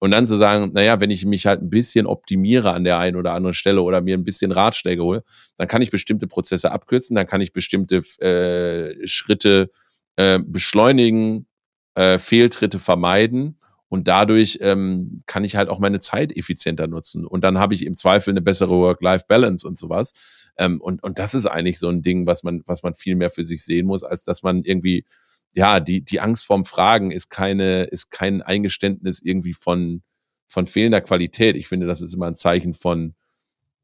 Und 0.00 0.10
dann 0.12 0.26
zu 0.26 0.34
sagen, 0.34 0.72
naja, 0.72 0.98
wenn 1.00 1.10
ich 1.10 1.26
mich 1.26 1.46
halt 1.46 1.62
ein 1.62 1.70
bisschen 1.70 2.06
optimiere 2.06 2.72
an 2.72 2.84
der 2.84 2.98
einen 2.98 3.16
oder 3.16 3.34
anderen 3.34 3.54
Stelle 3.54 3.82
oder 3.82 4.00
mir 4.00 4.16
ein 4.16 4.24
bisschen 4.24 4.50
Ratschläge 4.50 5.04
hole, 5.04 5.22
dann 5.56 5.68
kann 5.68 5.82
ich 5.82 5.90
bestimmte 5.90 6.26
Prozesse 6.26 6.72
abkürzen, 6.72 7.14
dann 7.14 7.26
kann 7.26 7.42
ich 7.42 7.52
bestimmte 7.52 7.96
äh, 8.20 9.06
Schritte 9.06 9.70
äh, 10.16 10.40
beschleunigen, 10.42 11.46
äh, 11.94 12.16
Fehltritte 12.16 12.78
vermeiden 12.78 13.58
und 13.90 14.06
dadurch 14.06 14.58
ähm, 14.62 15.22
kann 15.26 15.42
ich 15.44 15.56
halt 15.56 15.68
auch 15.68 15.80
meine 15.80 15.98
Zeit 15.98 16.34
effizienter 16.34 16.86
nutzen. 16.86 17.26
Und 17.26 17.42
dann 17.42 17.58
habe 17.58 17.74
ich 17.74 17.84
im 17.84 17.96
Zweifel 17.96 18.30
eine 18.30 18.40
bessere 18.40 18.78
Work-Life-Balance 18.78 19.66
und 19.66 19.78
sowas. 19.78 20.52
Ähm, 20.56 20.80
und, 20.80 21.02
und 21.02 21.18
das 21.18 21.34
ist 21.34 21.46
eigentlich 21.46 21.80
so 21.80 21.88
ein 21.88 22.00
Ding, 22.00 22.24
was 22.24 22.44
man, 22.44 22.62
was 22.66 22.84
man 22.84 22.94
viel 22.94 23.16
mehr 23.16 23.30
für 23.30 23.42
sich 23.42 23.64
sehen 23.64 23.86
muss, 23.86 24.04
als 24.04 24.22
dass 24.22 24.44
man 24.44 24.62
irgendwie 24.62 25.04
ja, 25.52 25.80
die, 25.80 26.02
die 26.02 26.20
Angst 26.20 26.44
vorm 26.44 26.64
Fragen 26.64 27.10
ist 27.10 27.30
keine, 27.30 27.84
ist 27.84 28.10
kein 28.10 28.42
Eingeständnis 28.42 29.20
irgendwie 29.22 29.54
von, 29.54 30.02
von 30.46 30.66
fehlender 30.66 31.00
Qualität. 31.00 31.56
Ich 31.56 31.68
finde, 31.68 31.86
das 31.86 32.02
ist 32.02 32.14
immer 32.14 32.26
ein 32.26 32.36
Zeichen 32.36 32.72
von 32.72 33.14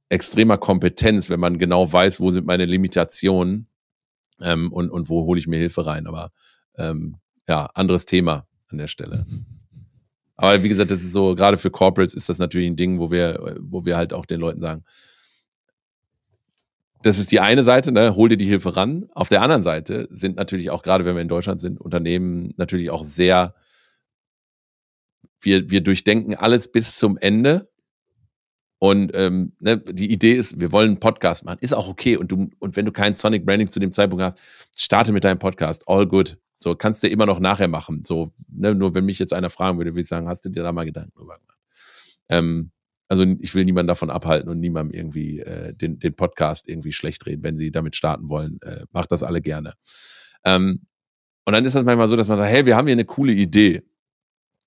extremer 0.09 0.59
Kompetenz, 0.59 1.29
wenn 1.29 1.41
man 1.41 1.59
genau 1.59 1.93
weiß, 1.93 2.21
wo 2.21 2.31
sind 2.31 2.47
meine 2.47 2.65
Limitationen 2.65 3.69
ähm, 4.41 4.73
und, 4.73 4.91
und 4.91 5.09
wo 5.09 5.25
hole 5.25 5.41
ich 5.41 5.49
mir 5.49 5.59
Hilfe 5.59 5.87
rein. 5.87 6.07
Aber 6.07 6.31
ähm, 6.77 7.17
ja, 7.49 7.69
anderes 7.75 8.07
Thema 8.07 8.47
an 8.69 8.79
der 8.79 8.89
Stelle. 8.89 9.27
Aber 10.37 10.63
wie 10.63 10.69
gesagt, 10.69 10.91
das 10.91 11.03
ist 11.03 11.13
so, 11.13 11.35
gerade 11.35 11.57
für 11.57 11.71
Corporates 11.71 12.15
ist 12.15 12.29
das 12.29 12.39
natürlich 12.39 12.69
ein 12.69 12.77
Ding, 12.77 12.99
wo 12.99 13.11
wir, 13.11 13.57
wo 13.61 13.85
wir 13.85 13.97
halt 13.97 14.13
auch 14.13 14.27
den 14.27 14.41
Leuten 14.41 14.61
sagen, 14.61 14.85
das 17.03 17.19
ist 17.19 17.31
die 17.31 17.41
eine 17.41 17.65
Seite, 17.65 17.93
ne, 17.93 18.17
hol 18.17 18.29
dir 18.29 18.37
die 18.37 18.47
Hilfe 18.47 18.77
ran. 18.77 19.09
Auf 19.13 19.29
der 19.29 19.43
anderen 19.43 19.63
Seite 19.63 20.09
sind 20.11 20.37
natürlich 20.37 20.71
auch, 20.71 20.83
gerade 20.83 21.05
wenn 21.05 21.15
wir 21.15 21.23
in 21.23 21.29
Deutschland 21.29 21.61
sind, 21.61 21.81
Unternehmen 21.81 22.53
natürlich 22.57 22.91
auch 22.91 23.05
sehr, 23.05 23.55
wir, 25.41 25.71
wir 25.71 25.83
durchdenken 25.83 26.35
alles 26.35 26.71
bis 26.71 26.97
zum 26.97 27.19
Ende. 27.19 27.69
Und 28.79 29.13
ähm, 29.15 29.53
ne, 29.61 29.79
die 29.79 30.11
Idee 30.11 30.35
ist, 30.35 30.61
wir 30.61 30.71
wollen 30.71 30.91
einen 30.91 31.01
Podcast 31.01 31.45
machen. 31.45 31.59
Ist 31.61 31.73
auch 31.73 31.89
okay. 31.89 32.17
Und 32.17 32.31
du, 32.31 32.51
und 32.59 32.77
wenn 32.77 32.85
du 32.85 32.93
kein 32.93 33.15
Sonic 33.15 33.47
Branding 33.47 33.71
zu 33.71 33.81
dem 33.81 33.93
Zeitpunkt 33.93 34.23
hast, 34.23 34.43
starte 34.77 35.13
mit 35.13 35.25
deinem 35.25 35.39
Podcast. 35.39 35.85
All 35.89 36.07
good. 36.07 36.37
So 36.57 36.75
kannst 36.75 37.03
du 37.03 37.09
immer 37.09 37.27
noch 37.27 37.41
nachher 37.41 37.69
machen. 37.69 38.03
So, 38.05 38.31
ne, 38.49 38.75
nur 38.75 38.95
wenn 38.95 39.05
mich 39.05 39.19
jetzt 39.19 39.33
einer 39.33 39.51
fragen 39.51 39.79
würde, 39.79 39.93
würde 39.93 40.03
ich 40.03 40.09
sagen, 40.09 40.29
hast 40.29 40.45
du 40.45 40.51
dir 40.51 40.63
da 40.63 40.73
mal 40.73 40.85
Gedanken 40.85 41.13
drüber 41.15 41.39
gemacht? 41.39 41.59
Ähm, 42.29 42.73
also 43.09 43.25
ich 43.41 43.55
will 43.55 43.65
niemanden 43.65 43.89
davon 43.89 44.11
abhalten 44.11 44.49
und 44.51 44.61
niemandem 44.61 44.99
irgendwie 44.99 45.41
äh, 45.41 45.73
den, 45.75 45.99
den 45.99 46.15
Podcast 46.15 46.69
irgendwie 46.69 46.93
schlecht 46.93 47.27
reden. 47.27 47.45
Wenn 47.45 47.57
sie 47.57 47.71
damit 47.71 47.95
starten 47.95 48.29
wollen, 48.29 48.59
äh, 48.63 48.85
macht 48.93 49.13
das 49.13 49.23
alle 49.23 49.41
gerne. 49.41 49.75
Ähm, 50.45 50.87
und 51.45 51.53
dann 51.53 51.65
ist 51.65 51.77
das 51.77 51.85
manchmal 51.85 52.09
so, 52.09 52.17
dass 52.17 52.29
man 52.29 52.37
sagt, 52.37 52.51
hey, 52.51 52.67
wir 52.67 52.77
haben 52.77 52.87
hier 52.87 52.95
eine 52.95 53.05
coole 53.05 53.33
Idee. 53.33 53.83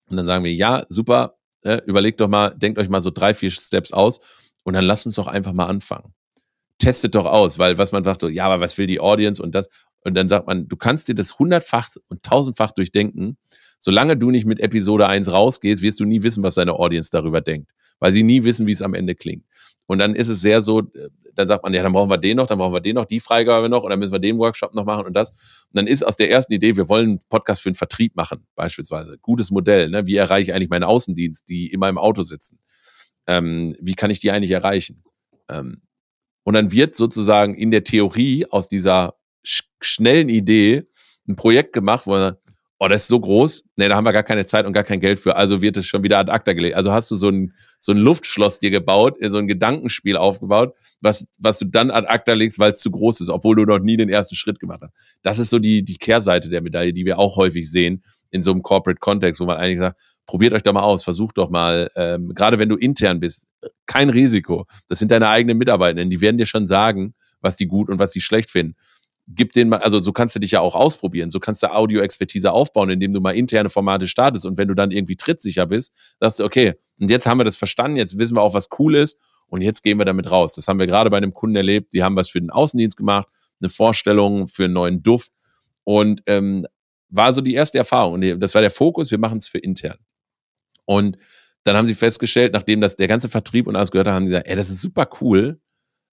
Und 0.09 0.17
dann 0.17 0.25
sagen 0.25 0.43
wir, 0.43 0.53
ja, 0.53 0.85
super, 0.87 1.37
äh, 1.63 1.81
überlegt 1.85 2.21
doch 2.21 2.29
mal, 2.29 2.51
denkt 2.55 2.79
euch 2.79 2.89
mal 2.89 3.01
so 3.01 3.11
drei, 3.11 3.33
vier 3.33 3.51
Steps 3.51 3.91
aus 3.91 4.21
und 4.63 4.73
dann 4.73 4.85
lasst 4.85 5.05
uns 5.05 5.15
doch 5.15 5.27
einfach 5.27 5.53
mal 5.53 5.67
anfangen. 5.67 6.13
Testet 6.77 7.15
doch 7.15 7.25
aus, 7.25 7.59
weil 7.59 7.77
was 7.77 7.91
man 7.91 8.03
sagt, 8.05 8.21
so, 8.21 8.29
ja, 8.29 8.45
aber 8.45 8.61
was 8.61 8.77
will 8.77 8.87
die 8.87 9.01
Audience 9.01 9.43
und 9.43 9.53
das? 9.53 9.67
Und 10.01 10.13
dann 10.15 10.29
sagt 10.29 10.47
man, 10.47 10.69
du 10.69 10.77
kannst 10.77 11.09
dir 11.09 11.15
das 11.15 11.37
hundertfach 11.37 11.89
und 12.07 12.23
tausendfach 12.23 12.71
durchdenken. 12.71 13.37
Solange 13.79 14.17
du 14.17 14.29
nicht 14.29 14.45
mit 14.45 14.59
Episode 14.59 15.07
1 15.07 15.31
rausgehst, 15.31 15.81
wirst 15.81 15.99
du 15.99 16.05
nie 16.05 16.21
wissen, 16.21 16.43
was 16.43 16.55
deine 16.55 16.73
Audience 16.73 17.09
darüber 17.11 17.41
denkt 17.41 17.71
weil 17.99 18.11
sie 18.11 18.23
nie 18.23 18.43
wissen, 18.43 18.65
wie 18.67 18.71
es 18.71 18.81
am 18.81 18.93
Ende 18.93 19.15
klingt. 19.15 19.45
Und 19.85 19.99
dann 19.99 20.15
ist 20.15 20.27
es 20.27 20.41
sehr 20.41 20.61
so, 20.61 20.79
äh, 20.79 21.09
dann 21.35 21.47
sagt 21.47 21.63
man, 21.63 21.73
ja, 21.73 21.83
dann 21.83 21.93
brauchen 21.93 22.09
wir 22.09 22.17
den 22.17 22.37
noch, 22.37 22.47
dann 22.47 22.57
brauchen 22.57 22.73
wir 22.73 22.79
den 22.79 22.95
noch, 22.95 23.05
die 23.05 23.19
Freigabe 23.19 23.69
noch 23.69 23.83
und 23.83 23.89
dann 23.89 23.99
müssen 23.99 24.11
wir 24.11 24.19
den 24.19 24.37
Workshop 24.37 24.75
noch 24.75 24.85
machen 24.85 25.05
und 25.05 25.13
das. 25.13 25.31
Und 25.31 25.73
dann 25.73 25.87
ist 25.87 26.03
aus 26.03 26.15
der 26.15 26.29
ersten 26.29 26.53
Idee, 26.53 26.77
wir 26.77 26.89
wollen 26.89 27.05
einen 27.05 27.19
Podcast 27.29 27.61
für 27.61 27.71
den 27.71 27.75
Vertrieb 27.75 28.15
machen, 28.15 28.45
beispielsweise. 28.55 29.17
Gutes 29.21 29.51
Modell, 29.51 29.89
ne? 29.89 30.05
Wie 30.05 30.15
erreiche 30.15 30.51
ich 30.51 30.53
eigentlich 30.53 30.69
meinen 30.69 30.83
Außendienst, 30.83 31.47
die 31.49 31.71
in 31.71 31.79
meinem 31.79 31.97
Auto 31.97 32.21
sitzen? 32.21 32.59
Ähm, 33.27 33.75
wie 33.79 33.95
kann 33.95 34.11
ich 34.11 34.19
die 34.19 34.31
eigentlich 34.31 34.51
erreichen? 34.51 35.03
Ähm, 35.49 35.81
und 36.43 36.53
dann 36.53 36.71
wird 36.71 36.95
sozusagen 36.95 37.55
in 37.55 37.71
der 37.71 37.83
Theorie 37.83 38.45
aus 38.49 38.69
dieser 38.69 39.15
sch 39.43 39.63
schnellen 39.81 40.29
Idee 40.29 40.83
ein 41.27 41.35
Projekt 41.35 41.73
gemacht, 41.73 42.05
wo 42.05 42.11
man 42.11 42.35
oh, 42.81 42.87
das 42.87 43.03
ist 43.03 43.07
so 43.09 43.19
groß, 43.19 43.63
nee, 43.75 43.89
da 43.89 43.95
haben 43.97 44.05
wir 44.05 44.13
gar 44.13 44.23
keine 44.23 44.45
Zeit 44.45 44.65
und 44.65 44.71
gar 44.71 44.85
kein 44.85 45.01
Geld 45.01 45.19
für, 45.19 45.35
also 45.35 45.61
wird 45.61 45.75
es 45.75 45.85
schon 45.85 46.01
wieder 46.01 46.17
ad 46.17 46.31
acta 46.31 46.53
gelegt. 46.53 46.77
Also 46.77 46.93
hast 46.93 47.11
du 47.11 47.15
so 47.15 47.27
ein, 47.27 47.53
so 47.81 47.91
ein 47.91 47.97
Luftschloss 47.97 48.59
dir 48.59 48.71
gebaut, 48.71 49.17
so 49.21 49.37
ein 49.37 49.47
Gedankenspiel 49.47 50.15
aufgebaut, 50.15 50.73
was, 51.01 51.27
was 51.37 51.59
du 51.59 51.65
dann 51.65 51.91
ad 51.91 52.07
acta 52.07 52.31
legst, 52.33 52.57
weil 52.57 52.71
es 52.71 52.79
zu 52.79 52.89
groß 52.89 53.19
ist, 53.19 53.29
obwohl 53.29 53.57
du 53.57 53.65
noch 53.65 53.79
nie 53.79 53.97
den 53.97 54.07
ersten 54.07 54.35
Schritt 54.35 54.61
gemacht 54.61 54.79
hast. 54.81 54.93
Das 55.23 55.39
ist 55.39 55.49
so 55.49 55.59
die, 55.59 55.83
die 55.83 55.97
Kehrseite 55.97 56.49
der 56.49 56.61
Medaille, 56.61 56.93
die 56.93 57.05
wir 57.05 57.19
auch 57.19 57.35
häufig 57.35 57.69
sehen 57.69 58.01
in 58.31 58.41
so 58.41 58.51
einem 58.51 58.61
Corporate 58.61 58.99
Kontext, 58.99 59.41
wo 59.41 59.45
man 59.45 59.57
eigentlich 59.57 59.79
sagt, 59.79 59.99
probiert 60.25 60.53
euch 60.53 60.63
doch 60.63 60.73
mal 60.73 60.83
aus, 60.83 61.03
versucht 61.03 61.37
doch 61.37 61.49
mal, 61.49 61.91
ähm, 61.95 62.33
gerade 62.33 62.59
wenn 62.59 62.69
du 62.69 62.77
intern 62.77 63.19
bist, 63.19 63.47
kein 63.87 64.09
Risiko. 64.09 64.65
Das 64.87 64.99
sind 64.99 65.11
deine 65.11 65.27
eigenen 65.27 65.57
Mitarbeitenden, 65.57 66.09
die 66.09 66.21
werden 66.21 66.37
dir 66.37 66.45
schon 66.45 66.65
sagen, 66.65 67.13
was 67.41 67.57
die 67.57 67.67
gut 67.67 67.89
und 67.89 67.99
was 67.99 68.11
die 68.11 68.21
schlecht 68.21 68.49
finden 68.49 68.75
gib 69.29 69.53
den 69.53 69.69
mal, 69.69 69.77
also 69.77 69.99
so 69.99 70.11
kannst 70.11 70.35
du 70.35 70.39
dich 70.39 70.51
ja 70.51 70.59
auch 70.59 70.75
ausprobieren. 70.75 71.29
So 71.29 71.39
kannst 71.39 71.63
du 71.63 71.71
Audio-Expertise 71.71 72.51
aufbauen, 72.51 72.89
indem 72.89 73.11
du 73.11 73.21
mal 73.21 73.31
interne 73.31 73.69
Formate 73.69 74.07
startest 74.07 74.45
und 74.45 74.57
wenn 74.57 74.67
du 74.67 74.73
dann 74.73 74.91
irgendwie 74.91 75.15
trittsicher 75.15 75.67
bist, 75.67 76.17
sagst 76.19 76.39
du, 76.39 76.43
okay, 76.43 76.73
und 76.99 77.09
jetzt 77.09 77.27
haben 77.27 77.39
wir 77.39 77.43
das 77.43 77.55
verstanden, 77.55 77.97
jetzt 77.97 78.17
wissen 78.17 78.35
wir 78.35 78.41
auch, 78.41 78.53
was 78.53 78.69
cool 78.79 78.95
ist 78.95 79.17
und 79.47 79.61
jetzt 79.61 79.83
gehen 79.83 79.97
wir 79.99 80.05
damit 80.05 80.31
raus. 80.31 80.55
Das 80.55 80.67
haben 80.67 80.79
wir 80.79 80.87
gerade 80.87 81.09
bei 81.09 81.17
einem 81.17 81.33
Kunden 81.33 81.55
erlebt, 81.55 81.93
die 81.93 82.03
haben 82.03 82.15
was 82.15 82.29
für 82.29 82.41
den 82.41 82.49
Außendienst 82.49 82.97
gemacht, 82.97 83.27
eine 83.61 83.69
Vorstellung 83.69 84.47
für 84.47 84.65
einen 84.65 84.73
neuen 84.73 85.03
Duft 85.03 85.31
und 85.83 86.21
ähm, 86.25 86.65
war 87.09 87.33
so 87.33 87.41
die 87.41 87.53
erste 87.53 87.77
Erfahrung. 87.77 88.15
Und 88.15 88.39
das 88.39 88.55
war 88.55 88.61
der 88.61 88.71
Fokus, 88.71 89.11
wir 89.11 89.17
machen 89.19 89.37
es 89.37 89.47
für 89.47 89.59
intern. 89.59 89.97
Und 90.85 91.17
dann 91.63 91.75
haben 91.75 91.87
sie 91.87 91.93
festgestellt, 91.93 92.53
nachdem 92.53 92.81
das 92.81 92.95
der 92.95 93.07
ganze 93.07 93.29
Vertrieb 93.29 93.67
und 93.67 93.75
alles 93.75 93.91
gehört 93.91 94.07
hat, 94.07 94.15
haben 94.15 94.25
sie 94.25 94.31
gesagt, 94.31 94.47
ey, 94.47 94.55
das 94.55 94.69
ist 94.69 94.81
super 94.81 95.07
cool, 95.21 95.59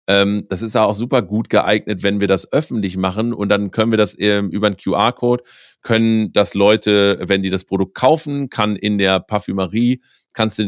ähm, 0.06 0.44
das 0.48 0.62
ist 0.62 0.76
auch 0.76 0.94
super 0.94 1.22
gut 1.22 1.50
geeignet, 1.50 2.02
wenn 2.02 2.20
wir 2.20 2.28
das 2.28 2.52
öffentlich 2.52 2.96
machen 2.96 3.32
und 3.32 3.48
dann 3.48 3.70
können 3.70 3.90
wir 3.90 3.98
das 3.98 4.16
ähm, 4.18 4.50
über 4.50 4.68
einen 4.68 4.76
QR-Code, 4.76 5.42
können 5.82 6.32
das 6.32 6.54
Leute, 6.54 7.18
wenn 7.22 7.42
die 7.42 7.50
das 7.50 7.64
Produkt 7.64 7.94
kaufen, 7.94 8.48
kann 8.48 8.76
in 8.76 8.98
der 8.98 9.20
Parfümerie, 9.20 10.00
kannst 10.34 10.58
du 10.58 10.62
äh, 10.62 10.66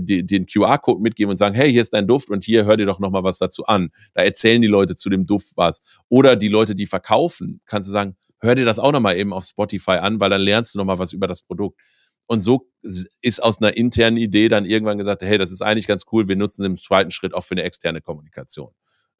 den, 0.00 0.26
den 0.26 0.46
QR-Code 0.46 1.00
mitgeben 1.00 1.30
und 1.30 1.36
sagen, 1.36 1.54
hey, 1.54 1.70
hier 1.72 1.82
ist 1.82 1.92
dein 1.92 2.06
Duft 2.06 2.30
und 2.30 2.44
hier 2.44 2.66
hör 2.66 2.76
dir 2.76 2.86
doch 2.86 3.00
nochmal 3.00 3.24
was 3.24 3.38
dazu 3.38 3.64
an. 3.66 3.90
Da 4.14 4.22
erzählen 4.22 4.62
die 4.62 4.68
Leute 4.68 4.94
zu 4.96 5.10
dem 5.10 5.26
Duft 5.26 5.56
was. 5.56 5.82
Oder 6.08 6.36
die 6.36 6.48
Leute, 6.48 6.74
die 6.74 6.86
verkaufen, 6.86 7.60
kannst 7.66 7.88
du 7.88 7.92
sagen, 7.92 8.16
hör 8.40 8.54
dir 8.54 8.64
das 8.64 8.78
auch 8.78 8.92
nochmal 8.92 9.16
eben 9.16 9.32
auf 9.32 9.44
Spotify 9.44 9.92
an, 9.92 10.20
weil 10.20 10.30
dann 10.30 10.40
lernst 10.40 10.74
du 10.74 10.78
nochmal 10.78 10.98
was 10.98 11.12
über 11.12 11.26
das 11.26 11.42
Produkt. 11.42 11.80
Und 12.28 12.40
so 12.40 12.70
ist 12.82 13.42
aus 13.42 13.60
einer 13.60 13.76
internen 13.76 14.18
Idee 14.18 14.48
dann 14.48 14.66
irgendwann 14.66 14.98
gesagt, 14.98 15.22
hey, 15.22 15.38
das 15.38 15.50
ist 15.50 15.62
eigentlich 15.62 15.86
ganz 15.86 16.04
cool, 16.12 16.28
wir 16.28 16.36
nutzen 16.36 16.64
im 16.64 16.76
zweiten 16.76 17.10
Schritt 17.10 17.34
auch 17.34 17.42
für 17.42 17.54
eine 17.54 17.62
externe 17.62 18.00
Kommunikation. 18.02 18.70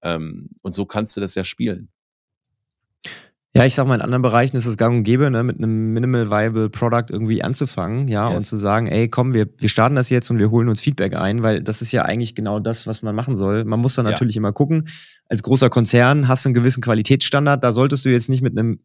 Ähm, 0.02 0.50
und 0.61 0.74
so 0.74 0.84
kannst 0.84 1.16
du 1.16 1.20
das 1.20 1.34
ja 1.34 1.42
spielen. 1.42 1.90
Ja, 3.54 3.64
ich 3.64 3.74
sag 3.74 3.86
mal, 3.86 3.94
in 3.94 4.02
anderen 4.02 4.22
Bereichen 4.22 4.56
ist 4.59 4.66
es 4.66 4.76
gang 4.76 4.98
und 4.98 5.04
gäbe, 5.04 5.30
ne, 5.30 5.42
mit 5.42 5.56
einem 5.56 5.94
Minimal 5.94 6.30
Viable 6.30 6.68
Product 6.68 7.06
irgendwie 7.09 7.42
anzufangen, 7.42 8.06
ja, 8.06 8.28
yes. 8.28 8.36
und 8.36 8.42
zu 8.44 8.56
sagen, 8.59 8.86
ey, 8.86 9.09
komm, 9.09 9.32
wir, 9.32 9.48
wir 9.56 9.70
starten 9.70 9.96
das 9.96 10.11
jetzt 10.11 10.30
und 10.30 10.38
wir 10.38 10.50
holen 10.50 10.68
uns 10.68 10.82
Feedback 10.82 11.16
ein, 11.16 11.42
weil 11.42 11.62
das 11.62 11.80
ist 11.80 11.90
ja 11.90 12.02
eigentlich 12.02 12.34
genau 12.34 12.61
das, 12.61 12.86
was 12.86 13.02
man 13.02 13.16
machen 13.16 13.34
soll. 13.34 13.64
Man 13.64 13.80
muss 13.80 13.94
dann 13.94 14.04
natürlich 14.04 14.34
ja. 14.34 14.40
immer 14.40 14.52
gucken, 14.52 14.86
als 15.28 15.42
großer 15.42 15.70
Konzern 15.70 16.28
hast 16.28 16.44
du 16.44 16.50
einen 16.50 16.54
gewissen 16.54 16.82
Qualitätsstandard, 16.82 17.64
da 17.64 17.72
solltest 17.72 18.04
du 18.04 18.11
jetzt 18.11 18.28
nicht 18.28 18.42
mit 18.42 18.56
einem 18.56 18.80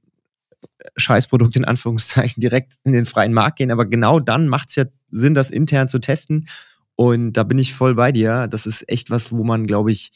Scheißprodukt 0.98 1.56
in 1.56 1.66
Anführungszeichen 1.66 2.42
direkt 2.42 2.74
in 2.84 2.94
den 2.94 3.06
freien 3.06 3.34
Markt 3.34 3.58
gehen. 3.58 3.72
Aber 3.72 3.86
genau 3.86 4.20
dann 4.20 4.48
macht 4.48 4.70
es 4.70 4.76
ja 4.76 4.86
Sinn, 5.12 5.34
das 5.34 5.52
intern 5.52 5.88
zu 5.88 6.00
testen. 6.00 6.48
Und 6.96 7.34
da 7.34 7.44
bin 7.44 7.58
ich 7.58 7.74
voll 7.74 7.96
bei 7.96 8.12
dir. 8.12 8.48
Das 8.48 8.66
ist 8.66 8.88
echt 8.88 9.10
was, 9.10 9.32
wo 9.32 9.44
man, 9.44 9.66
glaube 9.66 9.92
ich, 9.92 10.12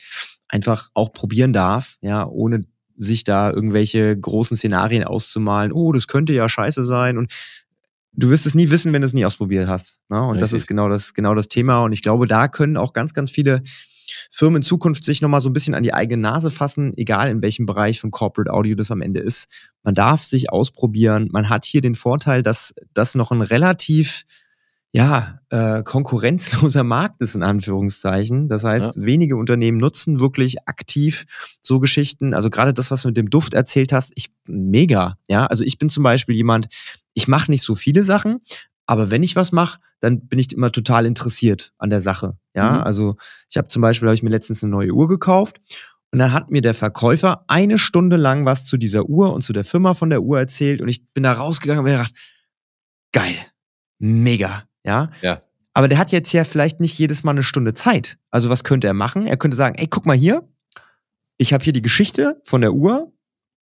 einfach 0.47 0.89
auch 0.93 1.11
probieren 1.11 1.53
darf, 1.53 1.97
ja, 2.01 2.25
ohne 2.25 2.61
sich 2.97 3.23
da 3.23 3.51
irgendwelche 3.51 4.17
großen 4.17 4.57
Szenarien 4.57 5.03
auszumalen. 5.03 5.71
Oh, 5.71 5.91
das 5.91 6.07
könnte 6.07 6.33
ja 6.33 6.47
scheiße 6.49 6.83
sein. 6.83 7.17
Und 7.17 7.31
du 8.13 8.29
wirst 8.29 8.45
es 8.45 8.55
nie 8.55 8.69
wissen, 8.69 8.91
wenn 8.93 9.01
du 9.01 9.05
es 9.05 9.13
nie 9.13 9.25
ausprobiert 9.25 9.67
hast. 9.67 10.01
Ne? 10.09 10.19
Und 10.19 10.33
Richtig. 10.35 10.41
das 10.41 10.53
ist 10.53 10.67
genau 10.67 10.89
das, 10.89 11.13
genau 11.13 11.35
das 11.35 11.47
Thema. 11.47 11.81
Und 11.81 11.93
ich 11.93 12.01
glaube, 12.01 12.27
da 12.27 12.47
können 12.47 12.77
auch 12.77 12.93
ganz, 12.93 13.13
ganz 13.13 13.31
viele 13.31 13.61
Firmen 14.29 14.57
in 14.57 14.61
Zukunft 14.61 15.03
sich 15.03 15.21
nochmal 15.21 15.41
so 15.41 15.49
ein 15.49 15.53
bisschen 15.53 15.75
an 15.75 15.83
die 15.83 15.93
eigene 15.93 16.21
Nase 16.21 16.51
fassen, 16.51 16.93
egal 16.97 17.29
in 17.29 17.41
welchem 17.41 17.65
Bereich 17.65 17.99
von 17.99 18.11
Corporate 18.11 18.51
Audio 18.51 18.75
das 18.75 18.91
am 18.91 19.01
Ende 19.01 19.19
ist. 19.19 19.47
Man 19.83 19.93
darf 19.93 20.23
sich 20.23 20.51
ausprobieren. 20.51 21.29
Man 21.31 21.49
hat 21.49 21.65
hier 21.65 21.81
den 21.81 21.95
Vorteil, 21.95 22.41
dass 22.41 22.73
das 22.93 23.15
noch 23.15 23.31
ein 23.31 23.41
relativ 23.41 24.25
ja, 24.93 25.39
äh, 25.49 25.83
konkurrenzloser 25.83 26.83
Markt 26.83 27.21
ist 27.21 27.35
in 27.35 27.43
Anführungszeichen. 27.43 28.47
Das 28.47 28.63
heißt, 28.63 28.97
ja. 28.97 29.05
wenige 29.05 29.35
Unternehmen 29.35 29.77
nutzen 29.77 30.19
wirklich 30.19 30.67
aktiv 30.67 31.25
so 31.61 31.79
Geschichten. 31.79 32.33
Also 32.33 32.49
gerade 32.49 32.73
das, 32.73 32.89
was 32.89 33.01
du 33.01 33.09
mit 33.09 33.17
dem 33.17 33.29
Duft 33.29 33.53
erzählt 33.53 33.91
hast, 33.91 34.13
ich 34.15 34.31
mega. 34.45 35.17
Ja, 35.27 35.45
also 35.45 35.63
ich 35.63 35.77
bin 35.77 35.89
zum 35.89 36.03
Beispiel 36.03 36.35
jemand, 36.35 36.67
ich 37.13 37.27
mache 37.27 37.51
nicht 37.51 37.63
so 37.63 37.75
viele 37.75 38.03
Sachen, 38.03 38.39
aber 38.87 39.11
wenn 39.11 39.21
ich 39.21 39.35
was 39.35 39.51
mache, 39.51 39.79
dann 39.99 40.27
bin 40.27 40.39
ich 40.39 40.51
immer 40.53 40.71
total 40.71 41.05
interessiert 41.05 41.73
an 41.77 41.89
der 41.89 42.01
Sache. 42.01 42.37
Ja, 42.55 42.71
mhm. 42.71 42.83
also 42.83 43.17
ich 43.49 43.57
habe 43.57 43.67
zum 43.67 43.81
Beispiel, 43.81 44.07
habe 44.07 44.15
ich 44.15 44.23
mir 44.23 44.29
letztens 44.29 44.63
eine 44.63 44.71
neue 44.71 44.91
Uhr 44.91 45.07
gekauft 45.07 45.61
und 46.11 46.19
dann 46.19 46.33
hat 46.33 46.49
mir 46.49 46.61
der 46.61 46.73
Verkäufer 46.73 47.43
eine 47.47 47.77
Stunde 47.77 48.15
lang 48.15 48.45
was 48.45 48.65
zu 48.65 48.77
dieser 48.77 49.05
Uhr 49.05 49.33
und 49.33 49.41
zu 49.41 49.53
der 49.53 49.65
Firma 49.65 49.93
von 49.93 50.09
der 50.09 50.23
Uhr 50.23 50.39
erzählt 50.39 50.81
und 50.81 50.87
ich 50.87 51.05
bin 51.13 51.23
da 51.23 51.33
rausgegangen 51.33 51.79
und 51.79 51.85
mir 51.85 51.97
gedacht, 51.97 52.15
geil, 53.11 53.35
mega, 53.99 54.63
ja. 54.85 55.11
Ja. 55.21 55.41
Aber 55.73 55.87
der 55.87 55.99
hat 55.99 56.11
jetzt 56.11 56.31
ja 56.33 56.43
vielleicht 56.43 56.79
nicht 56.79 56.97
jedes 56.97 57.23
Mal 57.23 57.31
eine 57.31 57.43
Stunde 57.43 57.75
Zeit. 57.75 58.17
Also 58.31 58.49
was 58.49 58.63
könnte 58.63 58.87
er 58.87 58.95
machen? 58.95 59.27
Er 59.27 59.37
könnte 59.37 59.55
sagen, 59.55 59.75
ey, 59.77 59.87
guck 59.87 60.07
mal 60.07 60.17
hier, 60.17 60.47
ich 61.37 61.53
habe 61.53 61.63
hier 61.63 61.73
die 61.73 61.83
Geschichte 61.83 62.41
von 62.45 62.61
der 62.61 62.73
Uhr 62.73 63.13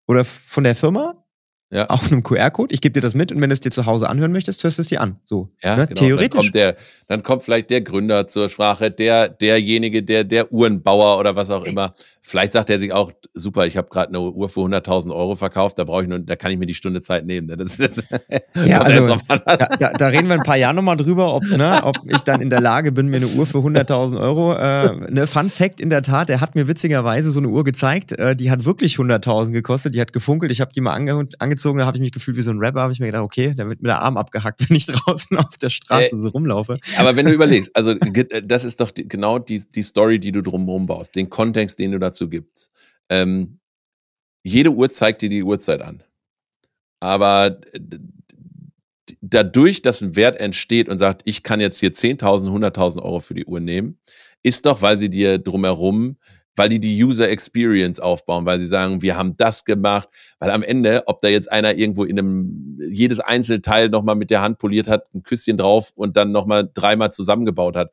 oder 0.07 0.25
von 0.25 0.63
der 0.63 0.77
Firma 0.77 1.26
ja. 1.71 1.87
Auf 1.87 2.13
einem 2.13 2.23
QR-Code. 2.23 2.73
Ich 2.73 2.81
gebe 2.81 2.93
dir 2.93 3.01
das 3.01 3.15
mit 3.15 3.33
und 3.33 3.41
wenn 3.41 3.51
du 3.51 3.55
es 3.55 3.61
dir 3.61 3.71
zu 3.71 3.87
Hause 3.87 4.09
anhören 4.09 4.31
möchtest, 4.31 4.63
hörst 4.63 4.79
du 4.79 4.83
es 4.83 4.89
dir 4.89 5.01
an. 5.01 5.19
So. 5.25 5.51
Ja, 5.63 5.77
ne? 5.77 5.87
genau. 5.89 6.01
Theoretisch. 6.01 6.31
Dann 6.31 6.41
kommt, 6.41 6.55
der, 6.55 6.77
dann 7.09 7.23
kommt 7.25 7.43
vielleicht 7.43 7.71
der 7.71 7.81
Gründer 7.81 8.29
zur 8.29 8.49
Sprache, 8.49 8.91
der, 8.91 9.29
derjenige, 9.29 10.05
der, 10.05 10.23
der 10.23 10.53
Uhrenbauer 10.53 11.19
oder 11.19 11.35
was 11.35 11.51
auch 11.51 11.65
immer. 11.65 11.93
Vielleicht 12.29 12.55
sagt 12.55 12.71
er 12.71 12.81
sich 12.81 12.93
auch, 12.93 13.13
super, 13.35 13.67
ich 13.67 13.77
habe 13.77 13.89
gerade 13.89 14.09
eine 14.09 14.21
Uhr 14.21 14.49
für 14.49 14.59
100.000 14.63 15.15
Euro 15.15 15.37
verkauft, 15.37 15.79
da 15.79 15.85
brauche 15.85 16.03
ich 16.03 16.09
nur, 16.09 16.19
da 16.19 16.35
kann 16.35 16.51
ich 16.51 16.59
mir 16.59 16.67
die 16.67 16.75
Stunde 16.75 17.01
Zeit 17.01 17.25
nehmen. 17.25 17.47
Ne? 17.47 17.57
Das, 17.57 17.77
das, 17.77 18.03
ja, 18.67 18.81
also, 18.81 19.17
da, 19.29 19.55
da, 19.55 19.93
da, 19.93 20.09
reden 20.09 20.27
wir 20.27 20.35
ein 20.35 20.43
paar 20.43 20.57
Jahre 20.57 20.75
nochmal 20.75 20.97
drüber, 20.97 21.33
ob, 21.33 21.45
ne, 21.45 21.79
ob 21.85 21.97
ich 22.09 22.23
dann 22.23 22.41
in 22.41 22.51
der 22.51 22.61
Lage 22.61 22.91
bin, 22.91 23.07
mir 23.07 23.19
eine 23.19 23.29
Uhr 23.29 23.47
für 23.47 23.59
100.000 23.59 24.21
Euro, 24.21 24.55
äh, 24.55 25.09
ne, 25.09 25.29
Fun 25.29 25.51
Fact 25.51 25.81
in 25.81 25.89
der 25.89 26.03
Tat, 26.03 26.29
er 26.29 26.41
hat 26.41 26.57
mir 26.57 26.67
witzigerweise 26.67 27.31
so 27.31 27.39
eine 27.39 27.49
Uhr 27.49 27.63
gezeigt, 27.63 28.11
äh, 28.19 28.35
die 28.35 28.51
hat 28.51 28.65
wirklich 28.65 28.97
100.000 28.97 29.53
gekostet, 29.53 29.95
die 29.95 30.01
hat 30.01 30.13
gefunkelt, 30.13 30.51
ich 30.51 30.61
habe 30.61 30.73
die 30.73 30.81
mal 30.81 30.95
ange 30.95 31.29
angezogen, 31.39 31.79
da 31.79 31.87
habe 31.87 31.97
ich 31.97 32.01
mich 32.01 32.13
gefühlt 32.13 32.37
wie 32.37 32.43
so 32.43 32.51
ein 32.51 32.59
Rapper, 32.59 32.81
habe 32.81 32.93
ich 32.93 32.99
mir 32.99 33.07
gedacht, 33.07 33.23
okay, 33.23 33.55
da 33.57 33.69
wird 33.69 33.83
mir 33.83 33.89
der 33.91 34.03
Arm 34.03 34.17
abgehackt, 34.17 34.61
wenn 34.69 34.77
ich 34.77 34.87
draußen 34.87 35.37
auf 35.37 35.59
der 35.59 35.71
Straße 35.71 36.17
äh, 36.17 36.19
so 36.19 36.31
rumlaufe. 36.31 36.81
Aber 36.99 37.15
wenn 37.15 37.27
du 37.27 37.33
überlegst, 37.33 37.71
also 37.77 37.95
das 37.95 38.65
ist 38.65 38.81
doch 38.81 38.91
die, 38.91 39.07
genau 39.07 39.39
die, 39.39 39.63
die 39.73 39.85
Story, 39.85 40.19
die 40.19 40.33
du 40.33 40.43
drumherum 40.43 40.87
baust, 40.87 41.15
den 41.15 41.31
Kontext, 41.31 41.79
den 41.79 41.93
du 41.93 42.01
dazu 42.01 42.16
gibst 42.29 42.73
ähm, 43.09 43.59
jede 44.43 44.71
Uhr 44.71 44.89
zeigt 44.89 45.23
dir 45.23 45.29
die 45.29 45.43
Uhrzeit 45.43 45.83
an. 45.83 46.03
Aber 47.01 47.61
dadurch, 49.21 49.83
dass 49.83 50.03
ein 50.03 50.17
Wert 50.17 50.39
entsteht 50.39 50.89
und 50.89 50.99
sagt, 50.99 51.23
ich 51.25 51.43
kann 51.43 51.61
jetzt 51.61 51.81
hier 51.81 51.93
10.000, 51.93 52.49
100.000 52.49 53.03
Euro 53.03 53.21
für 53.21 53.35
die 53.35 53.45
Uhr 53.45 53.61
nehmen, 53.61 53.99
ist 54.43 54.67
doch, 54.67 54.83
weil 54.83 54.99
sie 54.99 55.11
dir 55.11 55.39
drumherum, 55.39 56.17
weil 56.55 56.69
die 56.69 56.81
die 56.81 57.03
User 57.03 57.29
Experience 57.29 58.01
aufbauen, 58.01 58.47
weil 58.47 58.59
sie 58.61 58.67
sagen, 58.67 59.03
wir 59.03 59.17
haben 59.17 59.37
das 59.37 59.65
gemacht, 59.65 60.09
weil 60.39 60.51
am 60.51 60.63
Ende, 60.63 61.03
ob 61.07 61.21
da 61.21 61.29
jetzt 61.29 61.53
einer 61.53 61.75
irgendwo 61.77 62.05
in 62.05 62.19
einem, 62.19 62.79
jedes 62.91 63.21
Einzelteil 63.21 63.91
nochmal 63.91 64.15
mit 64.15 64.31
der 64.31 64.41
Hand 64.41 64.59
poliert 64.59 64.89
hat, 64.89 65.13
ein 65.15 65.23
Küsschen 65.23 65.59
drauf 65.59 65.93
und 65.97 66.17
dann 66.17 66.33
nochmal 66.33 66.71
dreimal 66.73 67.13
zusammengebaut 67.13 67.77
hat, 67.77 67.91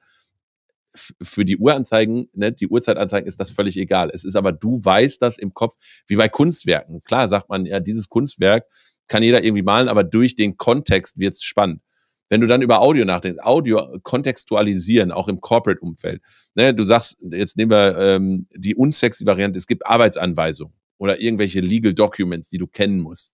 für 0.96 1.46
die 1.46 1.58
Uhranzeigen, 1.58 2.30
ne, 2.34 2.52
die 2.52 2.68
Uhrzeitanzeigen 2.68 3.28
ist 3.28 3.40
das 3.40 3.52
völlig 3.52 3.78
egal. 3.78 4.12
Es 4.14 4.24
ist 4.24 4.36
aber, 4.36 4.52
du 4.52 4.84
weißt 4.84 5.22
das 5.22 5.38
im 5.38 5.54
Kopf, 5.54 5.76
wie 6.08 6.16
bei 6.16 6.30
Kunstwerken. 6.30 7.04
Klar 7.04 7.28
sagt 7.28 7.50
man, 7.50 7.66
ja, 7.66 7.80
dieses 7.80 8.10
Kunstwerk 8.10 8.66
kann 9.08 9.24
jeder 9.24 9.44
irgendwie 9.44 9.64
malen, 9.64 9.90
aber 9.90 10.04
durch 10.04 10.36
den 10.36 10.58
Kontext 10.58 11.18
wird 11.18 11.34
es 11.34 11.44
spannend. 11.44 11.82
Wenn 12.30 12.42
du 12.42 12.48
dann 12.48 12.62
über 12.62 12.82
Audio 12.82 13.06
nachdenkst, 13.06 13.44
Audio 13.44 14.00
kontextualisieren, 14.02 15.12
auch 15.12 15.28
im 15.28 15.40
Corporate-Umfeld. 15.40 16.22
Ne, 16.56 16.74
du 16.74 16.84
sagst, 16.84 17.18
jetzt 17.22 17.58
nehmen 17.58 17.72
wir 17.72 17.98
ähm, 17.98 18.48
die 18.56 18.76
unsexy 18.76 19.26
Variante, 19.26 19.58
es 19.58 19.68
gibt 19.68 19.86
Arbeitsanweisungen 19.86 20.74
oder 20.98 21.20
irgendwelche 21.20 21.60
Legal 21.60 21.94
Documents, 21.94 22.50
die 22.50 22.58
du 22.58 22.68
kennen 22.68 23.00
musst. 23.00 23.34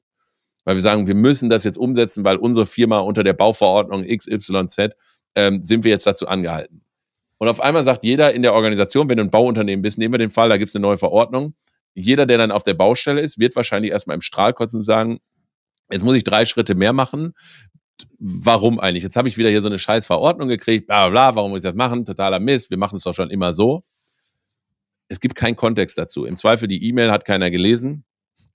Weil 0.65 0.75
wir 0.75 0.81
sagen, 0.81 1.07
wir 1.07 1.15
müssen 1.15 1.49
das 1.49 1.63
jetzt 1.63 1.77
umsetzen, 1.77 2.25
weil 2.25 2.37
unsere 2.37 2.65
Firma 2.65 2.99
unter 2.99 3.23
der 3.23 3.33
Bauverordnung 3.33 4.05
XYZ 4.05 4.89
ähm, 5.35 5.61
sind 5.61 5.83
wir 5.83 5.91
jetzt 5.91 6.07
dazu 6.07 6.27
angehalten. 6.27 6.81
Und 7.39 7.47
auf 7.47 7.61
einmal 7.61 7.83
sagt 7.83 8.03
jeder 8.03 8.33
in 8.33 8.41
der 8.41 8.53
Organisation, 8.53 9.09
wenn 9.09 9.17
du 9.17 9.23
ein 9.23 9.31
Bauunternehmen 9.31 9.81
bist, 9.81 9.97
nehmen 9.97 10.13
wir 10.13 10.19
den 10.19 10.29
Fall, 10.29 10.49
da 10.49 10.57
gibt 10.57 10.69
es 10.69 10.75
eine 10.75 10.83
neue 10.83 10.97
Verordnung. 10.97 11.55
Jeder, 11.95 12.25
der 12.25 12.37
dann 12.37 12.51
auf 12.51 12.63
der 12.63 12.73
Baustelle 12.73 13.21
ist, 13.21 13.39
wird 13.39 13.55
wahrscheinlich 13.55 13.91
erstmal 13.91 14.15
im 14.15 14.21
Strahl 14.21 14.53
kotzen 14.53 14.79
und 14.79 14.83
sagen, 14.83 15.19
jetzt 15.89 16.03
muss 16.03 16.15
ich 16.15 16.25
drei 16.25 16.45
Schritte 16.45 16.75
mehr 16.75 16.93
machen. 16.93 17.33
Warum 18.19 18.79
eigentlich? 18.79 19.03
Jetzt 19.03 19.15
habe 19.15 19.29
ich 19.29 19.37
wieder 19.37 19.49
hier 19.49 19.61
so 19.61 19.69
eine 19.69 19.79
scheiß 19.79 20.05
Verordnung 20.05 20.49
gekriegt, 20.49 20.87
bla 20.87 21.09
bla, 21.09 21.35
warum 21.35 21.51
muss 21.51 21.63
ich 21.63 21.69
das 21.69 21.75
machen? 21.75 22.03
Totaler 22.05 22.39
Mist, 22.39 22.71
wir 22.71 22.77
machen 22.77 22.97
es 22.97 23.03
doch 23.03 23.15
schon 23.15 23.29
immer 23.29 23.53
so. 23.53 23.83
Es 25.07 25.21
gibt 25.21 25.35
keinen 25.35 25.55
Kontext 25.55 25.97
dazu. 25.97 26.25
Im 26.25 26.35
Zweifel, 26.35 26.67
die 26.67 26.85
E-Mail 26.87 27.09
hat 27.09 27.25
keiner 27.25 27.49
gelesen. 27.49 28.03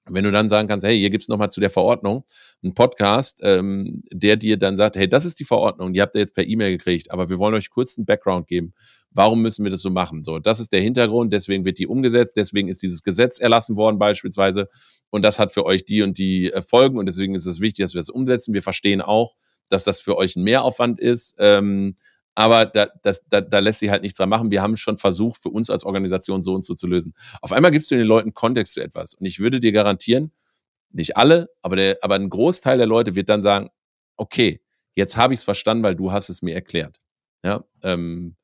Wenn 0.07 0.25
du 0.25 0.31
dann 0.31 0.49
sagen 0.49 0.69
kannst, 0.69 0.87
hey, 0.87 0.99
hier 0.99 1.11
gibt's 1.11 1.29
noch 1.29 1.39
mal 1.39 1.51
zu 1.51 1.61
der 1.61 1.71
Verordnung 1.71 2.25
einen 2.63 2.75
Podcast, 2.75 3.41
ähm, 3.43 4.03
der 4.13 4.37
dir 4.37 4.59
dann 4.59 4.77
sagt, 4.77 4.97
hey, 4.97 5.09
das 5.09 5.25
ist 5.25 5.41
die 5.41 5.45
Verordnung, 5.45 5.93
die 5.93 6.03
habt 6.03 6.15
ihr 6.15 6.21
jetzt 6.21 6.35
per 6.35 6.47
E-Mail 6.47 6.77
gekriegt, 6.77 7.11
aber 7.11 7.31
wir 7.31 7.39
wollen 7.39 7.55
euch 7.55 7.71
kurz 7.71 7.97
einen 7.97 8.07
Background 8.07 8.47
geben. 8.47 8.75
Warum 9.11 9.43
müssen 9.43 9.65
wir 9.65 9.71
das 9.71 9.81
so 9.81 9.91
machen? 9.91 10.23
So, 10.23 10.39
das 10.39 10.61
ist 10.61 10.73
der 10.73 10.81
Hintergrund, 10.81 11.33
deswegen 11.33 11.65
wird 11.65 11.79
die 11.79 11.87
umgesetzt, 11.87 12.37
deswegen 12.37 12.69
ist 12.69 12.83
dieses 12.83 13.03
Gesetz 13.03 13.39
erlassen 13.39 13.77
worden 13.77 13.99
beispielsweise 13.99 14.69
und 15.11 15.23
das 15.23 15.39
hat 15.39 15.53
für 15.53 15.65
euch 15.65 15.85
die 15.85 16.03
und 16.03 16.19
die 16.19 16.53
äh, 16.53 16.61
Folgen 16.61 16.99
und 16.99 17.07
deswegen 17.07 17.35
ist 17.35 17.47
es 17.47 17.61
wichtig, 17.61 17.85
dass 17.85 17.95
wir 17.95 18.01
das 18.01 18.11
umsetzen. 18.11 18.53
Wir 18.53 18.63
verstehen 18.63 19.01
auch, 19.01 19.35
dass 19.69 19.85
das 19.85 20.01
für 20.01 20.17
euch 20.17 20.37
ein 20.37 20.43
Mehraufwand 20.43 21.01
ist. 21.01 21.35
Ähm, 21.39 21.97
aber 22.35 22.67
da, 22.67 22.89
das, 23.03 23.23
da, 23.29 23.41
da 23.41 23.59
lässt 23.61 23.81
sich 23.81 23.91
halt 23.91 24.03
nichts 24.03 24.19
dran 24.19 24.29
machen. 24.29 24.51
Wir 24.51 24.63
haben 24.63 24.77
schon 24.77 24.99
versucht, 24.99 25.43
für 25.43 25.51
uns 25.51 25.71
als 25.71 25.85
Organisation 25.85 26.43
so 26.43 26.55
und 26.55 26.65
so 26.65 26.75
zu 26.75 26.87
lösen. 26.87 27.13
Auf 27.41 27.53
einmal 27.53 27.71
gibst 27.71 27.91
du 27.91 27.97
den 27.97 28.07
Leuten 28.07 28.35
Kontext 28.35 28.75
zu 28.75 28.83
etwas. 28.83 29.15
Und 29.15 29.27
ich 29.27 29.41
würde 29.41 29.61
dir 29.61 29.73
garantieren, 29.73 30.33
nicht 30.91 31.17
alle, 31.17 31.49
aber, 31.63 31.77
der, 31.77 31.99
aber 32.03 32.15
ein 32.17 32.31
Großteil 32.31 32.79
der 32.79 32.87
Leute 32.87 33.15
wird 33.15 33.29
dann 33.29 33.43
sagen, 33.43 33.69
okay, 34.17 34.61
jetzt 34.95 35.17
habe 35.17 35.35
ich 35.35 35.41
es 35.41 35.45
verstanden, 35.45 35.83
weil 35.83 35.97
du 35.97 36.13
hast 36.13 36.29
es 36.29 36.43
mir 36.43 36.55
erklärt. 36.55 37.01
Ja, 37.45 37.65
ähm, 37.83 38.37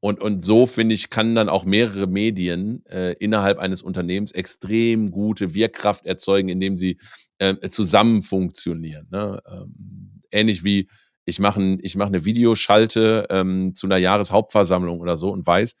und, 0.00 0.20
und 0.20 0.44
so, 0.44 0.66
finde 0.66 0.94
ich, 0.94 1.08
kann 1.08 1.34
dann 1.34 1.48
auch 1.48 1.64
mehrere 1.64 2.06
Medien 2.06 2.84
äh, 2.84 3.14
innerhalb 3.14 3.58
eines 3.58 3.80
Unternehmens 3.80 4.32
extrem 4.32 5.10
gute 5.10 5.54
Wirkkraft 5.54 6.04
erzeugen, 6.04 6.50
indem 6.50 6.76
sie 6.76 6.98
äh, 7.38 7.56
zusammen 7.70 8.20
funktionieren. 8.22 9.08
Ne? 9.10 9.40
Ähm, 9.50 10.20
ähnlich 10.30 10.62
wie 10.62 10.90
ich 11.24 11.38
mache 11.38 11.78
ich 11.80 11.96
mach 11.96 12.06
eine 12.06 12.24
Videoschalte 12.24 13.26
ähm, 13.30 13.74
zu 13.74 13.86
einer 13.86 13.96
Jahreshauptversammlung 13.96 15.00
oder 15.00 15.16
so 15.16 15.30
und 15.30 15.46
weiß, 15.46 15.74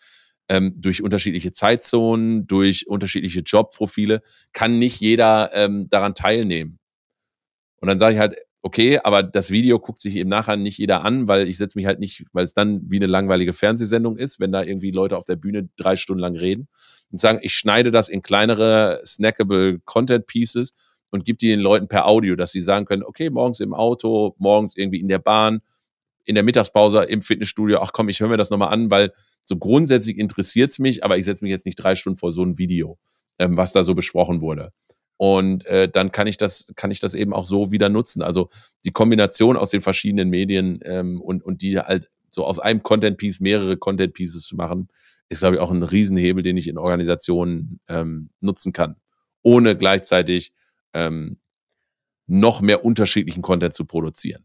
ähm, 0.48 0.74
durch 0.76 1.02
unterschiedliche 1.02 1.52
Zeitzonen, 1.52 2.46
durch 2.46 2.86
unterschiedliche 2.86 3.40
Jobprofile 3.40 4.20
kann 4.52 4.78
nicht 4.78 5.00
jeder 5.00 5.50
ähm, 5.54 5.88
daran 5.88 6.14
teilnehmen. 6.14 6.78
Und 7.80 7.88
dann 7.88 7.98
sage 7.98 8.14
ich 8.14 8.20
halt, 8.20 8.36
okay, 8.62 8.98
aber 9.04 9.22
das 9.22 9.50
Video 9.50 9.78
guckt 9.78 10.00
sich 10.00 10.16
eben 10.16 10.30
nachher 10.30 10.56
nicht 10.56 10.78
jeder 10.78 11.04
an, 11.04 11.28
weil 11.28 11.48
ich 11.48 11.58
setze 11.58 11.78
mich 11.78 11.86
halt 11.86 12.00
nicht, 12.00 12.24
weil 12.32 12.44
es 12.44 12.54
dann 12.54 12.80
wie 12.90 12.96
eine 12.96 13.06
langweilige 13.06 13.52
Fernsehsendung 13.52 14.16
ist, 14.16 14.40
wenn 14.40 14.52
da 14.52 14.62
irgendwie 14.62 14.90
Leute 14.90 15.18
auf 15.18 15.26
der 15.26 15.36
Bühne 15.36 15.68
drei 15.76 15.96
Stunden 15.96 16.20
lang 16.20 16.34
reden 16.34 16.68
und 17.10 17.18
sagen, 17.18 17.40
ich 17.42 17.52
schneide 17.54 17.90
das 17.90 18.08
in 18.08 18.22
kleinere 18.22 19.02
snackable 19.04 19.80
Content 19.84 20.26
Pieces 20.26 20.72
und 21.14 21.24
gibt 21.24 21.42
die 21.42 21.48
den 21.48 21.60
Leuten 21.60 21.86
per 21.86 22.08
Audio, 22.08 22.34
dass 22.34 22.50
sie 22.50 22.60
sagen 22.60 22.86
können, 22.86 23.04
okay, 23.04 23.30
morgens 23.30 23.60
im 23.60 23.72
Auto, 23.72 24.34
morgens 24.38 24.76
irgendwie 24.76 24.98
in 24.98 25.06
der 25.06 25.20
Bahn, 25.20 25.60
in 26.24 26.34
der 26.34 26.42
Mittagspause 26.42 27.04
im 27.04 27.22
Fitnessstudio, 27.22 27.78
ach 27.80 27.92
komm, 27.92 28.08
ich 28.08 28.18
höre 28.18 28.26
mir 28.26 28.36
das 28.36 28.50
nochmal 28.50 28.72
an, 28.72 28.90
weil 28.90 29.12
so 29.44 29.56
grundsätzlich 29.56 30.18
interessiert 30.18 30.72
es 30.72 30.80
mich, 30.80 31.04
aber 31.04 31.16
ich 31.16 31.24
setze 31.24 31.44
mich 31.44 31.52
jetzt 31.52 31.66
nicht 31.66 31.76
drei 31.76 31.94
Stunden 31.94 32.16
vor 32.16 32.32
so 32.32 32.42
ein 32.42 32.58
Video, 32.58 32.98
ähm, 33.38 33.56
was 33.56 33.72
da 33.72 33.84
so 33.84 33.94
besprochen 33.94 34.40
wurde. 34.40 34.72
Und 35.16 35.64
äh, 35.66 35.88
dann 35.88 36.10
kann 36.10 36.26
ich 36.26 36.36
das, 36.36 36.72
kann 36.74 36.90
ich 36.90 36.98
das 36.98 37.14
eben 37.14 37.32
auch 37.32 37.46
so 37.46 37.70
wieder 37.70 37.90
nutzen. 37.90 38.20
Also 38.20 38.48
die 38.84 38.90
Kombination 38.90 39.56
aus 39.56 39.70
den 39.70 39.82
verschiedenen 39.82 40.30
Medien 40.30 40.80
ähm, 40.82 41.20
und, 41.20 41.44
und 41.44 41.62
die 41.62 41.78
halt 41.78 42.10
so 42.28 42.44
aus 42.44 42.58
einem 42.58 42.82
Content-Piece 42.82 43.38
mehrere 43.38 43.76
Content-Pieces 43.76 44.48
zu 44.48 44.56
machen, 44.56 44.88
ist, 45.28 45.38
glaube 45.38 45.54
ich, 45.54 45.62
auch 45.62 45.70
ein 45.70 45.84
Riesenhebel, 45.84 46.42
den 46.42 46.56
ich 46.56 46.66
in 46.66 46.76
Organisationen 46.76 47.78
ähm, 47.86 48.30
nutzen 48.40 48.72
kann, 48.72 48.96
ohne 49.42 49.76
gleichzeitig 49.76 50.52
ähm, 50.94 51.38
noch 52.26 52.60
mehr 52.60 52.84
unterschiedlichen 52.84 53.42
Content 53.42 53.74
zu 53.74 53.84
produzieren. 53.84 54.44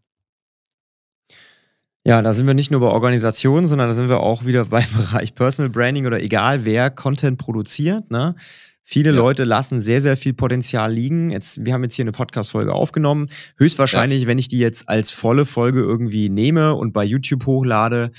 Ja, 2.06 2.22
da 2.22 2.34
sind 2.34 2.47
wir 2.47 2.54
nicht 2.54 2.72
nur 2.72 2.80
bei 2.80 2.88
Organisationen, 2.88 3.68
sondern 3.68 3.88
da 3.88 3.93
sind 3.93 4.10
wir 4.10 4.20
auch 4.22 4.45
wieder 4.45 4.66
beim 4.70 4.88
Bereich 4.95 5.36
Personal 5.36 5.70
Branding 5.70 6.06
oder 6.06 6.22
egal 6.22 6.66
wer 6.66 6.89
Content 6.89 7.38
produziert. 7.38 8.10
Ne? 8.10 8.36
Viele 8.84 9.12
ja. 9.12 9.18
Leute 9.18 9.43
lassen 9.43 9.80
sehr, 9.82 10.02
sehr 10.02 10.18
viel 10.18 10.34
Potenzial 10.34 10.91
liegen. 10.91 11.30
Jetzt, 11.30 11.64
wir 11.64 11.74
haben 11.74 11.84
jetzt 11.84 11.95
hier 11.95 12.04
eine 12.04 12.12
Podcast-Folge 12.12 12.74
aufgenommen. 12.74 13.30
Höchstwahrscheinlich, 13.58 14.24
ja. 14.24 14.28
wenn 14.28 14.39
ich 14.39 14.47
die 14.47 14.58
jetzt 14.58 14.89
als 14.89 15.12
volle 15.12 15.45
Folge 15.45 15.82
irgendwie 15.82 16.30
nehme 16.30 16.74
und 16.74 16.91
bei 16.91 17.04
YouTube 17.04 17.45
hochlade, 17.45 18.12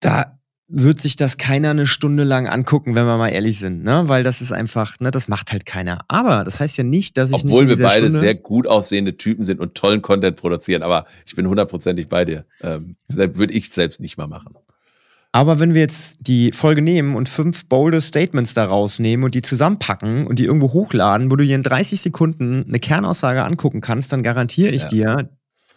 da 0.00 0.37
wird 0.68 1.00
sich 1.00 1.16
das 1.16 1.38
keiner 1.38 1.70
eine 1.70 1.86
Stunde 1.86 2.24
lang 2.24 2.46
angucken, 2.46 2.94
wenn 2.94 3.06
wir 3.06 3.16
mal 3.16 3.30
ehrlich 3.30 3.58
sind, 3.58 3.82
ne? 3.82 4.04
Weil 4.06 4.22
das 4.22 4.42
ist 4.42 4.52
einfach, 4.52 5.00
ne, 5.00 5.10
das 5.10 5.26
macht 5.26 5.50
halt 5.50 5.64
keiner. 5.64 6.04
Aber 6.08 6.44
das 6.44 6.60
heißt 6.60 6.76
ja 6.76 6.84
nicht, 6.84 7.16
dass 7.16 7.30
ich 7.30 7.36
Obwohl 7.36 7.64
nicht 7.64 7.78
wir 7.78 7.86
beide 7.86 8.06
Stunde 8.06 8.18
sehr 8.18 8.34
gut 8.34 8.66
aussehende 8.66 9.16
Typen 9.16 9.44
sind 9.44 9.60
und 9.60 9.74
tollen 9.74 10.02
Content 10.02 10.36
produzieren, 10.36 10.82
aber 10.82 11.06
ich 11.26 11.34
bin 11.34 11.48
hundertprozentig 11.48 12.08
bei 12.08 12.26
dir. 12.26 12.44
Ähm, 12.60 12.96
würde 13.08 13.54
ich 13.54 13.70
selbst 13.70 14.00
nicht 14.00 14.18
mal 14.18 14.26
machen. 14.26 14.54
Aber 15.32 15.60
wenn 15.60 15.74
wir 15.74 15.82
jetzt 15.82 16.18
die 16.20 16.52
Folge 16.52 16.82
nehmen 16.82 17.14
und 17.14 17.28
fünf 17.28 17.66
bolde 17.66 18.00
Statements 18.00 18.54
daraus 18.54 18.98
nehmen 18.98 19.24
und 19.24 19.34
die 19.34 19.42
zusammenpacken 19.42 20.26
und 20.26 20.38
die 20.38 20.44
irgendwo 20.44 20.72
hochladen, 20.72 21.30
wo 21.30 21.36
du 21.36 21.44
dir 21.44 21.54
in 21.54 21.62
30 21.62 22.00
Sekunden 22.00 22.64
eine 22.66 22.78
Kernaussage 22.78 23.44
angucken 23.44 23.80
kannst, 23.80 24.12
dann 24.12 24.22
garantiere 24.22 24.70
ich 24.70 24.84
ja. 24.84 24.88
dir, 24.88 25.30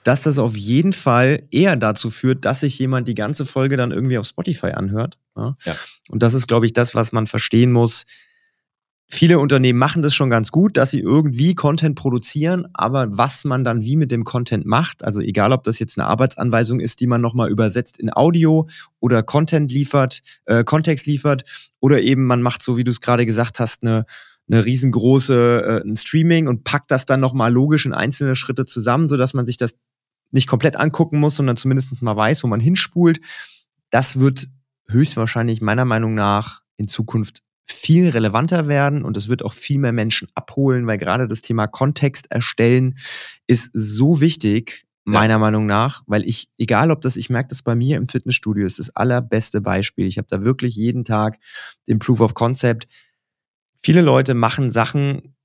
dass 0.03 0.23
das 0.23 0.39
auf 0.39 0.57
jeden 0.57 0.93
Fall 0.93 1.43
eher 1.51 1.75
dazu 1.75 2.09
führt, 2.09 2.45
dass 2.45 2.61
sich 2.61 2.77
jemand 2.79 3.07
die 3.07 3.15
ganze 3.15 3.45
Folge 3.45 3.77
dann 3.77 3.91
irgendwie 3.91 4.17
auf 4.17 4.25
Spotify 4.25 4.67
anhört. 4.67 5.17
Ja? 5.35 5.53
Ja. 5.65 5.75
Und 6.09 6.23
das 6.23 6.33
ist, 6.33 6.47
glaube 6.47 6.65
ich, 6.65 6.73
das, 6.73 6.95
was 6.95 7.11
man 7.11 7.27
verstehen 7.27 7.71
muss. 7.71 8.05
Viele 9.13 9.39
Unternehmen 9.39 9.77
machen 9.77 10.01
das 10.01 10.15
schon 10.15 10.29
ganz 10.29 10.51
gut, 10.51 10.77
dass 10.77 10.91
sie 10.91 11.01
irgendwie 11.01 11.53
Content 11.53 11.95
produzieren, 11.97 12.67
aber 12.73 13.07
was 13.09 13.43
man 13.43 13.65
dann 13.65 13.83
wie 13.83 13.97
mit 13.97 14.09
dem 14.09 14.23
Content 14.23 14.65
macht, 14.65 15.03
also 15.03 15.19
egal 15.19 15.51
ob 15.51 15.65
das 15.65 15.79
jetzt 15.79 15.99
eine 15.99 16.07
Arbeitsanweisung 16.07 16.79
ist, 16.79 17.01
die 17.01 17.07
man 17.07 17.19
nochmal 17.19 17.49
übersetzt 17.51 17.99
in 17.99 18.09
Audio 18.13 18.69
oder 19.01 19.21
Content 19.21 19.69
liefert, 19.69 20.21
äh, 20.45 20.63
Kontext 20.63 21.07
liefert, 21.07 21.43
oder 21.81 22.01
eben 22.01 22.25
man 22.25 22.41
macht 22.41 22.61
so, 22.61 22.77
wie 22.77 22.85
du 22.85 22.91
es 22.91 23.01
gerade 23.01 23.25
gesagt 23.25 23.59
hast, 23.59 23.83
eine 23.83 24.05
eine 24.49 24.65
riesengroße 24.65 25.81
äh, 25.83 25.87
ein 25.87 25.95
Streaming 25.95 26.47
und 26.47 26.63
packt 26.63 26.91
das 26.91 27.05
dann 27.05 27.19
nochmal 27.19 27.51
logisch 27.51 27.85
in 27.85 27.93
einzelne 27.93 28.35
Schritte 28.35 28.65
zusammen, 28.65 29.07
sodass 29.07 29.33
man 29.33 29.45
sich 29.45 29.57
das 29.57 29.75
nicht 30.31 30.47
komplett 30.47 30.75
angucken 30.75 31.19
muss, 31.19 31.35
sondern 31.35 31.57
zumindest 31.57 32.01
mal 32.01 32.15
weiß, 32.15 32.43
wo 32.43 32.47
man 32.47 32.59
hinspult. 32.59 33.21
Das 33.89 34.19
wird 34.19 34.47
höchstwahrscheinlich 34.87 35.61
meiner 35.61 35.85
Meinung 35.85 36.13
nach 36.13 36.61
in 36.77 36.87
Zukunft 36.87 37.41
viel 37.65 38.09
relevanter 38.09 38.67
werden 38.67 39.03
und 39.03 39.17
es 39.17 39.27
wird 39.27 39.43
auch 39.43 39.53
viel 39.53 39.79
mehr 39.79 39.93
Menschen 39.93 40.27
abholen, 40.35 40.87
weil 40.87 40.97
gerade 40.97 41.27
das 41.27 41.41
Thema 41.41 41.67
Kontext 41.67 42.31
erstellen 42.31 42.97
ist 43.47 43.69
so 43.73 44.21
wichtig, 44.21 44.85
meiner 45.03 45.35
ja. 45.35 45.39
Meinung 45.39 45.65
nach, 45.65 46.03
weil 46.05 46.25
ich, 46.25 46.49
egal 46.57 46.91
ob 46.91 47.01
das, 47.01 47.17
ich 47.17 47.29
merke 47.29 47.49
das 47.49 47.63
bei 47.63 47.75
mir 47.75 47.97
im 47.97 48.07
Fitnessstudio, 48.07 48.65
ist 48.65 48.79
das 48.79 48.95
allerbeste 48.95 49.61
Beispiel. 49.61 50.05
Ich 50.05 50.17
habe 50.17 50.27
da 50.29 50.43
wirklich 50.43 50.75
jeden 50.75 51.03
Tag 51.03 51.39
den 51.87 51.99
Proof 51.99 52.21
of 52.21 52.33
Concept. 52.33 52.87
Viele 53.77 54.01
Leute 54.01 54.35
machen 54.35 54.69
Sachen, 54.69 55.35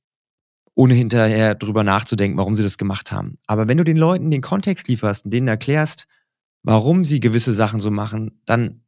ohne 0.77 0.95
hinterher 0.95 1.55
drüber 1.55 1.83
nachzudenken, 1.83 2.39
warum 2.39 2.55
sie 2.55 2.63
das 2.63 2.79
gemacht 2.79 3.11
haben. 3.11 3.39
Aber 3.47 3.67
wenn 3.67 3.79
du 3.79 3.85
den 3.85 3.97
Leuten 3.97 4.31
den 4.31 4.43
Kontext 4.43 4.87
lieferst 4.89 5.25
und 5.25 5.33
denen 5.33 5.49
erklärst, 5.49 6.07
warum 6.63 7.05
sie 7.05 7.19
gewisse 7.19 7.53
Sachen 7.53 7.81
so 7.81 7.91
machen, 7.91 8.43
dann 8.45 8.83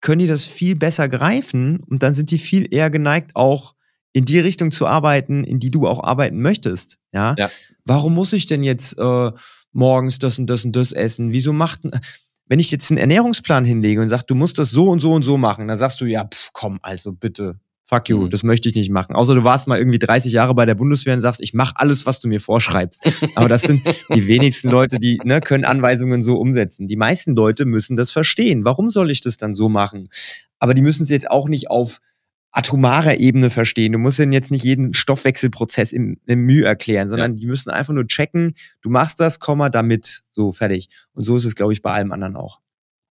können 0.00 0.18
die 0.18 0.26
das 0.26 0.44
viel 0.44 0.74
besser 0.74 1.08
greifen 1.08 1.78
und 1.78 2.02
dann 2.02 2.12
sind 2.12 2.30
die 2.30 2.38
viel 2.38 2.66
eher 2.72 2.90
geneigt, 2.90 3.36
auch 3.36 3.74
in 4.12 4.24
die 4.24 4.40
Richtung 4.40 4.70
zu 4.70 4.86
arbeiten, 4.86 5.44
in 5.44 5.60
die 5.60 5.70
du 5.70 5.86
auch 5.86 6.02
arbeiten 6.02 6.40
möchtest. 6.40 6.98
Ja. 7.12 7.34
ja. 7.38 7.50
Warum 7.84 8.14
muss 8.14 8.32
ich 8.32 8.46
denn 8.46 8.64
jetzt 8.64 8.98
äh, 8.98 9.30
morgens 9.72 10.18
das 10.18 10.38
und 10.38 10.48
das 10.50 10.64
und 10.64 10.74
das 10.74 10.92
essen? 10.92 11.32
Wieso 11.32 11.52
macht 11.52 11.82
wenn 12.48 12.58
ich 12.58 12.70
jetzt 12.70 12.90
einen 12.90 12.98
Ernährungsplan 12.98 13.64
hinlege 13.64 14.00
und 14.00 14.08
sage, 14.08 14.24
du 14.26 14.34
musst 14.34 14.58
das 14.58 14.70
so 14.70 14.88
und 14.88 15.00
so 15.00 15.12
und 15.12 15.22
so 15.22 15.38
machen, 15.38 15.68
dann 15.68 15.78
sagst 15.78 16.00
du, 16.00 16.06
ja, 16.06 16.24
pff, 16.24 16.50
komm, 16.52 16.78
also 16.82 17.12
bitte, 17.12 17.60
fuck 17.88 18.08
you, 18.10 18.18
mhm. 18.18 18.30
das 18.30 18.42
möchte 18.42 18.68
ich 18.68 18.74
nicht 18.74 18.90
machen. 18.90 19.16
Außer 19.16 19.34
du 19.34 19.44
warst 19.44 19.66
mal 19.66 19.78
irgendwie 19.78 19.98
30 19.98 20.32
Jahre 20.32 20.54
bei 20.54 20.66
der 20.66 20.74
Bundeswehr 20.74 21.14
und 21.14 21.22
sagst, 21.22 21.40
ich 21.40 21.54
mache 21.54 21.74
alles, 21.76 22.04
was 22.04 22.20
du 22.20 22.28
mir 22.28 22.40
vorschreibst. 22.40 23.24
Aber 23.34 23.48
das 23.48 23.62
sind 23.62 23.82
die 24.14 24.26
wenigsten 24.26 24.68
Leute, 24.68 24.98
die 24.98 25.18
ne, 25.24 25.40
können 25.40 25.64
Anweisungen 25.64 26.20
so 26.20 26.36
umsetzen. 26.36 26.86
Die 26.86 26.96
meisten 26.96 27.34
Leute 27.34 27.64
müssen 27.64 27.96
das 27.96 28.10
verstehen. 28.10 28.64
Warum 28.64 28.90
soll 28.90 29.10
ich 29.10 29.22
das 29.22 29.38
dann 29.38 29.54
so 29.54 29.70
machen? 29.70 30.08
Aber 30.58 30.74
die 30.74 30.82
müssen 30.82 31.04
es 31.04 31.08
jetzt 31.08 31.30
auch 31.30 31.48
nicht 31.48 31.70
auf 31.70 32.00
atomarer 32.50 33.18
Ebene 33.18 33.50
verstehen. 33.50 33.92
Du 33.92 33.98
musst 33.98 34.18
ihnen 34.18 34.32
jetzt 34.32 34.50
nicht 34.50 34.64
jeden 34.64 34.92
Stoffwechselprozess 34.92 35.92
im, 35.92 36.18
im 36.26 36.40
Mühe 36.40 36.66
erklären, 36.66 37.08
sondern 37.08 37.32
ja. 37.32 37.38
die 37.38 37.46
müssen 37.46 37.70
einfach 37.70 37.94
nur 37.94 38.06
checken, 38.06 38.52
du 38.82 38.90
machst 38.90 39.20
das, 39.20 39.38
Komma, 39.38 39.70
damit, 39.70 40.22
so 40.32 40.52
fertig. 40.52 40.88
Und 41.12 41.24
so 41.24 41.36
ist 41.36 41.44
es, 41.44 41.54
glaube 41.54 41.72
ich, 41.72 41.82
bei 41.82 41.92
allem 41.92 42.12
anderen 42.12 42.36
auch. 42.36 42.60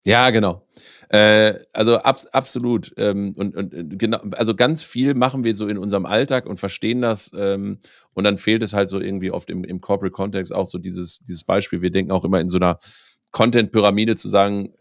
Ja, 0.05 0.31
genau. 0.31 0.66
Äh, 1.09 1.55
also 1.73 1.99
abs 1.99 2.27
absolut. 2.27 2.93
Ähm, 2.97 3.33
und, 3.37 3.57
und 3.57 3.75
äh, 3.75 3.85
genau, 3.85 4.19
also 4.33 4.55
ganz 4.55 4.83
viel 4.83 5.15
machen 5.15 5.45
wir 5.45 5.55
so 5.55 5.67
in 5.69 5.79
unserem 5.79 6.07
Alltag 6.07 6.47
und 6.47 6.59
verstehen 6.59 7.01
das. 7.01 7.31
Ähm, 7.37 7.79
und 8.15 8.25
dann 8.25 8.39
fehlt 8.39 8.63
es 8.63 8.73
halt 8.73 8.89
so 8.89 9.01
irgendwie 9.01 9.31
oft 9.31 9.51
im, 9.51 9.65
im 9.65 9.81
Corporate 9.81 10.13
Kontext 10.13 10.53
auch 10.55 10.67
so 10.67 10.79
dieses, 10.79 11.21
dieses 11.21 11.45
Beispiel. 11.45 11.83
Wir 11.83 11.91
denken 11.91 12.13
auch 12.13 12.25
immer 12.25 12.41
in 12.41 12.49
so 12.49 12.59
einer 12.59 12.79
Content-Pyramide 13.33 14.17
zu 14.17 14.29
sagen, 14.29 14.73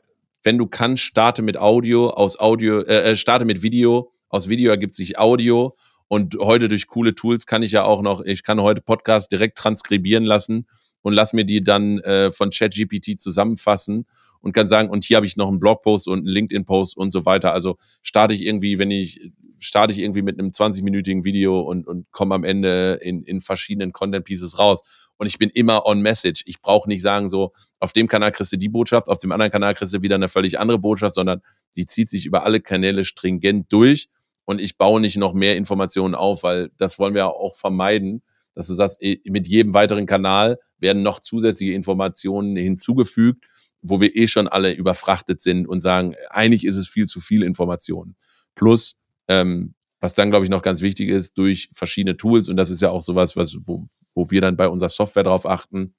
wenn 0.44 0.58
du 0.58 0.68
kannst, 0.68 1.04
starte 1.04 1.42
mit 1.42 1.58
Audio, 1.58 2.10
aus 2.10 2.40
Audio, 2.40 2.82
äh, 2.82 3.12
äh, 3.12 3.16
starte 3.16 3.46
mit 3.46 3.64
Video, 3.64 4.12
aus 4.30 4.50
Video 4.50 4.72
ergibt 4.72 4.94
sich 4.94 5.18
Audio. 5.18 5.76
Und 6.08 6.36
heute 6.40 6.68
durch 6.68 6.88
coole 6.88 7.16
Tools 7.16 7.48
kann 7.48 7.64
ich 7.64 7.72
ja 7.72 7.84
auch 7.84 8.02
noch, 8.02 8.22
ich 8.22 8.44
kann 8.44 8.62
heute 8.62 8.82
Podcast 8.82 9.32
direkt 9.32 9.58
transkribieren 9.58 10.26
lassen 10.26 10.68
und 11.02 11.14
lass 11.14 11.34
mir 11.34 11.46
die 11.46 11.64
dann 11.64 12.00
äh, 12.00 12.32
von 12.32 12.52
ChatGPT 12.52 13.20
zusammenfassen 13.20 14.06
und 14.44 14.52
kann 14.52 14.68
sagen, 14.68 14.90
und 14.90 15.06
hier 15.06 15.18
habe 15.18 15.26
ich 15.26 15.38
noch 15.38 15.48
einen 15.48 15.60
Blogpost 15.60 16.08
und 16.08 16.20
einen 16.20 16.28
LinkedIn-Post 16.28 16.98
und 16.98 17.12
so 17.12 17.26
weiter. 17.26 17.54
Also 17.54 17.78
starte 18.02 18.34
ich 18.34 18.42
irgendwie, 18.42 18.78
wenn 18.78 18.92
ich, 18.92 19.32
starte 19.58 19.94
ich 19.94 20.00
irgendwie 20.00 20.22
mit 20.22 20.38
einem 20.38 20.50
20-minütigen 20.50 21.24
Video 21.24 21.62
und, 21.62 21.88
und 21.88 22.12
komme 22.12 22.36
am 22.36 22.44
Ende 22.44 23.00
in, 23.02 23.24
in 23.24 23.40
verschiedenen 23.40 23.94
Content-Pieces 23.94 24.60
raus. 24.60 25.12
Und 25.18 25.28
ich 25.28 25.38
bin 25.38 25.50
immer 25.50 25.86
on 25.86 26.02
message. 26.02 26.44
Ich 26.46 26.62
brauche 26.62 26.90
nicht 26.90 27.02
sagen, 27.02 27.30
so, 27.30 27.54
auf 27.80 27.94
dem 27.94 28.10
Kanal 28.10 28.34
kriegst 28.34 28.52
du 28.52 28.58
die 28.58 28.68
Botschaft, 28.68 29.08
auf 29.08 29.20
dem 29.20 29.32
anderen 29.32 29.52
Kanal 29.52 29.76
kriegst 29.76 29.94
du 29.94 30.02
wieder 30.02 30.16
eine 30.16 30.28
völlig 30.28 30.60
andere 30.60 30.78
Botschaft, 30.78 31.16
sondern 31.16 31.42
die 31.78 31.86
zieht 31.86 32.10
sich 32.10 32.26
über 32.26 32.44
alle 32.44 32.60
Kanäle 32.60 33.06
stringent 33.06 33.72
durch 33.72 34.10
und 34.44 34.60
ich 34.60 34.78
baue 34.78 35.00
nicht 35.00 35.16
noch 35.16 35.34
mehr 35.34 35.56
Informationen 35.56 36.16
auf, 36.16 36.44
weil 36.44 36.70
das 36.78 37.00
wollen 37.00 37.14
wir 37.14 37.28
auch 37.28 37.56
vermeiden, 37.56 38.24
dass 38.54 38.68
du 38.68 38.74
sagst, 38.74 39.02
eh, 39.02 39.22
mit 39.26 39.48
jedem 39.48 39.74
weiteren 39.74 40.06
Kanal 40.06 40.60
werden 40.80 41.02
noch 41.02 41.20
zusätzliche 41.20 41.74
Informationen 41.74 42.56
hinzugefügt 42.56 43.46
wo 43.84 44.02
wir 44.02 44.16
eh 44.16 44.28
schon 44.28 44.48
alle 44.48 44.74
überfrachtet 44.74 45.42
sind 45.42 45.68
und 45.68 45.82
sagen, 45.82 46.16
eigentlich 46.30 46.66
ist 46.66 46.78
es 46.78 46.88
viel 46.88 47.06
zu 47.06 47.20
viel 47.20 47.44
Information. 47.44 48.16
Plus, 48.56 48.96
ähm, 49.28 49.76
was 50.00 50.16
dann, 50.16 50.32
glaube 50.32 50.46
ich, 50.46 50.50
noch 50.50 50.62
ganz 50.62 50.82
wichtig 50.82 51.10
ist, 51.10 51.38
durch 51.38 51.70
verschiedene 51.72 52.18
Tools, 52.18 52.50
und 52.50 52.58
das 52.58 52.72
ist 52.72 52.82
ja 52.82 52.90
auch 52.90 53.02
sowas, 53.02 53.38
was, 53.38 53.58
wo, 53.66 53.86
wo 54.14 54.32
wir 54.32 54.42
dann 54.42 54.58
bei 54.58 54.68
unserer 54.68 54.90
Software 54.90 55.24
drauf 55.24 55.46
achten, 55.46 55.94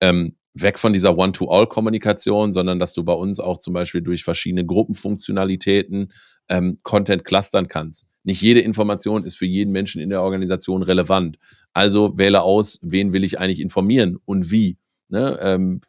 ähm, 0.00 0.36
weg 0.54 0.78
von 0.78 0.92
dieser 0.92 1.16
One-to-All-Kommunikation, 1.16 2.52
sondern 2.52 2.78
dass 2.78 2.94
du 2.94 3.04
bei 3.04 3.12
uns 3.12 3.38
auch 3.38 3.58
zum 3.58 3.74
Beispiel 3.74 4.00
durch 4.00 4.24
verschiedene 4.24 4.64
Gruppenfunktionalitäten 4.64 6.12
ähm, 6.48 6.78
Content 6.82 7.24
clustern 7.24 7.68
kannst. 7.68 8.06
Nicht 8.24 8.42
jede 8.42 8.60
Information 8.60 9.24
ist 9.24 9.36
für 9.36 9.46
jeden 9.46 9.72
Menschen 9.72 10.00
in 10.00 10.10
der 10.10 10.22
Organisation 10.22 10.82
relevant. 10.82 11.38
Also 11.72 12.18
wähle 12.18 12.42
aus, 12.42 12.80
wen 12.82 13.12
will 13.12 13.24
ich 13.24 13.38
eigentlich 13.38 13.60
informieren 13.60 14.18
und 14.24 14.50
wie. 14.50 14.76
Ne? 15.08 15.38
Ähm, 15.40 15.80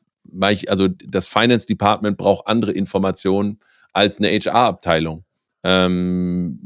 also 0.67 0.87
das 0.87 1.27
Finance 1.27 1.67
Department 1.67 2.17
braucht 2.17 2.47
andere 2.47 2.71
Informationen 2.71 3.59
als 3.93 4.17
eine 4.17 4.29
HR-Abteilung. 4.29 5.25
Ähm, 5.63 6.59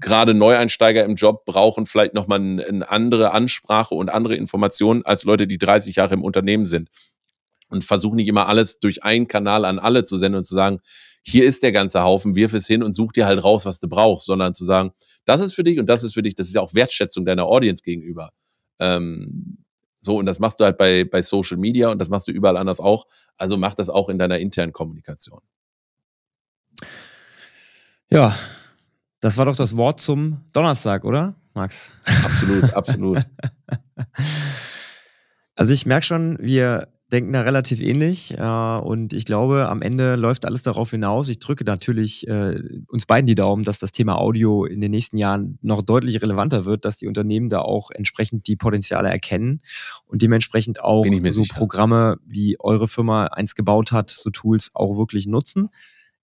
Gerade 0.00 0.34
Neueinsteiger 0.34 1.04
im 1.04 1.16
Job 1.16 1.44
brauchen 1.44 1.86
vielleicht 1.86 2.14
nochmal 2.14 2.38
eine 2.38 2.88
andere 2.88 3.32
Ansprache 3.32 3.94
und 3.94 4.08
andere 4.10 4.36
Informationen 4.36 5.04
als 5.04 5.24
Leute, 5.24 5.46
die 5.46 5.58
30 5.58 5.96
Jahre 5.96 6.14
im 6.14 6.22
Unternehmen 6.22 6.66
sind. 6.66 6.90
Und 7.68 7.82
versuchen 7.82 8.16
nicht 8.16 8.28
immer 8.28 8.48
alles 8.48 8.78
durch 8.78 9.02
einen 9.02 9.26
Kanal 9.26 9.64
an 9.64 9.78
alle 9.78 10.04
zu 10.04 10.16
senden 10.16 10.38
und 10.38 10.44
zu 10.44 10.54
sagen, 10.54 10.80
hier 11.22 11.44
ist 11.44 11.62
der 11.62 11.72
ganze 11.72 12.02
Haufen, 12.02 12.36
wirf 12.36 12.52
es 12.52 12.66
hin 12.66 12.82
und 12.82 12.92
such 12.92 13.12
dir 13.12 13.26
halt 13.26 13.42
raus, 13.42 13.64
was 13.64 13.80
du 13.80 13.88
brauchst, 13.88 14.26
sondern 14.26 14.52
zu 14.52 14.64
sagen, 14.64 14.92
das 15.24 15.40
ist 15.40 15.54
für 15.54 15.64
dich 15.64 15.78
und 15.78 15.86
das 15.86 16.04
ist 16.04 16.14
für 16.14 16.22
dich, 16.22 16.34
das 16.34 16.48
ist 16.48 16.54
ja 16.54 16.60
auch 16.60 16.74
Wertschätzung 16.74 17.24
deiner 17.24 17.46
Audience 17.46 17.82
gegenüber. 17.82 18.30
Ähm, 18.78 19.63
so, 20.04 20.18
und 20.18 20.26
das 20.26 20.38
machst 20.38 20.60
du 20.60 20.64
halt 20.64 20.76
bei, 20.76 21.04
bei 21.04 21.22
Social 21.22 21.56
Media 21.56 21.88
und 21.88 21.98
das 21.98 22.10
machst 22.10 22.28
du 22.28 22.32
überall 22.32 22.56
anders 22.56 22.80
auch. 22.80 23.06
Also 23.36 23.56
mach 23.56 23.74
das 23.74 23.90
auch 23.90 24.08
in 24.08 24.18
deiner 24.18 24.38
internen 24.38 24.72
Kommunikation. 24.72 25.40
Ja, 28.10 28.36
das 29.20 29.38
war 29.38 29.46
doch 29.46 29.56
das 29.56 29.76
Wort 29.76 30.00
zum 30.00 30.42
Donnerstag, 30.52 31.04
oder, 31.04 31.34
Max? 31.54 31.90
Absolut, 32.24 32.72
absolut. 32.74 33.18
Also 35.56 35.72
ich 35.72 35.86
merke 35.86 36.04
schon, 36.04 36.36
wir 36.40 36.88
denken 37.12 37.32
da 37.32 37.42
relativ 37.42 37.80
ähnlich 37.80 38.36
äh, 38.36 38.78
und 38.78 39.12
ich 39.12 39.24
glaube, 39.24 39.68
am 39.68 39.82
Ende 39.82 40.16
läuft 40.16 40.46
alles 40.46 40.62
darauf 40.62 40.90
hinaus. 40.90 41.28
Ich 41.28 41.38
drücke 41.38 41.64
natürlich 41.64 42.26
äh, 42.28 42.60
uns 42.88 43.06
beiden 43.06 43.26
die 43.26 43.34
Daumen, 43.34 43.64
dass 43.64 43.78
das 43.78 43.92
Thema 43.92 44.18
Audio 44.18 44.64
in 44.64 44.80
den 44.80 44.90
nächsten 44.90 45.18
Jahren 45.18 45.58
noch 45.62 45.82
deutlich 45.82 46.20
relevanter 46.22 46.64
wird, 46.64 46.84
dass 46.84 46.96
die 46.96 47.06
Unternehmen 47.06 47.48
da 47.48 47.60
auch 47.60 47.90
entsprechend 47.90 48.46
die 48.46 48.56
Potenziale 48.56 49.08
erkennen 49.08 49.60
und 50.06 50.22
dementsprechend 50.22 50.82
auch 50.82 51.04
so 51.04 51.30
sicher. 51.30 51.54
Programme, 51.54 52.16
wie 52.26 52.56
eure 52.58 52.88
Firma 52.88 53.24
eins 53.26 53.54
gebaut 53.54 53.92
hat, 53.92 54.10
so 54.10 54.30
Tools 54.30 54.70
auch 54.74 54.96
wirklich 54.96 55.26
nutzen. 55.26 55.68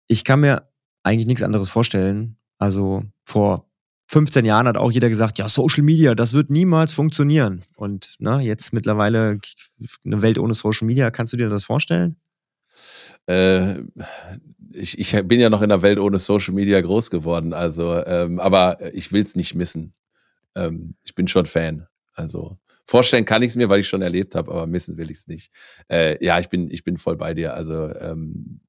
Ich 0.07 0.25
kann 0.25 0.41
mir 0.41 0.69
eigentlich 1.03 1.27
nichts 1.27 1.43
anderes 1.43 1.69
vorstellen. 1.69 2.37
Also 2.59 3.05
vor 3.23 3.70
15 4.11 4.45
Jahren 4.45 4.67
hat 4.67 4.77
auch 4.77 4.91
jeder 4.91 5.09
gesagt, 5.09 5.39
ja, 5.39 5.49
Social 5.49 5.85
Media, 5.85 6.17
das 6.17 6.33
wird 6.33 6.51
niemals 6.51 6.93
funktionieren. 6.93 7.63
Und 7.77 8.17
ne, 8.19 8.41
jetzt 8.41 8.73
mittlerweile 8.73 9.39
eine 10.05 10.23
Welt 10.23 10.37
ohne 10.37 10.53
Social 10.53 10.85
Media, 10.87 11.13
kannst 11.13 11.33
du 11.33 11.37
dir 11.37 11.49
das 11.49 11.63
vorstellen? 11.63 12.17
Äh, 13.27 13.83
ich, 14.73 14.99
ich 14.99 15.13
bin 15.29 15.39
ja 15.39 15.49
noch 15.49 15.63
in 15.63 15.71
einer 15.71 15.83
Welt 15.83 16.01
ohne 16.01 16.19
Social 16.19 16.55
Media 16.55 16.81
groß 16.81 17.13
geworden, 17.13 17.53
also, 17.53 18.05
ähm, 18.05 18.41
aber 18.41 18.79
ich 18.93 19.13
will 19.13 19.23
es 19.23 19.37
nicht 19.37 19.55
missen. 19.55 19.95
Ähm, 20.57 20.97
ich 21.05 21.15
bin 21.15 21.29
schon 21.29 21.47
Fan. 21.47 21.87
Also 22.13 22.59
vorstellen 22.91 23.25
kann 23.25 23.43
ich 23.43 23.51
es 23.51 23.57
mir, 23.57 23.69
weil 23.69 23.81
ich 23.81 23.89
schon 23.89 24.03
erlebt 24.03 24.35
habe, 24.35 24.51
aber 24.51 24.67
missen 24.67 24.97
will 24.97 25.13
ich 25.13 25.19
es 25.19 25.29
nicht. 25.29 25.53
Äh, 25.89 26.23
ja, 26.25 26.41
ich 26.41 26.49
bin, 26.49 26.69
ich 26.71 26.83
bin 26.83 26.97
voll 26.97 27.17
bei 27.17 27.35
dir. 27.35 27.55
Also 27.55 27.89
ähm, 27.95 28.61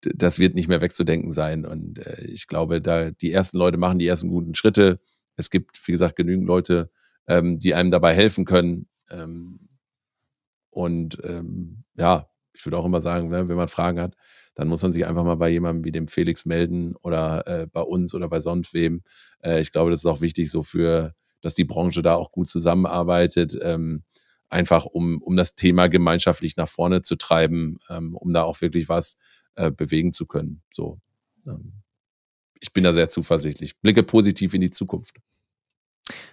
das 0.00 0.40
wird 0.40 0.56
nicht 0.56 0.66
mehr 0.66 0.80
wegzudenken 0.80 1.30
sein. 1.30 1.64
Und 1.64 2.04
äh, 2.04 2.24
ich 2.24 2.48
glaube, 2.48 2.82
da 2.82 3.12
die 3.12 3.32
ersten 3.32 3.58
Leute 3.58 3.78
machen 3.78 4.00
die 4.00 4.08
ersten 4.08 4.28
guten 4.28 4.56
Schritte. 4.56 4.98
Es 5.36 5.50
gibt, 5.50 5.86
wie 5.86 5.92
gesagt, 5.92 6.16
genügend 6.16 6.48
Leute, 6.48 6.90
ähm, 7.28 7.60
die 7.60 7.74
einem 7.74 7.92
dabei 7.92 8.12
helfen 8.12 8.44
können. 8.44 8.88
Ähm, 9.08 9.68
und 10.70 11.18
ähm, 11.22 11.84
ja, 11.94 12.28
ich 12.54 12.66
würde 12.66 12.76
auch 12.76 12.86
immer 12.86 13.00
sagen, 13.00 13.28
ne, 13.28 13.48
wenn 13.48 13.56
man 13.56 13.68
Fragen 13.68 14.00
hat, 14.00 14.16
dann 14.56 14.66
muss 14.66 14.82
man 14.82 14.92
sich 14.92 15.06
einfach 15.06 15.24
mal 15.24 15.36
bei 15.36 15.48
jemandem 15.48 15.84
wie 15.84 15.92
dem 15.92 16.08
Felix 16.08 16.44
melden 16.44 16.96
oder 17.02 17.46
äh, 17.46 17.66
bei 17.68 17.82
uns 17.82 18.14
oder 18.14 18.28
bei 18.28 18.40
sonst 18.40 18.74
wem. 18.74 19.02
Äh, 19.44 19.60
ich 19.60 19.70
glaube, 19.70 19.92
das 19.92 20.00
ist 20.00 20.06
auch 20.06 20.22
wichtig 20.22 20.50
so 20.50 20.64
für, 20.64 21.14
dass 21.42 21.54
die 21.54 21.64
Branche 21.64 22.02
da 22.02 22.14
auch 22.14 22.32
gut 22.32 22.48
zusammenarbeitet. 22.48 23.58
Ähm, 23.62 24.04
einfach 24.48 24.84
um, 24.84 25.20
um 25.22 25.36
das 25.36 25.54
Thema 25.54 25.88
gemeinschaftlich 25.88 26.56
nach 26.56 26.68
vorne 26.68 27.02
zu 27.02 27.16
treiben, 27.16 27.78
ähm, 27.88 28.14
um 28.16 28.32
da 28.32 28.42
auch 28.42 28.60
wirklich 28.60 28.88
was 28.88 29.16
äh, 29.56 29.70
bewegen 29.70 30.12
zu 30.12 30.26
können. 30.26 30.62
So, 30.70 31.00
ähm, 31.46 31.82
ich 32.60 32.72
bin 32.72 32.84
da 32.84 32.92
sehr 32.92 33.08
zuversichtlich. 33.08 33.78
Blicke 33.80 34.02
positiv 34.02 34.54
in 34.54 34.60
die 34.60 34.70
Zukunft. 34.70 35.16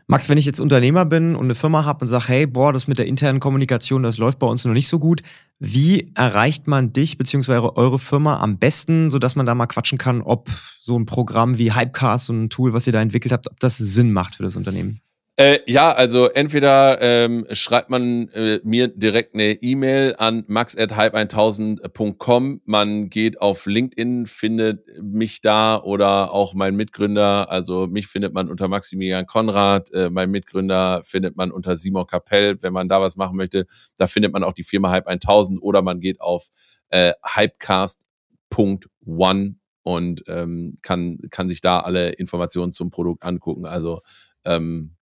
Max, 0.07 0.29
wenn 0.29 0.37
ich 0.37 0.45
jetzt 0.45 0.59
Unternehmer 0.59 1.05
bin 1.05 1.35
und 1.35 1.45
eine 1.45 1.55
Firma 1.55 1.85
habe 1.85 2.01
und 2.01 2.07
sage, 2.07 2.27
hey, 2.27 2.47
boah, 2.47 2.73
das 2.73 2.87
mit 2.87 2.99
der 2.99 3.07
internen 3.07 3.39
Kommunikation, 3.39 4.03
das 4.03 4.17
läuft 4.17 4.39
bei 4.39 4.47
uns 4.47 4.65
noch 4.65 4.73
nicht 4.73 4.87
so 4.87 4.99
gut. 4.99 5.21
Wie 5.59 6.11
erreicht 6.13 6.67
man 6.67 6.93
dich 6.93 7.17
bzw. 7.17 7.71
eure 7.75 7.99
Firma 7.99 8.39
am 8.39 8.59
besten, 8.59 9.09
sodass 9.09 9.35
man 9.35 9.45
da 9.45 9.55
mal 9.55 9.67
quatschen 9.67 9.97
kann, 9.97 10.21
ob 10.21 10.49
so 10.79 10.97
ein 10.97 11.05
Programm 11.05 11.57
wie 11.57 11.73
Hypecast, 11.73 12.25
so 12.25 12.33
ein 12.33 12.49
Tool, 12.49 12.73
was 12.73 12.85
ihr 12.85 12.93
da 12.93 13.01
entwickelt 13.01 13.31
habt, 13.31 13.49
ob 13.49 13.59
das 13.59 13.77
Sinn 13.77 14.11
macht 14.11 14.35
für 14.35 14.43
das 14.43 14.55
Unternehmen? 14.55 15.01
Äh, 15.35 15.61
ja, 15.65 15.91
also 15.91 16.29
entweder 16.29 17.01
ähm, 17.01 17.47
schreibt 17.51 17.89
man 17.89 18.27
äh, 18.29 18.59
mir 18.63 18.87
direkt 18.89 19.33
eine 19.33 19.53
E-Mail 19.53 20.13
an 20.19 20.43
max@hype1000.com. 20.47 22.61
Man 22.65 23.09
geht 23.09 23.41
auf 23.41 23.65
LinkedIn, 23.65 24.27
findet 24.27 24.85
mich 25.01 25.41
da 25.41 25.81
oder 25.81 26.31
auch 26.31 26.53
mein 26.53 26.75
Mitgründer. 26.75 27.49
Also 27.49 27.87
mich 27.87 28.05
findet 28.05 28.35
man 28.35 28.47
unter 28.47 28.67
Maximilian 28.67 29.25
Konrad. 29.25 29.91
Äh, 29.91 30.11
mein 30.11 30.29
Mitgründer 30.29 31.01
findet 31.01 31.35
man 31.35 31.51
unter 31.51 31.77
Simon 31.77 32.05
Kapell. 32.05 32.57
Wenn 32.61 32.73
man 32.73 32.87
da 32.87 33.01
was 33.01 33.17
machen 33.17 33.35
möchte, 33.35 33.65
da 33.97 34.05
findet 34.05 34.33
man 34.33 34.43
auch 34.43 34.53
die 34.53 34.61
Firma 34.63 34.91
Hype 34.91 35.07
1000 35.07 35.59
oder 35.63 35.81
man 35.81 35.99
geht 35.99 36.21
auf 36.21 36.49
äh, 36.89 37.13
hypecast.one 37.23 39.55
und 39.81 40.23
ähm, 40.27 40.75
kann 40.83 41.17
kann 41.31 41.49
sich 41.49 41.61
da 41.61 41.79
alle 41.79 42.09
Informationen 42.11 42.71
zum 42.71 42.91
Produkt 42.91 43.23
angucken. 43.23 43.65
Also 43.65 43.99
ähm, 44.45 44.95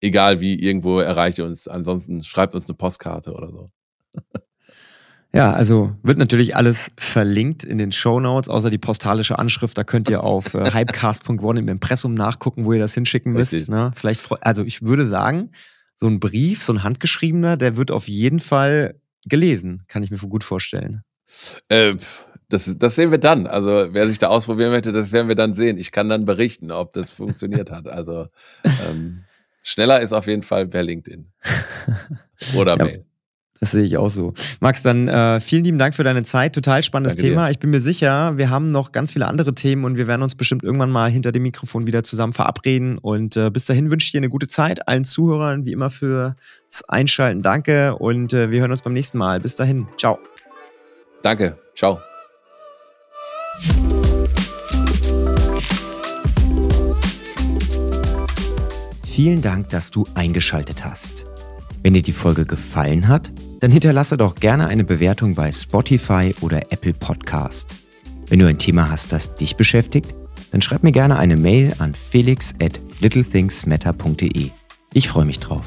egal 0.00 0.40
wie, 0.40 0.58
irgendwo 0.58 1.00
erreicht 1.00 1.38
ihr 1.38 1.44
uns. 1.44 1.68
Ansonsten 1.68 2.22
schreibt 2.24 2.54
uns 2.54 2.66
eine 2.66 2.74
Postkarte 2.74 3.32
oder 3.32 3.48
so. 3.48 3.70
Ja, 5.32 5.52
also 5.52 5.94
wird 6.02 6.18
natürlich 6.18 6.56
alles 6.56 6.90
verlinkt 6.96 7.62
in 7.62 7.78
den 7.78 7.92
Show 7.92 8.18
Notes, 8.18 8.48
außer 8.48 8.68
die 8.68 8.78
postalische 8.78 9.38
Anschrift. 9.38 9.78
Da 9.78 9.84
könnt 9.84 10.08
ihr 10.08 10.24
auf 10.24 10.54
äh, 10.54 10.70
hypecast.one 10.74 11.60
im 11.60 11.68
Impressum 11.68 12.14
nachgucken, 12.14 12.64
wo 12.64 12.72
ihr 12.72 12.80
das 12.80 12.94
hinschicken 12.94 13.32
müsst. 13.32 13.68
Ne? 13.68 13.92
Vielleicht, 13.94 14.28
also 14.40 14.64
ich 14.64 14.82
würde 14.82 15.06
sagen, 15.06 15.52
so 15.94 16.08
ein 16.08 16.18
Brief, 16.18 16.64
so 16.64 16.72
ein 16.72 16.82
handgeschriebener, 16.82 17.56
der 17.56 17.76
wird 17.76 17.92
auf 17.92 18.08
jeden 18.08 18.40
Fall 18.40 19.00
gelesen, 19.24 19.84
kann 19.86 20.02
ich 20.02 20.10
mir 20.10 20.18
gut 20.18 20.42
vorstellen. 20.42 21.02
Äh, 21.68 21.94
das, 22.48 22.76
das 22.78 22.96
sehen 22.96 23.12
wir 23.12 23.18
dann. 23.18 23.46
Also 23.46 23.88
wer 23.92 24.08
sich 24.08 24.18
da 24.18 24.28
ausprobieren 24.28 24.72
möchte, 24.72 24.90
das 24.90 25.12
werden 25.12 25.28
wir 25.28 25.36
dann 25.36 25.54
sehen. 25.54 25.78
Ich 25.78 25.92
kann 25.92 26.08
dann 26.08 26.24
berichten, 26.24 26.72
ob 26.72 26.92
das 26.92 27.12
funktioniert 27.12 27.70
hat. 27.70 27.86
Also 27.86 28.26
ähm, 28.64 29.22
Schneller 29.62 30.00
ist 30.00 30.12
auf 30.12 30.26
jeden 30.26 30.42
Fall 30.42 30.66
per 30.66 30.82
LinkedIn. 30.82 31.30
Oder 32.56 32.76
ja, 32.78 32.84
Mail. 32.84 33.04
Das 33.60 33.72
sehe 33.72 33.84
ich 33.84 33.98
auch 33.98 34.08
so. 34.08 34.32
Max, 34.60 34.82
dann 34.82 35.06
äh, 35.06 35.38
vielen 35.38 35.64
lieben 35.64 35.78
Dank 35.78 35.94
für 35.94 36.02
deine 36.02 36.22
Zeit. 36.22 36.54
Total 36.54 36.82
spannendes 36.82 37.16
Danke 37.16 37.28
Thema. 37.28 37.46
Dir. 37.46 37.50
Ich 37.52 37.58
bin 37.58 37.68
mir 37.68 37.80
sicher, 37.80 38.38
wir 38.38 38.48
haben 38.48 38.70
noch 38.70 38.90
ganz 38.90 39.12
viele 39.12 39.26
andere 39.26 39.52
Themen 39.52 39.84
und 39.84 39.98
wir 39.98 40.06
werden 40.06 40.22
uns 40.22 40.34
bestimmt 40.34 40.62
irgendwann 40.62 40.90
mal 40.90 41.10
hinter 41.10 41.30
dem 41.30 41.42
Mikrofon 41.42 41.86
wieder 41.86 42.02
zusammen 42.02 42.32
verabreden. 42.32 42.96
Und 42.96 43.36
äh, 43.36 43.50
bis 43.50 43.66
dahin 43.66 43.90
wünsche 43.90 44.06
ich 44.06 44.12
dir 44.12 44.18
eine 44.18 44.30
gute 44.30 44.48
Zeit. 44.48 44.88
Allen 44.88 45.04
Zuhörern 45.04 45.66
wie 45.66 45.72
immer 45.72 45.90
fürs 45.90 46.34
Einschalten. 46.88 47.42
Danke 47.42 47.96
und 47.96 48.32
äh, 48.32 48.50
wir 48.50 48.60
hören 48.60 48.72
uns 48.72 48.80
beim 48.80 48.94
nächsten 48.94 49.18
Mal. 49.18 49.40
Bis 49.40 49.56
dahin. 49.56 49.86
Ciao. 49.98 50.18
Danke. 51.22 51.58
Ciao. 51.74 52.00
Vielen 59.22 59.42
Dank, 59.42 59.68
dass 59.68 59.90
du 59.90 60.06
eingeschaltet 60.14 60.82
hast. 60.82 61.26
Wenn 61.82 61.92
dir 61.92 62.00
die 62.00 62.10
Folge 62.10 62.46
gefallen 62.46 63.06
hat, 63.06 63.30
dann 63.60 63.70
hinterlasse 63.70 64.16
doch 64.16 64.34
gerne 64.34 64.68
eine 64.68 64.82
Bewertung 64.82 65.34
bei 65.34 65.52
Spotify 65.52 66.34
oder 66.40 66.72
Apple 66.72 66.94
Podcast. 66.94 67.68
Wenn 68.28 68.38
du 68.38 68.46
ein 68.46 68.56
Thema 68.56 68.88
hast, 68.88 69.12
das 69.12 69.34
dich 69.34 69.56
beschäftigt, 69.56 70.14
dann 70.52 70.62
schreib 70.62 70.82
mir 70.82 70.92
gerne 70.92 71.18
eine 71.18 71.36
Mail 71.36 71.74
an 71.80 71.92
felix 71.92 72.54
at 72.62 72.80
littlethingsmatter.de. 73.00 74.52
Ich 74.94 75.08
freue 75.10 75.26
mich 75.26 75.38
drauf. 75.38 75.66